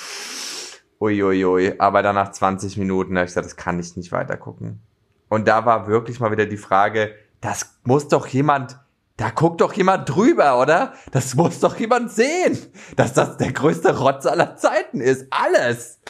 uiuiui, 0.98 1.44
ui, 1.44 1.68
ui, 1.68 1.74
aber 1.78 2.02
dann 2.02 2.14
nach 2.14 2.32
20 2.32 2.78
Minuten 2.78 3.18
habe 3.18 3.26
ich 3.26 3.32
gesagt, 3.32 3.44
das 3.44 3.56
kann 3.56 3.78
ich 3.78 3.94
nicht 3.94 4.10
weiter 4.10 4.38
gucken. 4.38 4.80
Und 5.28 5.46
da 5.48 5.66
war 5.66 5.86
wirklich 5.86 6.18
mal 6.18 6.32
wieder 6.32 6.46
die 6.46 6.56
Frage, 6.56 7.14
das 7.42 7.78
muss 7.84 8.08
doch 8.08 8.26
jemand, 8.26 8.78
da 9.18 9.28
guckt 9.28 9.60
doch 9.60 9.74
jemand 9.74 10.08
drüber, 10.08 10.58
oder? 10.58 10.94
Das 11.10 11.34
muss 11.34 11.60
doch 11.60 11.78
jemand 11.78 12.10
sehen, 12.10 12.58
dass 12.96 13.12
das 13.12 13.36
der 13.36 13.52
größte 13.52 13.98
Rotz 13.98 14.24
aller 14.24 14.56
Zeiten 14.56 15.02
ist. 15.02 15.26
Alles. 15.28 16.00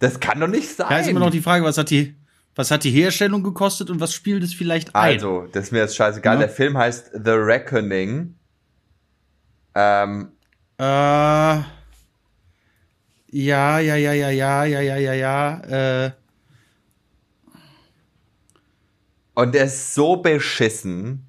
Das 0.00 0.20
kann 0.20 0.38
doch 0.38 0.48
nicht 0.48 0.68
sein. 0.68 0.88
Da 0.90 0.98
ist 0.98 1.08
immer 1.08 1.20
noch 1.20 1.30
die 1.30 1.40
Frage, 1.40 1.64
was 1.64 1.78
hat 1.78 1.88
die, 1.88 2.19
was 2.54 2.70
hat 2.70 2.84
die 2.84 2.90
Herstellung 2.90 3.42
gekostet 3.42 3.90
und 3.90 4.00
was 4.00 4.12
spielt 4.12 4.42
es 4.42 4.52
vielleicht 4.52 4.94
ein? 4.94 5.14
Also, 5.14 5.46
das 5.52 5.64
ist 5.64 5.72
mir 5.72 5.78
jetzt 5.78 5.96
scheißegal. 5.96 6.34
Ja. 6.34 6.40
Der 6.40 6.48
Film 6.48 6.76
heißt 6.76 7.10
The 7.12 7.30
Reckoning. 7.30 8.34
Ähm, 9.74 10.32
Äh, 10.78 10.82
ja, 10.82 11.64
ja, 13.78 13.78
ja, 13.78 14.12
ja, 14.12 14.30
ja, 14.30 14.64
ja, 14.64 14.80
ja, 14.80 14.96
ja, 14.96 15.12
ja. 15.14 16.06
Äh, 16.06 16.10
und 19.34 19.54
der 19.54 19.64
ist 19.64 19.94
so 19.94 20.16
beschissen. 20.16 21.26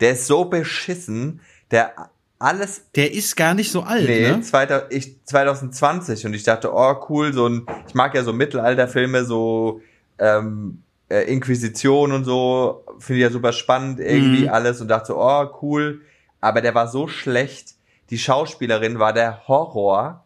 Der 0.00 0.12
ist 0.12 0.26
so 0.26 0.44
beschissen. 0.44 1.40
Der 1.70 2.10
alles 2.38 2.82
der 2.94 3.12
ist 3.12 3.34
gar 3.34 3.54
nicht 3.54 3.72
so 3.72 3.82
alt, 3.82 4.06
Nee, 4.06 4.30
ne? 4.30 4.42
2000, 4.42 4.92
ich, 4.92 5.24
2020 5.24 6.26
und 6.26 6.34
ich 6.34 6.42
dachte, 6.42 6.70
oh 6.72 6.94
cool, 7.08 7.32
so 7.32 7.48
ein, 7.48 7.66
ich 7.88 7.94
mag 7.94 8.14
ja 8.14 8.22
so 8.22 8.34
Mittelalterfilme, 8.34 9.24
so 9.24 9.80
ähm, 10.18 10.82
äh, 11.08 11.22
Inquisition 11.32 12.12
und 12.12 12.24
so, 12.24 12.84
finde 12.98 13.18
ich 13.20 13.22
ja 13.22 13.30
super 13.30 13.52
spannend 13.52 14.00
irgendwie 14.00 14.44
Mhm. 14.44 14.48
alles 14.48 14.80
und 14.80 14.88
dachte 14.88 15.08
so, 15.08 15.20
oh 15.20 15.46
cool, 15.62 16.00
aber 16.40 16.60
der 16.60 16.74
war 16.74 16.88
so 16.88 17.06
schlecht, 17.08 17.74
die 18.10 18.18
Schauspielerin 18.18 18.98
war 18.98 19.12
der 19.12 19.46
Horror, 19.48 20.24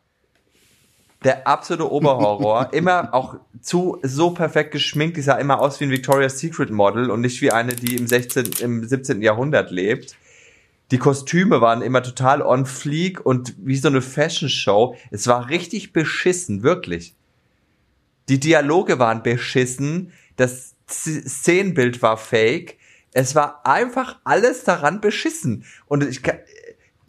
der 1.24 1.46
absolute 1.46 1.90
Oberhorror, 1.90 2.68
immer 2.72 3.12
auch 3.12 3.37
zu 3.61 3.98
so 4.03 4.31
perfekt 4.31 4.70
geschminkt, 4.72 5.16
die 5.16 5.22
sah 5.22 5.37
immer 5.37 5.61
aus 5.61 5.79
wie 5.81 5.85
ein 5.85 5.90
Victoria's 5.90 6.38
Secret 6.38 6.70
Model 6.70 7.11
und 7.11 7.20
nicht 7.20 7.42
wie 7.42 7.53
eine, 7.53 7.74
die 7.74 7.96
im 7.96 8.07
16., 8.07 8.50
im 8.61 8.87
17. 8.87 9.20
Jahrhundert 9.20 9.70
lebt. 9.70 10.16
Die 10.90 10.98
Kostüme 10.98 11.61
waren 11.61 11.83
immer 11.83 12.03
total 12.03 12.42
on 12.42 12.66
fleek 12.66 13.24
und 13.24 13.55
wie 13.59 13.76
so 13.76 13.88
eine 13.88 14.03
Fashion 14.03 14.48
Show. 14.48 14.96
Es 15.11 15.26
war 15.26 15.48
richtig 15.48 15.92
beschissen, 15.92 16.62
wirklich. 16.62 17.14
Die 18.31 18.38
Dialoge 18.38 19.01
waren 19.01 19.25
beschissen, 19.25 20.12
das 20.37 20.77
Szenenbild 20.88 22.01
war 22.01 22.16
fake. 22.16 22.79
Es 23.12 23.35
war 23.35 23.66
einfach 23.66 24.21
alles 24.23 24.62
daran 24.62 25.01
beschissen. 25.01 25.64
Und 25.87 26.05
ich 26.05 26.23
kann, 26.23 26.38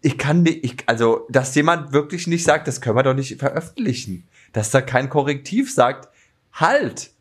ich 0.01 0.17
kann 0.17 0.41
nicht, 0.41 0.65
ich, 0.65 0.77
also, 0.87 1.27
dass 1.29 1.53
jemand 1.53 1.93
wirklich 1.93 2.25
nicht 2.25 2.43
sagt, 2.43 2.67
das 2.67 2.81
können 2.81 2.95
wir 2.95 3.03
doch 3.03 3.13
nicht 3.13 3.37
veröffentlichen. 3.37 4.27
Dass 4.51 4.71
da 4.71 4.81
kein 4.81 5.09
Korrektiv 5.09 5.71
sagt, 5.71 6.09
halt, 6.53 7.11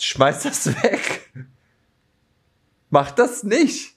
schmeiß 0.00 0.44
das 0.44 0.66
weg. 0.82 1.30
Mach 2.88 3.10
das 3.10 3.44
nicht. 3.44 3.94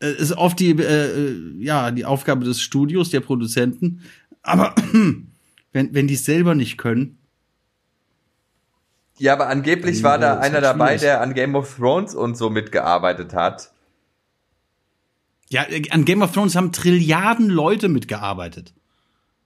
Äh, 0.00 0.12
ist 0.12 0.32
oft 0.32 0.60
die, 0.60 0.72
äh, 0.72 0.82
äh, 0.82 1.54
ja, 1.58 1.90
die 1.90 2.04
Aufgabe 2.04 2.44
des 2.44 2.60
Studios, 2.60 3.08
der 3.08 3.20
Produzenten. 3.20 4.02
Aber 4.42 4.74
wenn, 5.72 5.94
wenn 5.94 6.06
die 6.06 6.14
es 6.14 6.26
selber 6.26 6.54
nicht 6.54 6.76
können, 6.76 7.16
Ja, 9.18 9.32
aber 9.32 9.48
angeblich 9.48 10.02
Dann, 10.02 10.10
war 10.10 10.18
da 10.18 10.38
einer 10.38 10.54
halt 10.54 10.64
dabei, 10.64 10.96
der 10.96 11.20
an 11.20 11.34
Game 11.34 11.54
of 11.54 11.76
Thrones 11.76 12.14
und 12.14 12.36
so 12.36 12.50
mitgearbeitet 12.50 13.34
hat. 13.34 13.72
ja, 15.48 15.64
äh, 15.68 15.88
an 15.90 16.04
Game 16.04 16.22
of 16.22 16.32
Thrones 16.32 16.54
haben 16.56 16.72
Trilliarden 16.72 17.48
Leute 17.48 17.88
mitgearbeitet. 17.88 18.74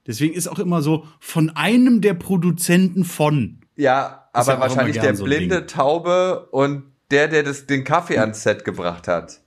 Deswegen 0.07 0.33
ist 0.33 0.47
auch 0.47 0.59
immer 0.59 0.81
so 0.81 1.05
von 1.19 1.51
einem 1.51 2.01
der 2.01 2.15
Produzenten 2.15 3.05
von. 3.05 3.59
Ja, 3.75 4.27
aber 4.33 4.53
ja 4.53 4.59
wahrscheinlich 4.59 4.99
der 4.99 5.15
so 5.15 5.23
blinde, 5.23 5.59
Ding. 5.59 5.67
Taube 5.67 6.47
und 6.51 6.83
der, 7.11 7.27
der 7.27 7.43
das, 7.43 7.65
den 7.67 7.83
Kaffee 7.83 8.17
ans 8.17 8.41
Set 8.43 8.65
gebracht 8.65 9.07
hat. 9.07 9.41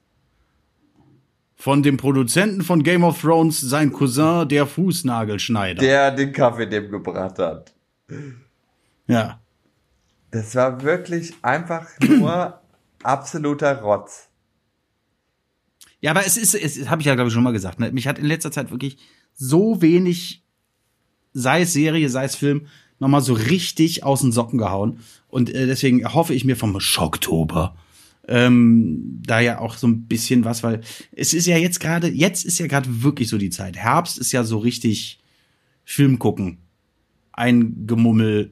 Von 1.57 1.83
dem 1.83 1.97
Produzenten 1.97 2.63
von 2.63 2.83
Game 2.83 3.05
of 3.05 3.21
Thrones, 3.21 3.61
sein 3.61 3.93
Cousin, 3.93 4.49
der 4.49 4.67
Fußnagelschneider. 4.67 5.81
Der 5.81 6.11
den 6.11 6.33
Kaffee 6.33 6.67
dem 6.67 6.91
gebracht 6.91 7.39
hat. 7.39 7.75
ja. 9.07 9.41
Das 10.35 10.57
war 10.57 10.83
wirklich 10.83 11.33
einfach 11.43 11.87
nur 12.01 12.61
absoluter 13.05 13.83
Rotz. 13.83 14.29
Ja, 16.01 16.11
aber 16.11 16.27
es 16.27 16.37
ist, 16.37 16.55
es 16.55 16.91
habe 16.91 17.01
ich 17.03 17.07
ja 17.07 17.15
glaube 17.15 17.29
ich 17.29 17.35
schon 17.35 17.45
mal 17.45 17.53
gesagt. 17.53 17.79
Ne? 17.79 17.93
Mich 17.93 18.09
hat 18.09 18.19
in 18.19 18.27
letzter 18.27 18.51
Zeit 18.51 18.73
wirklich 18.73 18.99
so 19.33 19.81
wenig, 19.81 20.43
sei 21.33 21.63
es 21.63 21.73
Serie, 21.73 22.11
sei 22.11 22.25
es 22.25 22.35
Film, 22.35 22.67
nochmal 22.99 23.21
so 23.21 23.33
richtig 23.33 24.03
aus 24.03 24.23
den 24.23 24.33
Socken 24.33 24.59
gehauen. 24.59 24.99
Und 25.29 25.55
äh, 25.55 25.67
deswegen 25.67 26.05
hoffe 26.13 26.35
ich 26.35 26.45
mir 26.45 26.57
vom 26.57 26.81
Schocktober 26.81 27.77
ähm, 28.27 29.21
da 29.25 29.39
ja 29.39 29.61
auch 29.61 29.77
so 29.77 29.87
ein 29.87 30.07
bisschen 30.07 30.45
was, 30.45 30.65
weil 30.65 30.81
es 31.13 31.33
ist 31.33 31.47
ja 31.47 31.59
jetzt 31.59 31.79
gerade, 31.79 32.09
jetzt 32.09 32.45
ist 32.45 32.59
ja 32.59 32.67
gerade 32.67 33.05
wirklich 33.05 33.29
so 33.29 33.39
die 33.39 33.51
Zeit. 33.51 33.77
Herbst 33.77 34.19
ist 34.19 34.33
ja 34.33 34.43
so 34.43 34.59
richtig 34.59 35.21
Film 35.85 36.19
gucken, 36.19 36.59
ein 37.33 37.87
Gemummel, 37.87 38.51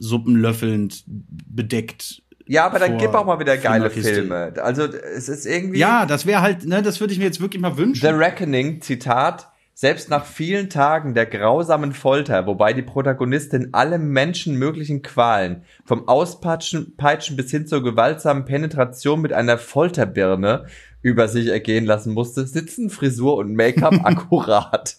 Suppen 0.00 0.36
löffelnd, 0.36 1.04
bedeckt. 1.06 2.22
Ja, 2.46 2.64
aber 2.64 2.78
dann 2.78 2.96
gib 2.96 3.14
auch 3.14 3.26
mal 3.26 3.38
wieder 3.38 3.56
geile. 3.58 3.90
Filme. 3.90 4.54
Also 4.62 4.84
es 4.84 5.28
ist 5.28 5.46
irgendwie. 5.46 5.78
Ja, 5.78 6.06
das 6.06 6.24
wäre 6.24 6.40
halt, 6.40 6.64
ne, 6.66 6.82
das 6.82 6.98
würde 7.00 7.12
ich 7.12 7.18
mir 7.18 7.26
jetzt 7.26 7.40
wirklich 7.40 7.60
mal 7.60 7.76
wünschen. 7.76 8.00
The 8.00 8.14
Reckoning, 8.14 8.80
Zitat, 8.80 9.50
selbst 9.74 10.08
nach 10.08 10.24
vielen 10.24 10.70
Tagen 10.70 11.14
der 11.14 11.26
grausamen 11.26 11.92
Folter, 11.92 12.46
wobei 12.46 12.72
die 12.72 12.82
Protagonistin 12.82 13.68
alle 13.72 13.98
menschenmöglichen 13.98 15.02
Qualen, 15.02 15.62
vom 15.84 16.08
Auspeitschen 16.08 16.96
Peitschen 16.96 17.36
bis 17.36 17.50
hin 17.50 17.66
zur 17.66 17.84
gewaltsamen 17.84 18.44
Penetration 18.44 19.20
mit 19.20 19.32
einer 19.32 19.58
Folterbirne 19.58 20.64
über 21.02 21.28
sich 21.28 21.48
ergehen 21.48 21.84
lassen 21.84 22.12
musste, 22.12 22.46
sitzen 22.46 22.90
Frisur 22.90 23.36
und 23.36 23.54
Make-up 23.54 23.94
akkurat. 24.04 24.96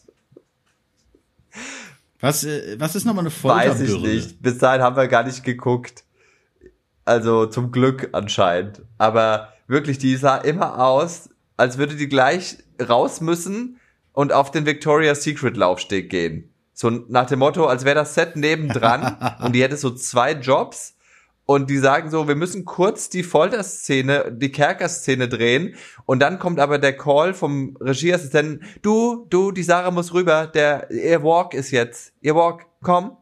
Was, 2.20 2.44
äh, 2.44 2.76
was 2.80 2.96
ist 2.96 3.06
nochmal 3.06 3.26
eine 3.26 3.34
Weiß 3.44 3.80
ich 3.82 4.00
nicht. 4.00 4.42
Bis 4.42 4.58
dahin 4.58 4.82
haben 4.82 4.96
wir 4.96 5.08
gar 5.08 5.24
nicht 5.24 5.44
geguckt. 5.44 6.04
Also 7.06 7.46
zum 7.46 7.72
Glück 7.72 8.10
anscheinend. 8.12 8.82
Aber 8.98 9.54
wirklich, 9.68 9.98
die 9.98 10.16
sah 10.16 10.38
immer 10.38 10.84
aus, 10.84 11.30
als 11.58 11.78
würde 11.78 11.96
die 11.96 12.10
gleich 12.10 12.58
raus 12.88 13.22
müssen 13.22 13.80
und 14.14 14.34
auf 14.34 14.52
den 14.52 14.66
Victoria's 14.66 15.24
Secret 15.24 15.58
Laufsteg 15.58 16.10
gehen. 16.10 16.54
So 16.74 16.90
nach 16.90 17.26
dem 17.26 17.40
Motto, 17.40 17.66
als 17.66 17.84
wäre 17.84 17.96
das 17.96 18.16
Set 18.16 18.36
nebendran 18.36 19.18
und 19.44 19.54
die 19.54 19.64
hätte 19.64 19.78
so 19.78 19.92
zwei 19.92 20.34
Jobs 20.34 20.96
und 21.50 21.68
die 21.72 21.80
sagen 21.80 22.12
so, 22.12 22.28
wir 22.28 22.36
müssen 22.36 22.64
kurz 22.64 23.10
die 23.10 23.24
Folterszene, 23.24 24.32
die 24.32 24.52
Kerkerszene 24.52 25.28
drehen 25.28 25.74
und 26.06 26.20
dann 26.20 26.38
kommt 26.38 26.60
aber 26.60 26.78
der 26.78 26.96
Call 26.96 27.34
vom 27.34 27.76
Regieassistenten, 27.82 28.64
du, 28.84 29.26
du, 29.32 29.52
die 29.52 29.64
Sarah 29.64 29.90
muss 29.90 30.14
rüber, 30.14 30.46
der, 30.46 30.92
ihr 30.92 31.24
Walk 31.24 31.56
ist 31.56 31.72
jetzt, 31.72 32.14
ihr 32.22 32.36
Walk, 32.36 32.68
komm, 32.84 33.18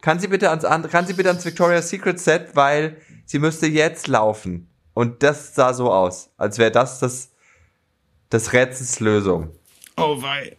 kann 0.00 0.18
sie 0.18 0.26
bitte 0.26 0.50
ans 0.50 0.64
kann 0.90 1.06
sie 1.06 1.12
bitte 1.12 1.28
ans 1.28 1.44
Victoria's 1.44 1.88
Secret 1.88 2.18
Set, 2.18 2.56
weil 2.56 2.96
sie 3.26 3.38
müsste 3.38 3.68
jetzt 3.68 4.08
laufen. 4.08 4.68
Und 4.92 5.22
das 5.22 5.54
sah 5.54 5.72
so 5.72 5.92
aus, 5.92 6.32
als 6.36 6.58
wäre 6.58 6.72
das 6.72 6.98
das, 6.98 7.30
das 8.28 8.52
Rätsels 8.52 8.98
Lösung. 8.98 9.50
Oh 9.96 10.20
wei. 10.20 10.56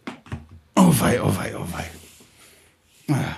Oh 0.74 0.90
wei, 1.00 1.20
oh 1.20 1.36
wei, 1.36 1.54
oh 1.54 1.66
wei. 1.70 3.14
Ah. 3.14 3.36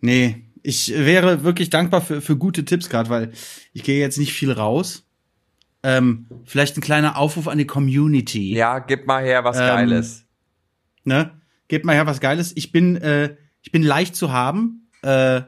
Nee, 0.00 0.46
ich 0.62 0.92
wäre 0.94 1.44
wirklich 1.44 1.70
dankbar 1.70 2.00
für, 2.00 2.20
für 2.20 2.36
gute 2.36 2.64
Tipps 2.64 2.88
gerade, 2.88 3.10
weil 3.10 3.32
ich 3.72 3.82
gehe 3.82 4.00
jetzt 4.00 4.18
nicht 4.18 4.32
viel 4.32 4.52
raus. 4.52 5.04
Ähm, 5.82 6.26
vielleicht 6.44 6.76
ein 6.76 6.80
kleiner 6.80 7.16
Aufruf 7.16 7.48
an 7.48 7.58
die 7.58 7.66
Community. 7.66 8.54
Ja, 8.54 8.78
gib 8.78 9.06
mal 9.06 9.24
her 9.24 9.44
was 9.44 9.56
Ähm, 9.56 9.66
Geiles. 9.66 10.24
Ne? 11.04 11.32
Gebt 11.68 11.84
mal 11.84 11.94
her 11.94 12.06
was 12.06 12.20
Geiles. 12.20 12.52
Ich 12.54 12.70
bin, 12.70 12.96
äh, 12.96 13.36
ich 13.62 13.72
bin 13.72 13.82
leicht 13.82 14.14
zu 14.14 14.32
haben. 14.32 14.88
Äh, 15.02 15.42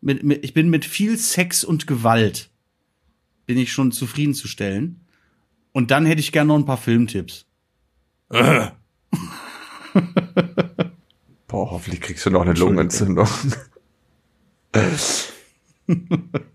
mit, 0.00 0.22
mit, 0.22 0.44
ich 0.44 0.54
bin 0.54 0.70
mit 0.70 0.84
viel 0.84 1.18
Sex 1.18 1.64
und 1.64 1.86
Gewalt 1.86 2.50
bin 3.44 3.58
ich 3.58 3.72
schon 3.72 3.92
zufriedenzustellen. 3.92 5.00
Und 5.72 5.90
dann 5.90 6.06
hätte 6.06 6.20
ich 6.20 6.32
gerne 6.32 6.48
noch 6.48 6.56
ein 6.56 6.64
paar 6.64 6.78
Filmtipps. 6.78 7.46
Boah, 8.30 8.72
hoffentlich 11.70 12.00
kriegst 12.00 12.24
du 12.26 12.30
noch 12.30 12.42
eine 12.42 12.54
Lungenentzündung. 12.54 13.28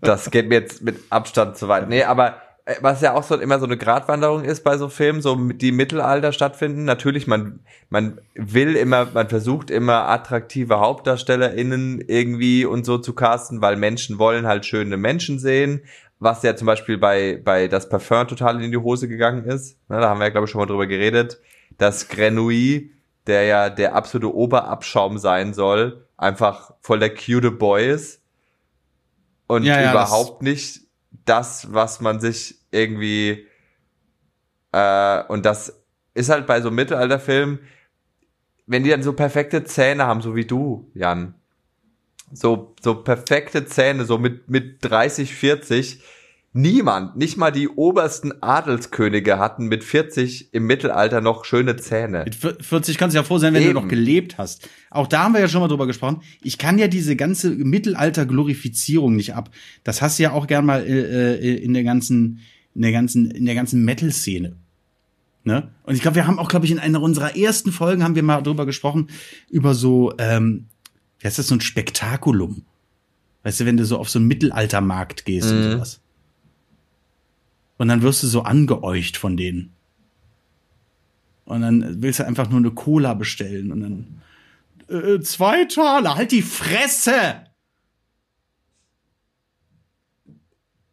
Das 0.00 0.30
geht 0.30 0.48
mir 0.48 0.56
jetzt 0.56 0.82
mit 0.82 0.98
Abstand 1.10 1.56
zu 1.56 1.68
weit. 1.68 1.88
Nee, 1.88 2.04
aber 2.04 2.36
äh, 2.64 2.76
was 2.80 3.00
ja 3.00 3.14
auch 3.14 3.22
so 3.22 3.36
immer 3.36 3.58
so 3.58 3.66
eine 3.66 3.76
Gratwanderung 3.76 4.44
ist 4.44 4.62
bei 4.62 4.76
so 4.76 4.88
Filmen, 4.88 5.22
so 5.22 5.34
die 5.36 5.72
Mittelalter 5.72 6.32
stattfinden. 6.32 6.84
Natürlich, 6.84 7.26
man, 7.26 7.60
man 7.90 8.20
will 8.34 8.76
immer, 8.76 9.08
man 9.12 9.28
versucht 9.28 9.70
immer 9.70 10.08
attraktive 10.08 10.80
HauptdarstellerInnen 10.80 12.00
irgendwie 12.06 12.64
und 12.64 12.84
so 12.84 12.98
zu 12.98 13.14
casten, 13.14 13.60
weil 13.62 13.76
Menschen 13.76 14.18
wollen 14.18 14.46
halt 14.46 14.66
schöne 14.66 14.96
Menschen 14.96 15.38
sehen. 15.38 15.82
Was 16.18 16.44
ja 16.44 16.54
zum 16.54 16.66
Beispiel 16.66 16.98
bei, 16.98 17.40
bei 17.42 17.66
das 17.66 17.88
Parfum 17.88 18.28
total 18.28 18.62
in 18.62 18.70
die 18.70 18.76
Hose 18.76 19.08
gegangen 19.08 19.44
ist. 19.44 19.76
Da 19.88 20.08
haben 20.08 20.20
wir 20.20 20.26
ja, 20.26 20.30
glaube 20.30 20.44
ich, 20.44 20.50
schon 20.52 20.60
mal 20.60 20.66
drüber 20.66 20.86
geredet. 20.86 21.40
Das 21.78 22.08
Grenouille, 22.08 22.90
der 23.26 23.44
ja 23.44 23.70
der 23.70 23.96
absolute 23.96 24.32
Oberabschaum 24.32 25.18
sein 25.18 25.52
soll, 25.52 26.06
einfach 26.22 26.74
voll 26.80 26.98
der 26.98 27.14
cute 27.14 27.50
Boy 27.50 27.90
ist. 27.90 28.22
Und 29.46 29.64
Ja, 29.64 29.80
ja, 29.80 29.90
überhaupt 29.90 30.42
nicht 30.42 30.80
das, 31.24 31.72
was 31.72 32.00
man 32.00 32.20
sich 32.20 32.58
irgendwie 32.70 33.46
äh, 34.72 35.22
und 35.28 35.44
das 35.44 35.84
ist 36.14 36.30
halt 36.30 36.46
bei 36.46 36.60
so 36.60 36.70
Mittelalterfilmen, 36.70 37.60
wenn 38.66 38.84
die 38.84 38.90
dann 38.90 39.02
so 39.02 39.12
perfekte 39.12 39.64
Zähne 39.64 40.06
haben, 40.06 40.22
so 40.22 40.34
wie 40.34 40.46
du, 40.46 40.90
Jan. 40.94 41.34
So, 42.32 42.74
so 42.80 43.02
perfekte 43.02 43.66
Zähne, 43.66 44.04
so 44.04 44.18
mit, 44.18 44.48
mit 44.48 44.78
30, 44.80 45.34
40. 45.34 46.02
Niemand, 46.54 47.16
nicht 47.16 47.38
mal 47.38 47.50
die 47.50 47.66
obersten 47.66 48.42
Adelskönige 48.42 49.38
hatten 49.38 49.68
mit 49.68 49.82
40 49.84 50.52
im 50.52 50.66
Mittelalter 50.66 51.22
noch 51.22 51.46
schöne 51.46 51.76
Zähne. 51.76 52.24
Mit 52.24 52.34
40 52.34 52.98
kannst 52.98 53.14
du 53.14 53.18
ja 53.20 53.24
froh 53.24 53.38
sein, 53.38 53.54
wenn 53.54 53.62
Eben. 53.62 53.72
du 53.72 53.80
noch 53.80 53.88
gelebt 53.88 54.36
hast. 54.36 54.68
Auch 54.90 55.06
da 55.06 55.24
haben 55.24 55.32
wir 55.32 55.40
ja 55.40 55.48
schon 55.48 55.62
mal 55.62 55.68
drüber 55.68 55.86
gesprochen. 55.86 56.20
Ich 56.42 56.58
kann 56.58 56.76
ja 56.78 56.88
diese 56.88 57.16
ganze 57.16 57.50
Mittelalter-Glorifizierung 57.52 59.16
nicht 59.16 59.34
ab. 59.34 59.50
Das 59.82 60.02
hast 60.02 60.18
du 60.18 60.24
ja 60.24 60.32
auch 60.32 60.46
gern 60.46 60.66
mal 60.66 60.82
äh, 60.86 61.36
äh, 61.36 61.56
in 61.56 61.72
der 61.72 61.84
ganzen, 61.84 62.40
in 62.74 62.82
der 62.82 62.92
ganzen, 62.92 63.30
in 63.30 63.46
der 63.46 63.54
ganzen 63.54 63.82
Metal-Szene. 63.84 64.54
Ne? 65.44 65.70
Und 65.84 65.94
ich 65.94 66.02
glaube, 66.02 66.16
wir 66.16 66.26
haben 66.26 66.38
auch, 66.38 66.50
glaube 66.50 66.66
ich, 66.66 66.70
in 66.72 66.78
einer 66.78 67.00
unserer 67.02 67.34
ersten 67.36 67.72
Folgen 67.72 68.04
haben 68.04 68.14
wir 68.14 68.22
mal 68.22 68.42
drüber 68.42 68.66
gesprochen, 68.66 69.08
über 69.50 69.74
so, 69.74 70.12
ähm, 70.18 70.66
wie 71.18 71.26
heißt 71.26 71.38
das, 71.38 71.48
so 71.48 71.54
ein 71.54 71.62
Spektakulum. 71.62 72.62
Weißt 73.42 73.58
du, 73.60 73.64
wenn 73.64 73.76
du 73.78 73.84
so 73.86 73.96
auf 73.96 74.08
so 74.10 74.18
einen 74.18 74.28
Mittelaltermarkt 74.28 75.24
gehst 75.24 75.50
und 75.50 75.58
Mhm. 75.66 75.72
sowas. 75.72 76.00
Und 77.78 77.88
dann 77.88 78.02
wirst 78.02 78.22
du 78.22 78.26
so 78.26 78.42
angeäucht 78.42 79.16
von 79.16 79.36
denen. 79.36 79.74
Und 81.44 81.62
dann 81.62 82.02
willst 82.02 82.20
du 82.20 82.26
einfach 82.26 82.48
nur 82.48 82.58
eine 82.58 82.70
Cola 82.70 83.14
bestellen 83.14 83.72
und 83.72 83.80
dann 83.80 84.22
äh, 84.88 85.20
zwei 85.20 85.64
Taler, 85.64 86.16
halt 86.16 86.32
die 86.32 86.42
Fresse! 86.42 87.44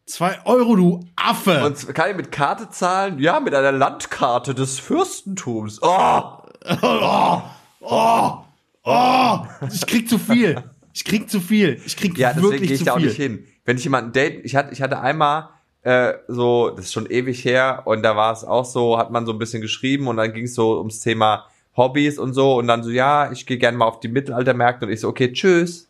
Zwei 0.06 0.44
Euro, 0.44 0.74
du 0.74 1.00
Affe! 1.14 1.64
Und 1.64 1.94
kann 1.94 2.10
ich 2.10 2.16
mit 2.16 2.32
Karte 2.32 2.68
zahlen? 2.70 3.20
Ja, 3.20 3.38
mit 3.38 3.54
einer 3.54 3.72
Landkarte 3.72 4.54
des 4.54 4.80
Fürstentums. 4.80 5.78
Oh! 5.82 6.22
oh, 6.82 7.42
oh, 7.80 8.38
oh, 8.82 9.38
ich 9.72 9.86
krieg 9.86 10.08
zu 10.08 10.18
viel. 10.18 10.62
Ich 10.92 11.04
krieg 11.04 11.30
zu 11.30 11.40
viel. 11.40 11.80
Ich 11.86 11.96
krieg 11.96 12.18
Ja, 12.18 12.32
deswegen 12.32 12.52
wirklich 12.52 12.68
gehe 12.68 12.74
ich 12.74 12.78
zu 12.80 12.84
da 12.86 12.92
auch 12.94 12.98
viel. 12.98 13.06
nicht 13.06 13.16
hin. 13.16 13.46
Wenn 13.64 13.76
ich 13.76 13.84
jemanden 13.84 14.12
date, 14.12 14.44
ich 14.44 14.56
hatte, 14.56 14.72
ich 14.72 14.82
hatte 14.82 15.00
einmal 15.00 15.50
äh, 15.82 16.14
so, 16.28 16.70
das 16.70 16.86
ist 16.86 16.92
schon 16.92 17.10
ewig 17.10 17.44
her, 17.44 17.82
und 17.86 18.02
da 18.02 18.16
war 18.16 18.32
es 18.32 18.44
auch 18.44 18.64
so, 18.64 18.98
hat 18.98 19.10
man 19.10 19.26
so 19.26 19.32
ein 19.32 19.38
bisschen 19.38 19.62
geschrieben 19.62 20.08
und 20.08 20.16
dann 20.16 20.32
ging 20.32 20.44
es 20.44 20.54
so 20.54 20.78
ums 20.78 21.00
Thema 21.00 21.46
Hobbys 21.76 22.18
und 22.18 22.34
so 22.34 22.58
und 22.58 22.66
dann 22.66 22.82
so, 22.82 22.90
ja, 22.90 23.30
ich 23.32 23.46
gehe 23.46 23.56
gerne 23.58 23.78
mal 23.78 23.86
auf 23.86 24.00
die 24.00 24.08
Mittelaltermärkte 24.08 24.86
und 24.86 24.92
ich 24.92 25.00
so, 25.00 25.08
okay, 25.08 25.32
tschüss. 25.32 25.88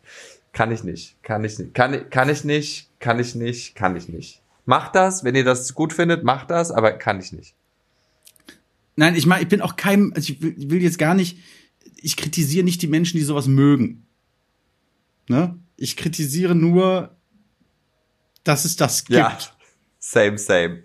Kann 0.53 0.71
ich 0.71 0.83
nicht, 0.83 1.15
kann 1.23 1.43
ich 1.45 1.57
nicht, 1.59 1.73
kann, 1.73 1.93
ich- 1.93 2.09
kann 2.09 2.27
ich 2.29 2.43
nicht, 2.43 2.89
kann 2.99 3.19
ich 3.19 3.35
nicht, 3.35 3.73
kann 3.75 3.95
ich 3.95 4.09
nicht. 4.09 4.41
Macht 4.65 4.95
das, 4.95 5.23
wenn 5.23 5.33
ihr 5.35 5.43
das 5.45 5.73
gut 5.73 5.93
findet, 5.93 6.23
macht 6.23 6.51
das, 6.51 6.71
aber 6.71 6.91
kann 6.91 7.19
ich 7.19 7.31
nicht. 7.31 7.55
Nein, 8.97 9.15
ich 9.15 9.25
meine, 9.25 9.41
ich 9.43 9.47
bin 9.47 9.61
auch 9.61 9.75
kein, 9.77 10.11
also 10.13 10.31
ich 10.33 10.41
will, 10.41 10.53
ich 10.57 10.69
will 10.69 10.81
jetzt 10.83 10.99
gar 10.99 11.15
nicht, 11.15 11.37
ich 11.95 12.17
kritisiere 12.17 12.63
nicht 12.65 12.81
die 12.81 12.87
Menschen, 12.87 13.17
die 13.17 13.23
sowas 13.23 13.47
mögen. 13.47 14.05
Ne? 15.27 15.57
Ich 15.77 15.95
kritisiere 15.97 16.53
nur, 16.53 17.15
dass 18.43 18.65
es 18.65 18.75
das 18.75 19.05
gibt. 19.05 19.17
Ja, 19.19 19.37
same, 20.01 20.37
same. 20.37 20.83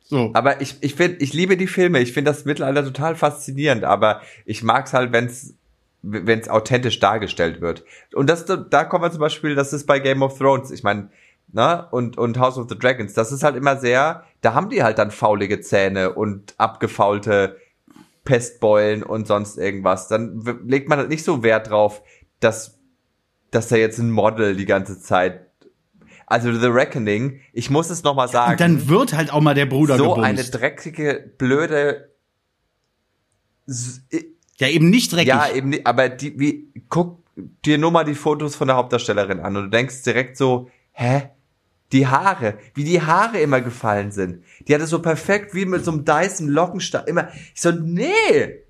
So. 0.00 0.30
Aber 0.32 0.62
ich, 0.62 0.76
ich 0.80 0.94
finde, 0.94 1.18
ich 1.18 1.34
liebe 1.34 1.58
die 1.58 1.66
Filme. 1.66 2.00
Ich 2.00 2.14
finde 2.14 2.30
das 2.30 2.46
Mittelalter 2.46 2.82
total 2.82 3.14
faszinierend, 3.14 3.84
aber 3.84 4.22
ich 4.46 4.62
mag's 4.62 4.94
halt, 4.94 5.12
wenn's 5.12 5.54
wenn 6.02 6.38
es 6.38 6.48
authentisch 6.48 7.00
dargestellt 7.00 7.60
wird. 7.60 7.84
Und 8.14 8.30
das, 8.30 8.44
da 8.46 8.84
kommen 8.84 9.04
wir 9.04 9.10
zum 9.10 9.20
Beispiel, 9.20 9.54
das 9.54 9.72
ist 9.72 9.86
bei 9.86 9.98
Game 9.98 10.22
of 10.22 10.38
Thrones. 10.38 10.70
Ich 10.70 10.82
meine, 10.82 11.10
ne, 11.52 11.86
und, 11.90 12.18
und 12.18 12.38
House 12.38 12.56
of 12.56 12.68
the 12.68 12.78
Dragons, 12.78 13.14
das 13.14 13.32
ist 13.32 13.42
halt 13.42 13.56
immer 13.56 13.76
sehr, 13.76 14.24
da 14.40 14.54
haben 14.54 14.70
die 14.70 14.82
halt 14.82 14.98
dann 14.98 15.10
faulige 15.10 15.60
Zähne 15.60 16.12
und 16.12 16.54
abgefaulte 16.58 17.56
Pestbeulen 18.24 19.02
und 19.02 19.26
sonst 19.26 19.58
irgendwas. 19.58 20.08
Dann 20.08 20.42
legt 20.66 20.88
man 20.88 20.98
halt 20.98 21.08
nicht 21.08 21.24
so 21.24 21.42
Wert 21.42 21.70
drauf, 21.70 22.02
dass, 22.40 22.78
dass 23.50 23.68
da 23.68 23.76
jetzt 23.76 23.98
ein 23.98 24.10
Model 24.10 24.54
die 24.54 24.66
ganze 24.66 25.00
Zeit. 25.00 25.47
Also 26.30 26.52
The 26.52 26.66
Reckoning, 26.66 27.40
ich 27.54 27.70
muss 27.70 27.88
es 27.88 28.02
nochmal 28.02 28.28
sagen 28.28 28.52
Und 28.52 28.60
dann 28.60 28.88
wird 28.88 29.14
halt 29.14 29.32
auch 29.32 29.40
mal 29.40 29.54
der 29.54 29.64
Bruder 29.64 29.96
so 29.96 30.10
gebumst. 30.10 30.28
eine 30.28 30.44
dreckige, 30.44 31.32
blöde. 31.38 32.12
Ja, 34.58 34.68
eben 34.68 34.90
nicht 34.90 35.10
dreckig. 35.12 35.28
Ja, 35.28 35.48
eben 35.50 35.70
nicht, 35.70 35.86
aber 35.86 36.10
die, 36.10 36.38
wie, 36.38 36.68
guck 36.90 37.24
dir 37.64 37.78
nur 37.78 37.90
mal 37.90 38.04
die 38.04 38.14
Fotos 38.14 38.56
von 38.56 38.68
der 38.68 38.76
Hauptdarstellerin 38.76 39.40
an 39.40 39.56
und 39.56 39.64
du 39.64 39.70
denkst 39.70 40.02
direkt 40.02 40.36
so, 40.36 40.68
hä? 40.92 41.30
Die 41.92 42.06
Haare, 42.06 42.58
wie 42.74 42.84
die 42.84 43.00
Haare 43.00 43.38
immer 43.38 43.62
gefallen 43.62 44.12
sind. 44.12 44.44
Die 44.66 44.74
hatte 44.74 44.86
so 44.86 45.00
perfekt 45.00 45.54
wie 45.54 45.64
mit 45.64 45.86
so 45.86 45.92
einem 45.92 46.04
Dyson 46.04 46.48
Lockenstab 46.48 47.08
immer. 47.08 47.28
Ich 47.54 47.62
so, 47.62 47.70
nee. 47.70 48.64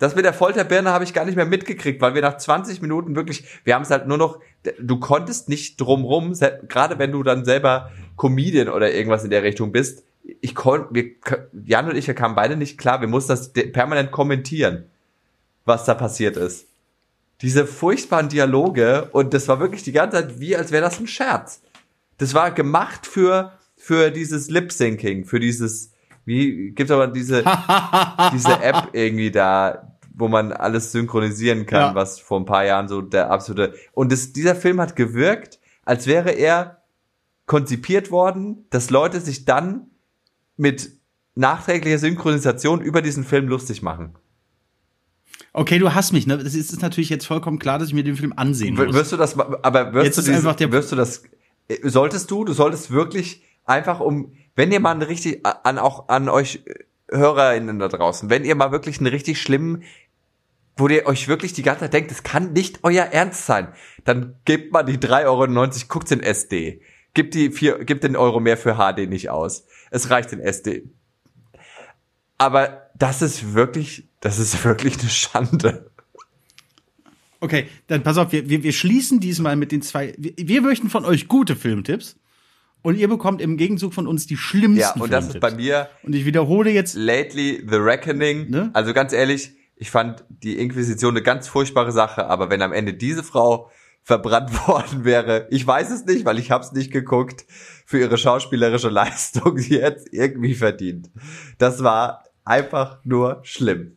Das 0.00 0.16
mit 0.16 0.24
der 0.24 0.32
Folterbirne 0.32 0.90
habe 0.90 1.04
ich 1.04 1.12
gar 1.12 1.26
nicht 1.26 1.36
mehr 1.36 1.44
mitgekriegt, 1.44 2.00
weil 2.00 2.14
wir 2.14 2.22
nach 2.22 2.38
20 2.38 2.80
Minuten 2.80 3.14
wirklich, 3.14 3.44
wir 3.64 3.74
haben 3.74 3.82
es 3.82 3.90
halt 3.90 4.08
nur 4.08 4.16
noch, 4.16 4.40
du 4.80 4.98
konntest 4.98 5.50
nicht 5.50 5.78
drumrum, 5.78 6.32
gerade 6.68 6.98
wenn 6.98 7.12
du 7.12 7.22
dann 7.22 7.44
selber 7.44 7.90
Comedian 8.16 8.70
oder 8.70 8.94
irgendwas 8.94 9.24
in 9.24 9.30
der 9.30 9.42
Richtung 9.42 9.72
bist. 9.72 10.02
Ich 10.40 10.54
konnte, 10.54 10.88
wir, 10.94 11.10
Jan 11.66 11.86
und 11.86 11.96
ich, 11.96 12.06
wir 12.06 12.14
kamen 12.14 12.34
beide 12.34 12.56
nicht 12.56 12.78
klar, 12.78 13.02
wir 13.02 13.08
mussten 13.08 13.28
das 13.28 13.52
permanent 13.52 14.10
kommentieren, 14.10 14.86
was 15.66 15.84
da 15.84 15.92
passiert 15.92 16.38
ist. 16.38 16.66
Diese 17.42 17.66
furchtbaren 17.66 18.30
Dialoge 18.30 19.10
und 19.12 19.34
das 19.34 19.48
war 19.48 19.60
wirklich 19.60 19.82
die 19.82 19.92
ganze 19.92 20.16
Zeit 20.16 20.40
wie, 20.40 20.56
als 20.56 20.72
wäre 20.72 20.82
das 20.82 20.98
ein 20.98 21.08
Scherz. 21.08 21.60
Das 22.16 22.32
war 22.32 22.52
gemacht 22.52 23.06
für, 23.06 23.52
für 23.76 24.10
dieses 24.10 24.48
Lip-Syncing, 24.48 25.26
für 25.26 25.40
dieses, 25.40 25.92
wie, 26.24 26.70
gibt 26.70 26.90
aber 26.90 27.06
diese, 27.06 27.44
diese 28.32 28.62
App 28.62 28.88
irgendwie 28.92 29.30
da, 29.30 29.89
wo 30.20 30.28
man 30.28 30.52
alles 30.52 30.92
synchronisieren 30.92 31.66
kann, 31.66 31.80
ja. 31.80 31.94
was 31.94 32.20
vor 32.20 32.38
ein 32.38 32.44
paar 32.44 32.64
Jahren 32.64 32.88
so 32.88 33.00
der 33.02 33.30
absolute, 33.30 33.74
und 33.92 34.12
das, 34.12 34.32
dieser 34.32 34.54
Film 34.54 34.80
hat 34.80 34.96
gewirkt, 34.96 35.58
als 35.84 36.06
wäre 36.06 36.30
er 36.30 36.82
konzipiert 37.46 38.10
worden, 38.10 38.66
dass 38.70 38.90
Leute 38.90 39.20
sich 39.20 39.44
dann 39.44 39.88
mit 40.56 40.92
nachträglicher 41.34 41.98
Synchronisation 41.98 42.80
über 42.80 43.02
diesen 43.02 43.24
Film 43.24 43.48
lustig 43.48 43.82
machen. 43.82 44.14
Okay, 45.52 45.78
du 45.78 45.92
hast 45.94 46.12
mich, 46.12 46.26
ne? 46.26 46.38
Das 46.38 46.54
ist, 46.54 46.72
ist 46.72 46.82
natürlich 46.82 47.10
jetzt 47.10 47.26
vollkommen 47.26 47.58
klar, 47.58 47.78
dass 47.78 47.88
ich 47.88 47.94
mir 47.94 48.04
den 48.04 48.16
Film 48.16 48.32
ansehen 48.36 48.76
muss. 48.76 48.94
Wirst 48.94 49.12
du 49.12 49.16
das, 49.16 49.36
aber 49.38 49.92
wirst 49.94 50.04
jetzt 50.04 50.18
du, 50.18 50.52
der 50.52 50.72
wirst 50.72 50.92
du 50.92 50.96
das, 50.96 51.24
äh, 51.68 51.88
solltest 51.88 52.30
du, 52.30 52.44
du 52.44 52.52
solltest 52.52 52.92
wirklich 52.92 53.42
einfach 53.64 54.00
um, 54.00 54.32
wenn 54.54 54.70
ihr 54.70 54.80
mal 54.80 54.92
einen 54.92 55.02
richtig, 55.02 55.44
an, 55.44 55.78
auch 55.78 56.08
an 56.08 56.28
euch 56.28 56.62
HörerInnen 57.10 57.78
da 57.78 57.88
draußen, 57.88 58.30
wenn 58.30 58.44
ihr 58.44 58.54
mal 58.54 58.70
wirklich 58.70 58.98
einen 58.98 59.08
richtig 59.08 59.40
schlimmen, 59.40 59.82
wo 60.80 60.88
ihr 60.88 61.06
euch 61.06 61.28
wirklich 61.28 61.52
die 61.52 61.62
ganze 61.62 61.80
Zeit 61.82 61.92
denkt, 61.92 62.10
das 62.10 62.22
kann 62.22 62.52
nicht 62.52 62.80
euer 62.82 63.04
Ernst 63.04 63.46
sein, 63.46 63.68
dann 64.04 64.36
gebt 64.44 64.72
mal 64.72 64.82
die 64.82 64.98
3,90 64.98 65.26
Euro, 65.26 65.46
guckt 65.88 66.10
den 66.10 66.20
SD. 66.20 66.80
Gib 67.14 67.30
die 67.32 67.50
vier, 67.50 67.84
gib 67.84 68.00
den 68.00 68.16
Euro 68.16 68.40
mehr 68.40 68.56
für 68.56 68.76
HD 68.76 69.08
nicht 69.08 69.30
aus. 69.30 69.66
Es 69.90 70.10
reicht 70.10 70.32
in 70.32 70.40
SD. 70.40 70.90
Aber 72.38 72.90
das 72.96 73.20
ist 73.20 73.54
wirklich, 73.54 74.08
das 74.20 74.38
ist 74.38 74.64
wirklich 74.64 74.98
eine 75.00 75.10
Schande. 75.10 75.90
Okay, 77.40 77.68
dann 77.86 78.02
pass 78.02 78.18
auf, 78.18 78.32
wir, 78.32 78.48
wir, 78.48 78.62
wir 78.62 78.72
schließen 78.72 79.18
diesmal 79.18 79.56
mit 79.56 79.72
den 79.72 79.82
zwei. 79.82 80.14
Wir, 80.18 80.32
wir 80.36 80.62
möchten 80.62 80.90
von 80.90 81.04
euch 81.04 81.28
gute 81.28 81.56
Filmtipps. 81.56 82.16
Und 82.82 82.96
ihr 82.96 83.08
bekommt 83.08 83.42
im 83.42 83.58
Gegenzug 83.58 83.92
von 83.92 84.06
uns 84.06 84.26
die 84.26 84.38
schlimmsten 84.38 84.80
Ja, 84.80 84.94
und 84.94 85.12
das 85.12 85.28
ist 85.28 85.40
bei 85.40 85.50
mir. 85.50 85.90
Und 86.02 86.14
ich 86.14 86.24
wiederhole 86.24 86.70
jetzt. 86.70 86.94
Lately 86.94 87.62
The 87.68 87.76
Reckoning. 87.76 88.48
Ne? 88.48 88.70
Also 88.72 88.94
ganz 88.94 89.12
ehrlich, 89.12 89.52
ich 89.80 89.90
fand 89.90 90.26
die 90.28 90.58
Inquisition 90.58 91.14
eine 91.14 91.22
ganz 91.22 91.48
furchtbare 91.48 91.90
Sache, 91.90 92.26
aber 92.26 92.50
wenn 92.50 92.60
am 92.60 92.74
Ende 92.74 92.92
diese 92.92 93.24
Frau 93.24 93.70
verbrannt 94.02 94.52
worden 94.68 95.04
wäre. 95.04 95.46
Ich 95.50 95.66
weiß 95.66 95.90
es 95.90 96.04
nicht, 96.04 96.26
weil 96.26 96.38
ich 96.38 96.50
habe 96.50 96.62
es 96.62 96.72
nicht 96.72 96.92
geguckt. 96.92 97.46
Für 97.86 97.98
ihre 97.98 98.18
schauspielerische 98.18 98.88
Leistung, 98.90 99.56
die 99.56 99.76
jetzt 99.76 100.12
irgendwie 100.12 100.54
verdient. 100.54 101.10
Das 101.56 101.82
war 101.82 102.24
einfach 102.44 103.00
nur 103.04 103.40
schlimm. 103.42 103.96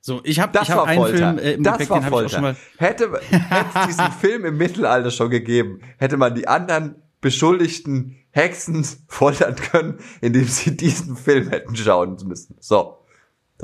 So, 0.00 0.20
ich 0.24 0.40
habe 0.40 0.52
das 0.52 0.64
ich 0.64 0.70
hab 0.70 0.86
einen 0.86 1.00
Folter. 1.00 1.16
Film 1.16 1.38
äh, 1.38 1.52
im 1.52 1.62
das 1.62 1.78
Gepäck, 1.78 1.90
war 1.90 2.02
Folter. 2.02 2.56
hätte 2.76 3.20
es 3.30 3.86
diesen 3.86 4.12
Film 4.12 4.44
im 4.44 4.58
Mittelalter 4.58 5.12
schon 5.12 5.30
gegeben, 5.30 5.80
hätte 5.98 6.16
man 6.16 6.34
die 6.34 6.48
anderen 6.48 6.96
beschuldigten 7.20 8.16
Hexen 8.30 8.84
foltern 9.06 9.54
können, 9.54 10.00
indem 10.20 10.48
sie 10.48 10.76
diesen 10.76 11.16
Film 11.16 11.48
hätten 11.48 11.76
schauen 11.76 12.18
müssen. 12.26 12.56
So. 12.58 13.03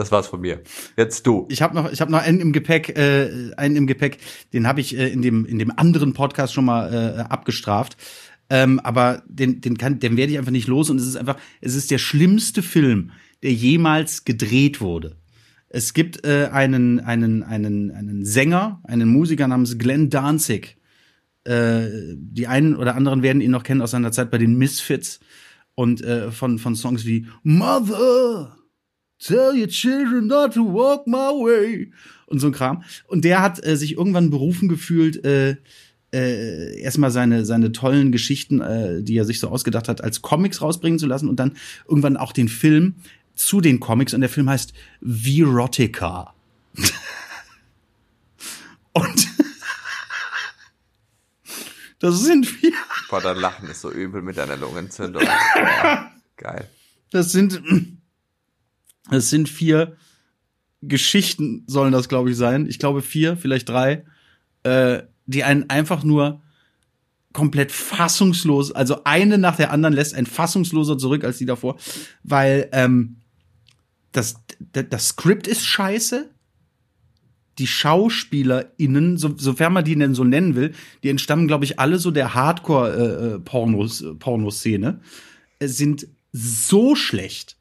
Das 0.01 0.11
war's 0.11 0.29
von 0.29 0.41
mir. 0.41 0.63
Jetzt 0.97 1.27
du. 1.27 1.47
Ich 1.51 1.61
habe 1.61 1.75
noch, 1.75 1.93
ich 1.93 2.01
habe 2.01 2.11
noch 2.11 2.23
einen 2.23 2.41
im 2.41 2.53
Gepäck, 2.55 2.97
äh, 2.97 3.51
einen 3.59 3.77
im 3.77 3.87
Gepäck. 3.87 4.17
Den 4.55 4.67
habe 4.67 4.81
ich 4.81 4.97
äh, 4.97 5.09
in 5.09 5.21
dem 5.21 5.45
in 5.45 5.59
dem 5.59 5.71
anderen 5.77 6.15
Podcast 6.15 6.55
schon 6.55 6.65
mal 6.65 6.91
äh, 6.91 7.21
abgestraft. 7.21 7.99
Ähm, 8.49 8.81
aber 8.81 9.23
den 9.27 9.61
den 9.61 9.77
kann, 9.77 9.99
den 9.99 10.17
werde 10.17 10.33
ich 10.33 10.39
einfach 10.39 10.53
nicht 10.53 10.69
los. 10.69 10.89
Und 10.89 10.99
es 10.99 11.07
ist 11.07 11.17
einfach, 11.17 11.37
es 11.61 11.75
ist 11.75 11.91
der 11.91 11.99
schlimmste 11.99 12.63
Film, 12.63 13.11
der 13.43 13.53
jemals 13.53 14.25
gedreht 14.25 14.81
wurde. 14.81 15.17
Es 15.69 15.93
gibt 15.93 16.25
äh, 16.25 16.49
einen 16.51 17.01
einen 17.01 17.43
einen 17.43 17.91
einen 17.91 18.25
Sänger, 18.25 18.81
einen 18.85 19.11
Musiker 19.11 19.49
namens 19.49 19.77
Glenn 19.77 20.09
Danzig. 20.09 20.79
Äh, 21.45 21.89
die 22.17 22.47
einen 22.47 22.75
oder 22.75 22.95
anderen 22.95 23.23
werden 23.23 23.43
ihn 23.43 23.51
noch 23.51 23.65
kennen 23.65 23.83
aus 23.83 23.91
seiner 23.91 24.13
Zeit 24.13 24.31
bei 24.31 24.39
den 24.39 24.57
Misfits 24.57 25.21
und 25.75 26.01
äh, 26.01 26.31
von 26.31 26.59
von 26.59 26.75
Songs 26.75 27.05
wie 27.05 27.27
Mother 27.43 28.57
Tell 29.21 29.55
your 29.55 29.69
children 29.69 30.27
not 30.27 30.55
to 30.55 30.65
walk 30.65 31.07
my 31.07 31.31
way. 31.31 31.93
Und 32.27 32.39
so 32.39 32.47
ein 32.47 32.53
Kram. 32.53 32.85
Und 33.07 33.25
der 33.25 33.43
hat 33.43 33.65
äh, 33.65 33.77
sich 33.77 33.97
irgendwann 33.97 34.31
berufen 34.31 34.69
gefühlt, 34.69 35.25
äh, 35.25 35.57
äh, 36.13 36.81
erstmal 36.81 37.11
seine, 37.11 37.45
seine 37.45 37.73
tollen 37.73 38.13
Geschichten, 38.13 38.61
äh, 38.61 39.03
die 39.03 39.17
er 39.17 39.25
sich 39.25 39.39
so 39.39 39.49
ausgedacht 39.49 39.89
hat, 39.89 40.03
als 40.03 40.23
Comics 40.23 40.63
rausbringen 40.63 40.99
zu 40.99 41.07
lassen 41.07 41.29
und 41.29 41.37
dann 41.37 41.57
irgendwann 41.89 42.17
auch 42.17 42.33
den 42.33 42.49
Film 42.49 42.95
zu 43.35 43.61
den 43.61 43.79
Comics. 43.79 44.15
Und 44.15 44.21
der 44.23 44.31
Film 44.31 44.49
heißt 44.49 44.73
Virotica. 45.01 46.35
und 48.93 49.29
das 51.99 52.21
sind 52.21 52.63
wir. 52.63 52.73
Boah, 53.09 53.21
dein 53.21 53.37
Lachen 53.37 53.69
ist 53.69 53.83
so 53.83 53.91
übel 53.91 54.23
mit 54.23 54.37
deiner 54.37 54.57
Lungenentzündung. 54.57 55.23
Geil. 56.37 56.69
Das 57.11 57.33
sind 57.33 57.61
es 59.11 59.31
sind 59.31 59.49
vier 59.49 59.97
Geschichten, 60.83 61.65
sollen 61.67 61.93
das, 61.93 62.09
glaube 62.09 62.31
ich, 62.31 62.37
sein. 62.37 62.67
Ich 62.67 62.79
glaube 62.79 63.03
vier, 63.03 63.37
vielleicht 63.37 63.69
drei, 63.69 64.05
äh, 64.63 65.03
die 65.27 65.45
einen 65.45 65.69
einfach 65.69 66.05
nur 66.05 66.41
komplett 67.33 67.71
fassungslos, 67.71 68.73
also 68.73 69.05
eine 69.05 69.39
nach 69.39 69.55
der 69.57 69.73
anderen 69.73 69.95
lässt 69.95 70.15
ein 70.15 70.27
fassungsloser 70.27 70.99
zurück 70.99 71.25
als 71.25 71.39
die 71.39 71.47
davor, 71.47 71.79
weil 72.25 72.69
ähm, 72.73 73.21
das, 74.13 74.35
das 74.73 75.09
Skript 75.09 75.47
ist 75.47 75.65
scheiße. 75.65 76.29
Die 77.59 77.67
SchauspielerInnen, 77.67 79.17
so, 79.19 79.35
sofern 79.37 79.73
man 79.75 79.85
die 79.85 79.97
denn 79.97 80.15
so 80.15 80.25
nennen 80.25 80.55
will, 80.55 80.73
die 81.03 81.11
entstammen, 81.11 81.47
glaube 81.47 81.67
ich, 81.67 81.79
alle 81.79 81.99
so 81.99 82.11
der 82.11 82.35
Hardcore-Pornoszene, 82.35 85.01
äh, 85.59 85.65
äh, 85.65 85.69
sind 85.69 86.09
so 86.33 86.97
schlecht 86.97 87.59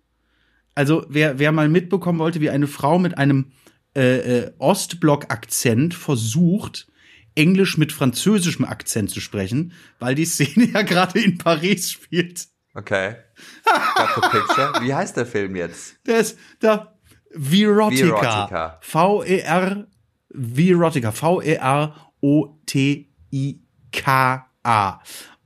also 0.80 1.06
wer, 1.10 1.38
wer 1.40 1.52
mal 1.52 1.68
mitbekommen 1.68 2.20
wollte, 2.20 2.40
wie 2.40 2.50
eine 2.50 2.68
Frau 2.68 3.00
mit 3.00 3.18
einem 3.18 3.52
äh, 3.98 4.38
äh, 4.38 4.54
Ostblock-Akzent 4.60 5.94
versucht, 5.94 6.88
Englisch 7.36 7.78
mit 7.78 7.92
französischem 7.92 8.64
Akzent 8.64 9.10
zu 9.10 9.20
sprechen, 9.20 9.74
weil 10.00 10.16
die 10.16 10.24
Szene 10.24 10.70
ja 10.74 10.84
gerade 10.84 11.20
in 11.20 11.38
Paris 11.38 11.92
spielt. 11.92 12.48
Okay. 12.74 13.18
Got 13.66 14.32
picture. 14.32 14.72
Wie 14.80 14.94
heißt 14.94 15.18
der 15.18 15.26
Film 15.26 15.58
jetzt? 15.58 15.98
Der 16.08 16.20
ist 16.20 16.40
da 16.62 16.98
Virotica. 17.32 18.80
V-E-R 18.80 19.86
Virotica. 20.30 21.12
V-E-R-O-T-I-K-A. 21.12 21.92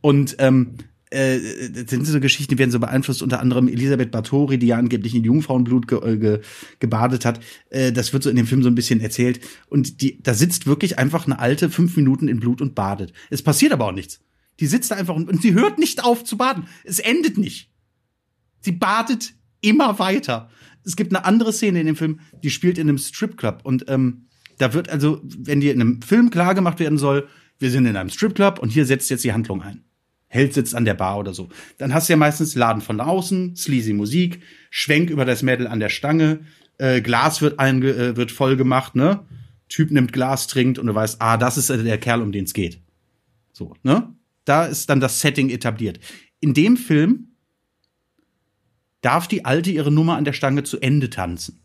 Und 0.01 0.35
ähm, 0.37 0.77
äh, 1.13 1.39
sind 1.87 2.05
so 2.05 2.19
Geschichten, 2.19 2.57
werden 2.57 2.71
so 2.71 2.79
beeinflusst, 2.79 3.21
unter 3.21 3.39
anderem 3.39 3.67
Elisabeth 3.67 4.11
Bathory, 4.11 4.57
die 4.57 4.67
ja 4.67 4.77
angeblich 4.77 5.15
in 5.15 5.23
Jungfrauenblut 5.23 5.87
ge, 5.87 5.99
äh, 5.99 6.17
ge, 6.17 6.39
gebadet 6.79 7.25
hat. 7.25 7.39
Äh, 7.69 7.91
das 7.91 8.13
wird 8.13 8.23
so 8.23 8.29
in 8.29 8.35
dem 8.35 8.47
Film 8.47 8.63
so 8.63 8.69
ein 8.69 8.75
bisschen 8.75 8.99
erzählt. 8.99 9.39
Und 9.67 10.01
die, 10.01 10.21
da 10.21 10.33
sitzt 10.33 10.65
wirklich 10.65 10.97
einfach 10.97 11.25
eine 11.25 11.39
alte 11.39 11.69
fünf 11.69 11.95
Minuten 11.95 12.27
in 12.27 12.39
Blut 12.39 12.61
und 12.61 12.75
badet. 12.75 13.13
Es 13.29 13.41
passiert 13.41 13.71
aber 13.71 13.85
auch 13.85 13.91
nichts. 13.91 14.19
Die 14.59 14.67
sitzt 14.67 14.91
da 14.91 14.95
einfach 14.95 15.15
und, 15.15 15.29
und 15.29 15.41
sie 15.41 15.53
hört 15.53 15.79
nicht 15.79 16.03
auf 16.03 16.23
zu 16.23 16.37
baden. 16.37 16.65
Es 16.83 16.99
endet 16.99 17.37
nicht. 17.37 17.71
Sie 18.61 18.71
badet 18.71 19.33
immer 19.61 19.99
weiter. 19.99 20.49
Es 20.83 20.95
gibt 20.95 21.15
eine 21.15 21.25
andere 21.25 21.53
Szene 21.53 21.79
in 21.79 21.87
dem 21.87 21.95
Film, 21.95 22.19
die 22.43 22.49
spielt 22.49 22.77
in 22.77 22.89
einem 22.89 22.97
Stripclub 22.97 23.61
und 23.63 23.85
ähm, 23.87 24.27
da 24.57 24.73
wird 24.73 24.89
also, 24.89 25.21
wenn 25.23 25.61
dir 25.61 25.73
in 25.73 25.81
einem 25.81 26.01
Film 26.01 26.29
klar 26.29 26.55
gemacht 26.55 26.79
werden 26.79 26.97
soll, 26.97 27.27
wir 27.59 27.71
sind 27.71 27.85
in 27.85 27.95
einem 27.95 28.09
Stripclub 28.09 28.59
und 28.59 28.69
hier 28.69 28.85
setzt 28.85 29.09
jetzt 29.09 29.23
die 29.23 29.33
Handlung 29.33 29.61
ein. 29.61 29.83
Held 30.33 30.55
sitzt 30.55 30.73
an 30.73 30.83
der 30.83 30.95
Bar 30.95 31.19
oder 31.19 31.31
so. 31.31 31.49
Dann 31.77 31.93
hast 31.93 32.09
du 32.09 32.13
ja 32.13 32.17
meistens 32.17 32.55
Laden 32.55 32.81
von 32.81 32.99
außen, 32.99 33.55
sleazy 33.55 33.93
Musik, 33.93 34.41
Schwenk 34.71 35.11
über 35.11 35.25
das 35.25 35.43
Mädel 35.43 35.67
an 35.67 35.79
der 35.79 35.89
Stange, 35.89 36.39
äh, 36.79 37.01
Glas 37.01 37.43
wird, 37.43 37.59
einge 37.59 37.91
äh, 37.91 38.15
wird 38.15 38.31
voll 38.31 38.57
gemacht, 38.57 38.95
ne? 38.95 39.27
Typ 39.69 39.91
nimmt 39.91 40.11
Glas, 40.11 40.47
trinkt 40.47 40.79
und 40.79 40.87
du 40.87 40.95
weißt, 40.95 41.21
ah, 41.21 41.37
das 41.37 41.59
ist 41.59 41.69
der 41.69 41.97
Kerl, 41.99 42.23
um 42.23 42.31
den 42.31 42.45
es 42.45 42.53
geht. 42.53 42.81
So, 43.51 43.75
ne? 43.83 44.11
Da 44.43 44.65
ist 44.65 44.89
dann 44.89 44.99
das 44.99 45.21
Setting 45.21 45.51
etabliert. 45.51 45.99
In 46.39 46.55
dem 46.55 46.77
Film 46.77 47.35
darf 49.01 49.27
die 49.27 49.45
Alte 49.45 49.69
ihre 49.69 49.91
Nummer 49.91 50.17
an 50.17 50.25
der 50.25 50.33
Stange 50.33 50.63
zu 50.63 50.79
Ende 50.79 51.11
tanzen. 51.11 51.61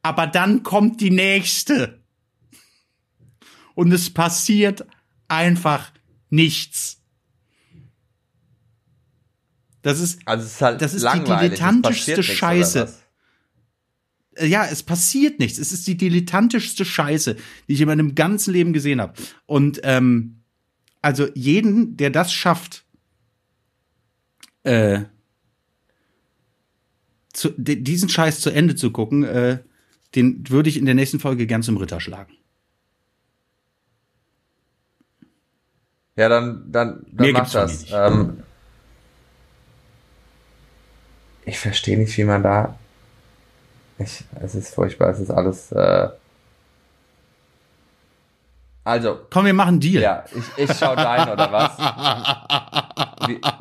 Aber 0.00 0.26
dann 0.26 0.62
kommt 0.62 1.02
die 1.02 1.10
nächste. 1.10 2.02
Und 3.74 3.92
es 3.92 4.08
passiert 4.08 4.86
einfach 5.28 5.92
nichts. 6.32 6.98
Das 9.82 10.00
ist, 10.00 10.20
also 10.24 10.44
ist 10.44 10.62
halt 10.62 10.80
das 10.80 10.94
ist 10.94 11.06
die 11.12 11.24
dilettantischste 11.24 12.22
Scheiße. 12.22 12.92
äh, 14.36 14.46
ja, 14.46 14.64
es 14.64 14.82
passiert 14.82 15.38
nichts. 15.38 15.58
Es 15.58 15.72
ist 15.72 15.86
die 15.86 15.96
dilettantischste 15.96 16.84
Scheiße, 16.84 17.36
die 17.68 17.72
ich 17.72 17.80
in 17.80 17.88
meinem 17.88 18.14
ganzen 18.14 18.52
Leben 18.52 18.72
gesehen 18.72 19.00
habe. 19.00 19.14
Und 19.46 19.80
ähm, 19.82 20.42
also 21.02 21.28
jeden, 21.34 21.96
der 21.96 22.10
das 22.10 22.32
schafft, 22.32 22.84
äh, 24.62 25.02
zu, 27.32 27.50
diesen 27.56 28.08
Scheiß 28.08 28.40
zu 28.40 28.50
Ende 28.50 28.76
zu 28.76 28.92
gucken, 28.92 29.24
äh, 29.24 29.58
den 30.14 30.48
würde 30.48 30.68
ich 30.68 30.76
in 30.76 30.84
der 30.84 30.94
nächsten 30.94 31.18
Folge 31.18 31.46
gern 31.46 31.62
zum 31.62 31.76
Ritter 31.76 32.00
schlagen. 32.00 32.36
Ja, 36.22 36.28
dann, 36.28 36.62
dann, 36.70 37.04
dann 37.10 37.26
Mehr 37.26 37.32
mach 37.32 37.50
das. 37.50 37.86
Ähm, 37.90 38.44
ich 41.44 41.58
verstehe 41.58 41.98
nicht, 41.98 42.16
wie 42.16 42.22
man 42.22 42.44
da. 42.44 42.78
Ich, 43.98 44.22
es 44.40 44.54
ist 44.54 44.72
furchtbar, 44.72 45.08
es 45.08 45.18
ist 45.18 45.32
alles. 45.32 45.72
Äh 45.72 46.10
also. 48.84 49.18
Komm, 49.32 49.46
wir 49.46 49.52
machen 49.52 49.80
Deal. 49.80 50.00
Ja, 50.00 50.22
ich, 50.32 50.70
ich 50.70 50.78
schau 50.78 50.94
dein, 50.94 51.28
oder 51.28 51.50
was? 51.50 51.76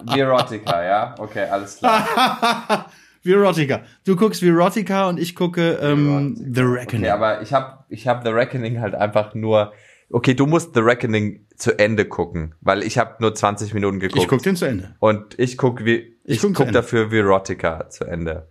Virotica, 0.15 0.83
ja? 0.83 1.15
Okay, 1.17 1.45
alles 1.49 1.79
klar. 1.79 2.85
Virotica. 3.23 3.81
Du 4.05 4.15
guckst 4.15 4.43
Virotica 4.43 5.09
und 5.09 5.19
ich 5.19 5.33
gucke 5.33 5.79
ähm, 5.81 6.35
The 6.35 6.61
Reckoning. 6.61 7.05
Okay, 7.05 7.09
aber 7.09 7.41
ich 7.41 7.53
habe 7.53 7.85
ich 7.89 8.07
hab 8.07 8.23
The 8.23 8.29
Reckoning 8.29 8.79
halt 8.81 8.93
einfach 8.93 9.33
nur. 9.33 9.73
Okay, 10.11 10.33
du 10.33 10.45
musst 10.45 10.73
The 10.73 10.81
Reckoning 10.81 11.45
zu 11.55 11.77
Ende 11.77 12.05
gucken, 12.05 12.55
weil 12.61 12.83
ich 12.83 12.97
habe 12.97 13.15
nur 13.19 13.33
20 13.33 13.73
Minuten 13.73 13.99
geguckt. 13.99 14.21
Ich 14.21 14.27
guck 14.27 14.43
den 14.43 14.55
zu 14.55 14.65
Ende. 14.65 14.95
Und 14.99 15.39
ich 15.39 15.57
guck 15.57 15.85
wie 15.85 16.15
ich, 16.23 16.35
ich 16.35 16.41
guck, 16.41 16.55
guck 16.55 16.71
dafür 16.71 17.11
Virotica 17.11 17.89
zu 17.89 18.05
Ende. 18.05 18.47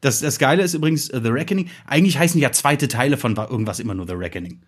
Das, 0.00 0.20
das 0.20 0.38
Geile 0.38 0.62
ist 0.62 0.74
übrigens 0.74 1.12
uh, 1.12 1.20
The 1.20 1.30
Reckoning. 1.30 1.70
Eigentlich 1.86 2.18
heißen 2.18 2.40
ja 2.40 2.52
zweite 2.52 2.88
Teile 2.88 3.16
von 3.16 3.36
irgendwas 3.36 3.80
immer 3.80 3.94
nur 3.94 4.06
The 4.06 4.14
Reckoning. 4.14 4.62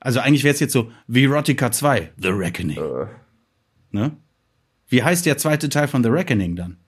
Also 0.00 0.20
eigentlich 0.20 0.44
wäre 0.44 0.54
es 0.54 0.60
jetzt 0.60 0.72
so 0.72 0.90
Virotica 1.06 1.70
2, 1.70 2.12
The 2.16 2.28
Reckoning. 2.28 2.78
Uh. 2.78 3.06
Ne? 3.90 4.16
Wie 4.88 5.02
heißt 5.02 5.26
der 5.26 5.36
zweite 5.36 5.68
Teil 5.68 5.88
von 5.88 6.02
The 6.02 6.08
Reckoning 6.08 6.56
dann? 6.56 6.78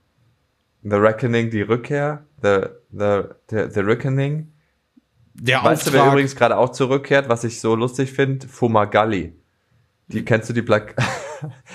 The 0.82 0.96
Reckoning, 0.96 1.50
die 1.50 1.62
Rückkehr, 1.62 2.26
The, 2.42 2.66
the, 2.90 3.22
the, 3.50 3.68
the 3.72 3.80
Reckoning. 3.80 4.51
Der 5.34 5.62
weißt 5.62 5.86
Auftrag. 5.86 5.92
du, 5.92 5.98
wer 5.98 6.12
übrigens 6.12 6.36
gerade 6.36 6.56
auch 6.56 6.70
zurückkehrt, 6.70 7.28
was 7.28 7.44
ich 7.44 7.60
so 7.60 7.74
lustig 7.74 8.12
finde? 8.12 8.46
Fumagalli. 8.46 9.34
Die 10.08 10.24
kennst 10.24 10.48
du 10.48 10.52
die 10.52 10.62
Black? 10.62 10.94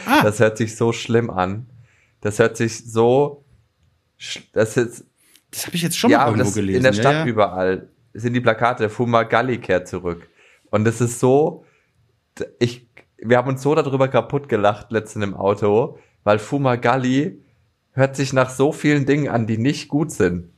Ah. 0.06 0.22
Das 0.24 0.40
hört 0.40 0.58
sich 0.58 0.78
so 0.78 0.94
schlimm 0.94 1.30
an. 1.30 1.68
Das 2.22 2.40
hört 2.40 2.56
sich 2.56 2.90
so. 2.90 3.44
Das 4.54 4.78
ist. 4.78 5.06
Das 5.52 5.66
habe 5.66 5.76
ich 5.76 5.82
jetzt 5.82 5.98
schon 5.98 6.10
ja, 6.10 6.20
mal 6.20 6.32
irgendwo 6.32 6.52
gelesen. 6.52 6.78
In 6.78 6.84
der 6.84 6.94
Stadt 6.94 7.14
ja, 7.14 7.20
ja. 7.20 7.26
überall 7.26 7.90
sind 8.14 8.34
die 8.34 8.42
Plakate. 8.42 8.90
Fumagalli 8.90 9.58
kehrt 9.58 9.88
zurück. 9.88 10.30
Und 10.70 10.86
das 10.86 11.02
ist 11.02 11.20
so. 11.20 11.66
Ich, 12.60 12.88
wir 13.18 13.38
haben 13.38 13.50
uns 13.50 13.62
so 13.62 13.76
darüber 13.76 14.08
kaputt 14.08 14.48
gelacht 14.48 14.92
letztens 14.92 15.26
im 15.26 15.34
Auto, 15.34 16.00
weil 16.24 16.40
Fumagalli 16.40 17.42
hört 17.92 18.16
sich 18.16 18.32
nach 18.32 18.50
so 18.50 18.72
vielen 18.72 19.06
Dingen 19.06 19.28
an, 19.28 19.48
die 19.48 19.58
nicht 19.58 19.88
gut 19.88 20.12
sind. 20.12 20.52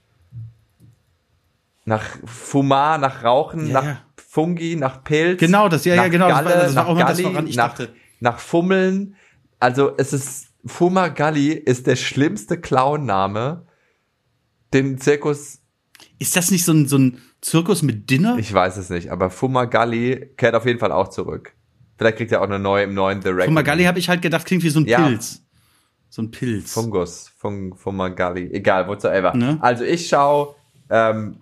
Nach 1.90 2.06
Fumar, 2.24 3.00
nach 3.00 3.24
Rauchen, 3.24 3.66
ja, 3.66 3.74
nach 3.74 3.84
ja. 3.84 4.02
Fungi, 4.16 4.76
nach 4.76 5.04
Pilz. 5.04 5.40
Genau, 5.40 5.70
das, 5.70 5.86
ja, 5.86 5.96
ja, 5.96 6.08
genau. 6.08 6.28
Galle, 6.28 6.50
das 6.50 6.56
war, 6.56 6.64
das 6.64 6.76
war 6.76 6.88
auch 6.88 6.96
immer 6.96 7.06
das, 7.06 7.24
woran 7.24 7.48
ich 7.48 7.56
nach, 7.56 7.70
dachte. 7.70 7.94
Nach 8.20 8.38
Fummeln. 8.38 9.16
Also, 9.60 9.98
es 9.98 10.14
ist, 10.14 10.50
Fumagalli 10.68 11.52
ist 11.52 11.88
der 11.88 11.96
schlimmste 11.96 12.62
Clown-Name, 12.62 13.66
den 14.72 15.00
Zirkus. 15.00 15.64
Ist 16.20 16.36
das 16.36 16.52
nicht 16.52 16.64
so 16.64 16.74
ein, 16.74 16.88
so 16.88 17.00
ein 17.00 17.18
Zirkus 17.42 17.82
mit 17.82 18.08
Dinner? 18.12 18.38
Ich 18.38 18.54
weiß 18.54 18.78
es 18.78 18.92
nicht, 18.92 19.12
aber 19.12 19.32
Fumagalli 19.32 20.36
kehrt 20.38 20.54
auf 20.54 20.68
jeden 20.68 20.78
Fall 20.78 20.92
auch 20.92 21.08
zurück. 21.08 21.56
Vielleicht 21.98 22.18
kriegt 22.18 22.32
er 22.32 22.42
auch 22.42 22.46
eine 22.46 22.60
neue 22.60 22.84
im 22.84 22.94
neuen 22.94 23.24
The 23.24 23.30
Record. 23.30 23.46
Fumagalli 23.46 23.86
habe 23.86 23.98
ich 23.98 24.10
halt 24.10 24.22
gedacht, 24.22 24.46
klingt 24.46 24.62
wie 24.62 24.70
so 24.70 24.80
ein 24.80 24.86
ja. 24.86 25.08
Pilz. 25.08 25.44
So 26.12 26.22
ein 26.22 26.30
Pilz. 26.30 26.72
Fungus, 26.72 27.32
Fung, 27.36 27.76
Fumagalli. 27.76 28.52
Egal, 28.54 28.88
whatsoever. 28.88 29.36
Ne? 29.36 29.58
Also 29.60 29.84
ich 29.86 30.08
schau, 30.08 30.56
ähm, 30.92 31.40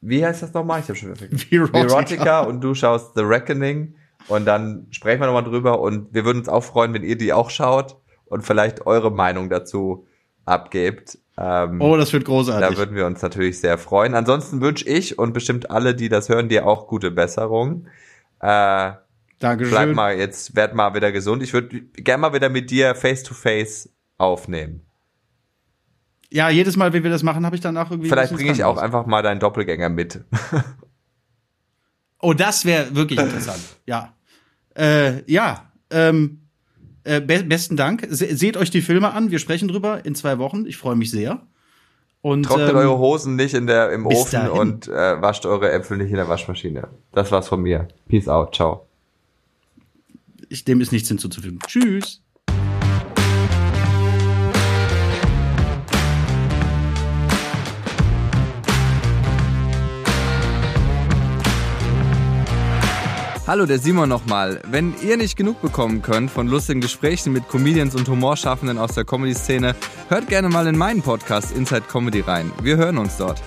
wie 0.00 0.24
heißt 0.24 0.42
das 0.42 0.52
nochmal? 0.52 0.80
Ich 0.80 0.88
habe 0.88 0.96
schon 0.96 1.16
vergessen. 1.16 1.50
Virotica. 1.50 2.40
und 2.40 2.60
du 2.60 2.74
schaust 2.74 3.14
The 3.14 3.22
Reckoning 3.22 3.94
und 4.28 4.44
dann 4.44 4.86
sprechen 4.90 5.20
wir 5.20 5.26
nochmal 5.26 5.44
drüber 5.44 5.80
und 5.80 6.12
wir 6.12 6.24
würden 6.24 6.38
uns 6.38 6.48
auch 6.48 6.62
freuen, 6.62 6.92
wenn 6.94 7.02
ihr 7.04 7.16
die 7.16 7.32
auch 7.32 7.50
schaut 7.50 7.96
und 8.26 8.42
vielleicht 8.42 8.86
eure 8.86 9.10
Meinung 9.10 9.48
dazu 9.48 10.06
abgebt. 10.44 11.18
Ähm, 11.36 11.80
oh, 11.80 11.96
das 11.96 12.12
wird 12.12 12.24
großartig. 12.24 12.68
Da 12.68 12.76
würden 12.76 12.94
wir 12.94 13.06
uns 13.06 13.22
natürlich 13.22 13.60
sehr 13.60 13.78
freuen. 13.78 14.14
Ansonsten 14.14 14.60
wünsche 14.60 14.88
ich 14.88 15.18
und 15.18 15.32
bestimmt 15.32 15.70
alle, 15.70 15.94
die 15.94 16.08
das 16.08 16.28
hören, 16.28 16.48
dir 16.48 16.66
auch 16.66 16.86
gute 16.86 17.10
Besserung. 17.10 17.86
Äh, 18.40 18.92
Dankeschön. 19.40 19.72
Bleib 19.72 19.94
mal, 19.94 20.16
jetzt 20.16 20.54
werd 20.54 20.74
mal 20.74 20.94
wieder 20.94 21.12
gesund. 21.12 21.42
Ich 21.42 21.52
würde 21.52 21.80
gerne 21.80 22.20
mal 22.20 22.32
wieder 22.34 22.48
mit 22.48 22.70
dir 22.70 22.94
face 22.94 23.22
to 23.22 23.34
face 23.34 23.88
aufnehmen. 24.16 24.82
Ja, 26.34 26.48
jedes 26.48 26.76
Mal, 26.76 26.92
wenn 26.92 27.04
wir 27.04 27.12
das 27.12 27.22
machen, 27.22 27.46
habe 27.46 27.54
ich 27.54 27.62
danach 27.62 27.92
irgendwie. 27.92 28.08
Vielleicht 28.08 28.34
bringe 28.34 28.50
ich 28.50 28.64
auch 28.64 28.76
einfach 28.76 29.06
mal 29.06 29.22
deinen 29.22 29.38
Doppelgänger 29.38 29.88
mit. 29.88 30.24
oh, 32.20 32.32
das 32.32 32.64
wäre 32.64 32.92
wirklich 32.96 33.20
interessant. 33.20 33.62
Ja. 33.86 34.14
Äh, 34.76 35.30
ja. 35.30 35.70
Ähm, 35.90 36.40
äh, 37.04 37.20
be 37.20 37.44
besten 37.44 37.76
Dank. 37.76 38.08
Se 38.10 38.34
seht 38.34 38.56
euch 38.56 38.70
die 38.70 38.82
Filme 38.82 39.12
an. 39.12 39.30
Wir 39.30 39.38
sprechen 39.38 39.68
drüber 39.68 40.04
in 40.04 40.16
zwei 40.16 40.38
Wochen. 40.38 40.66
Ich 40.66 40.76
freue 40.76 40.96
mich 40.96 41.12
sehr. 41.12 41.46
Und, 42.20 42.46
Trocknet 42.46 42.70
ähm, 42.70 42.76
eure 42.78 42.98
Hosen 42.98 43.36
nicht 43.36 43.54
in 43.54 43.68
der, 43.68 43.92
im 43.92 44.04
Ofen 44.04 44.32
dahin. 44.32 44.50
und 44.50 44.88
äh, 44.88 45.22
wascht 45.22 45.46
eure 45.46 45.70
Äpfel 45.70 45.98
nicht 45.98 46.10
in 46.10 46.16
der 46.16 46.28
Waschmaschine. 46.28 46.88
Das 47.12 47.30
war's 47.30 47.46
von 47.46 47.62
mir. 47.62 47.86
Peace 48.08 48.26
out. 48.26 48.56
Ciao. 48.56 48.88
Ich, 50.48 50.64
dem 50.64 50.80
ist 50.80 50.90
nichts 50.90 51.06
hinzuzufügen. 51.06 51.60
Tschüss. 51.64 52.23
Hallo, 63.46 63.66
der 63.66 63.78
Simon 63.78 64.08
nochmal. 64.08 64.62
Wenn 64.66 64.94
ihr 65.02 65.18
nicht 65.18 65.36
genug 65.36 65.60
bekommen 65.60 66.00
könnt 66.00 66.30
von 66.30 66.48
lustigen 66.48 66.80
Gesprächen 66.80 67.30
mit 67.30 67.46
Comedians 67.46 67.94
und 67.94 68.08
Humorschaffenden 68.08 68.78
aus 68.78 68.94
der 68.94 69.04
Comedy-Szene, 69.04 69.74
hört 70.08 70.28
gerne 70.28 70.48
mal 70.48 70.66
in 70.66 70.78
meinen 70.78 71.02
Podcast 71.02 71.54
Inside 71.54 71.82
Comedy 71.82 72.20
rein. 72.20 72.50
Wir 72.62 72.78
hören 72.78 72.96
uns 72.96 73.18
dort. 73.18 73.42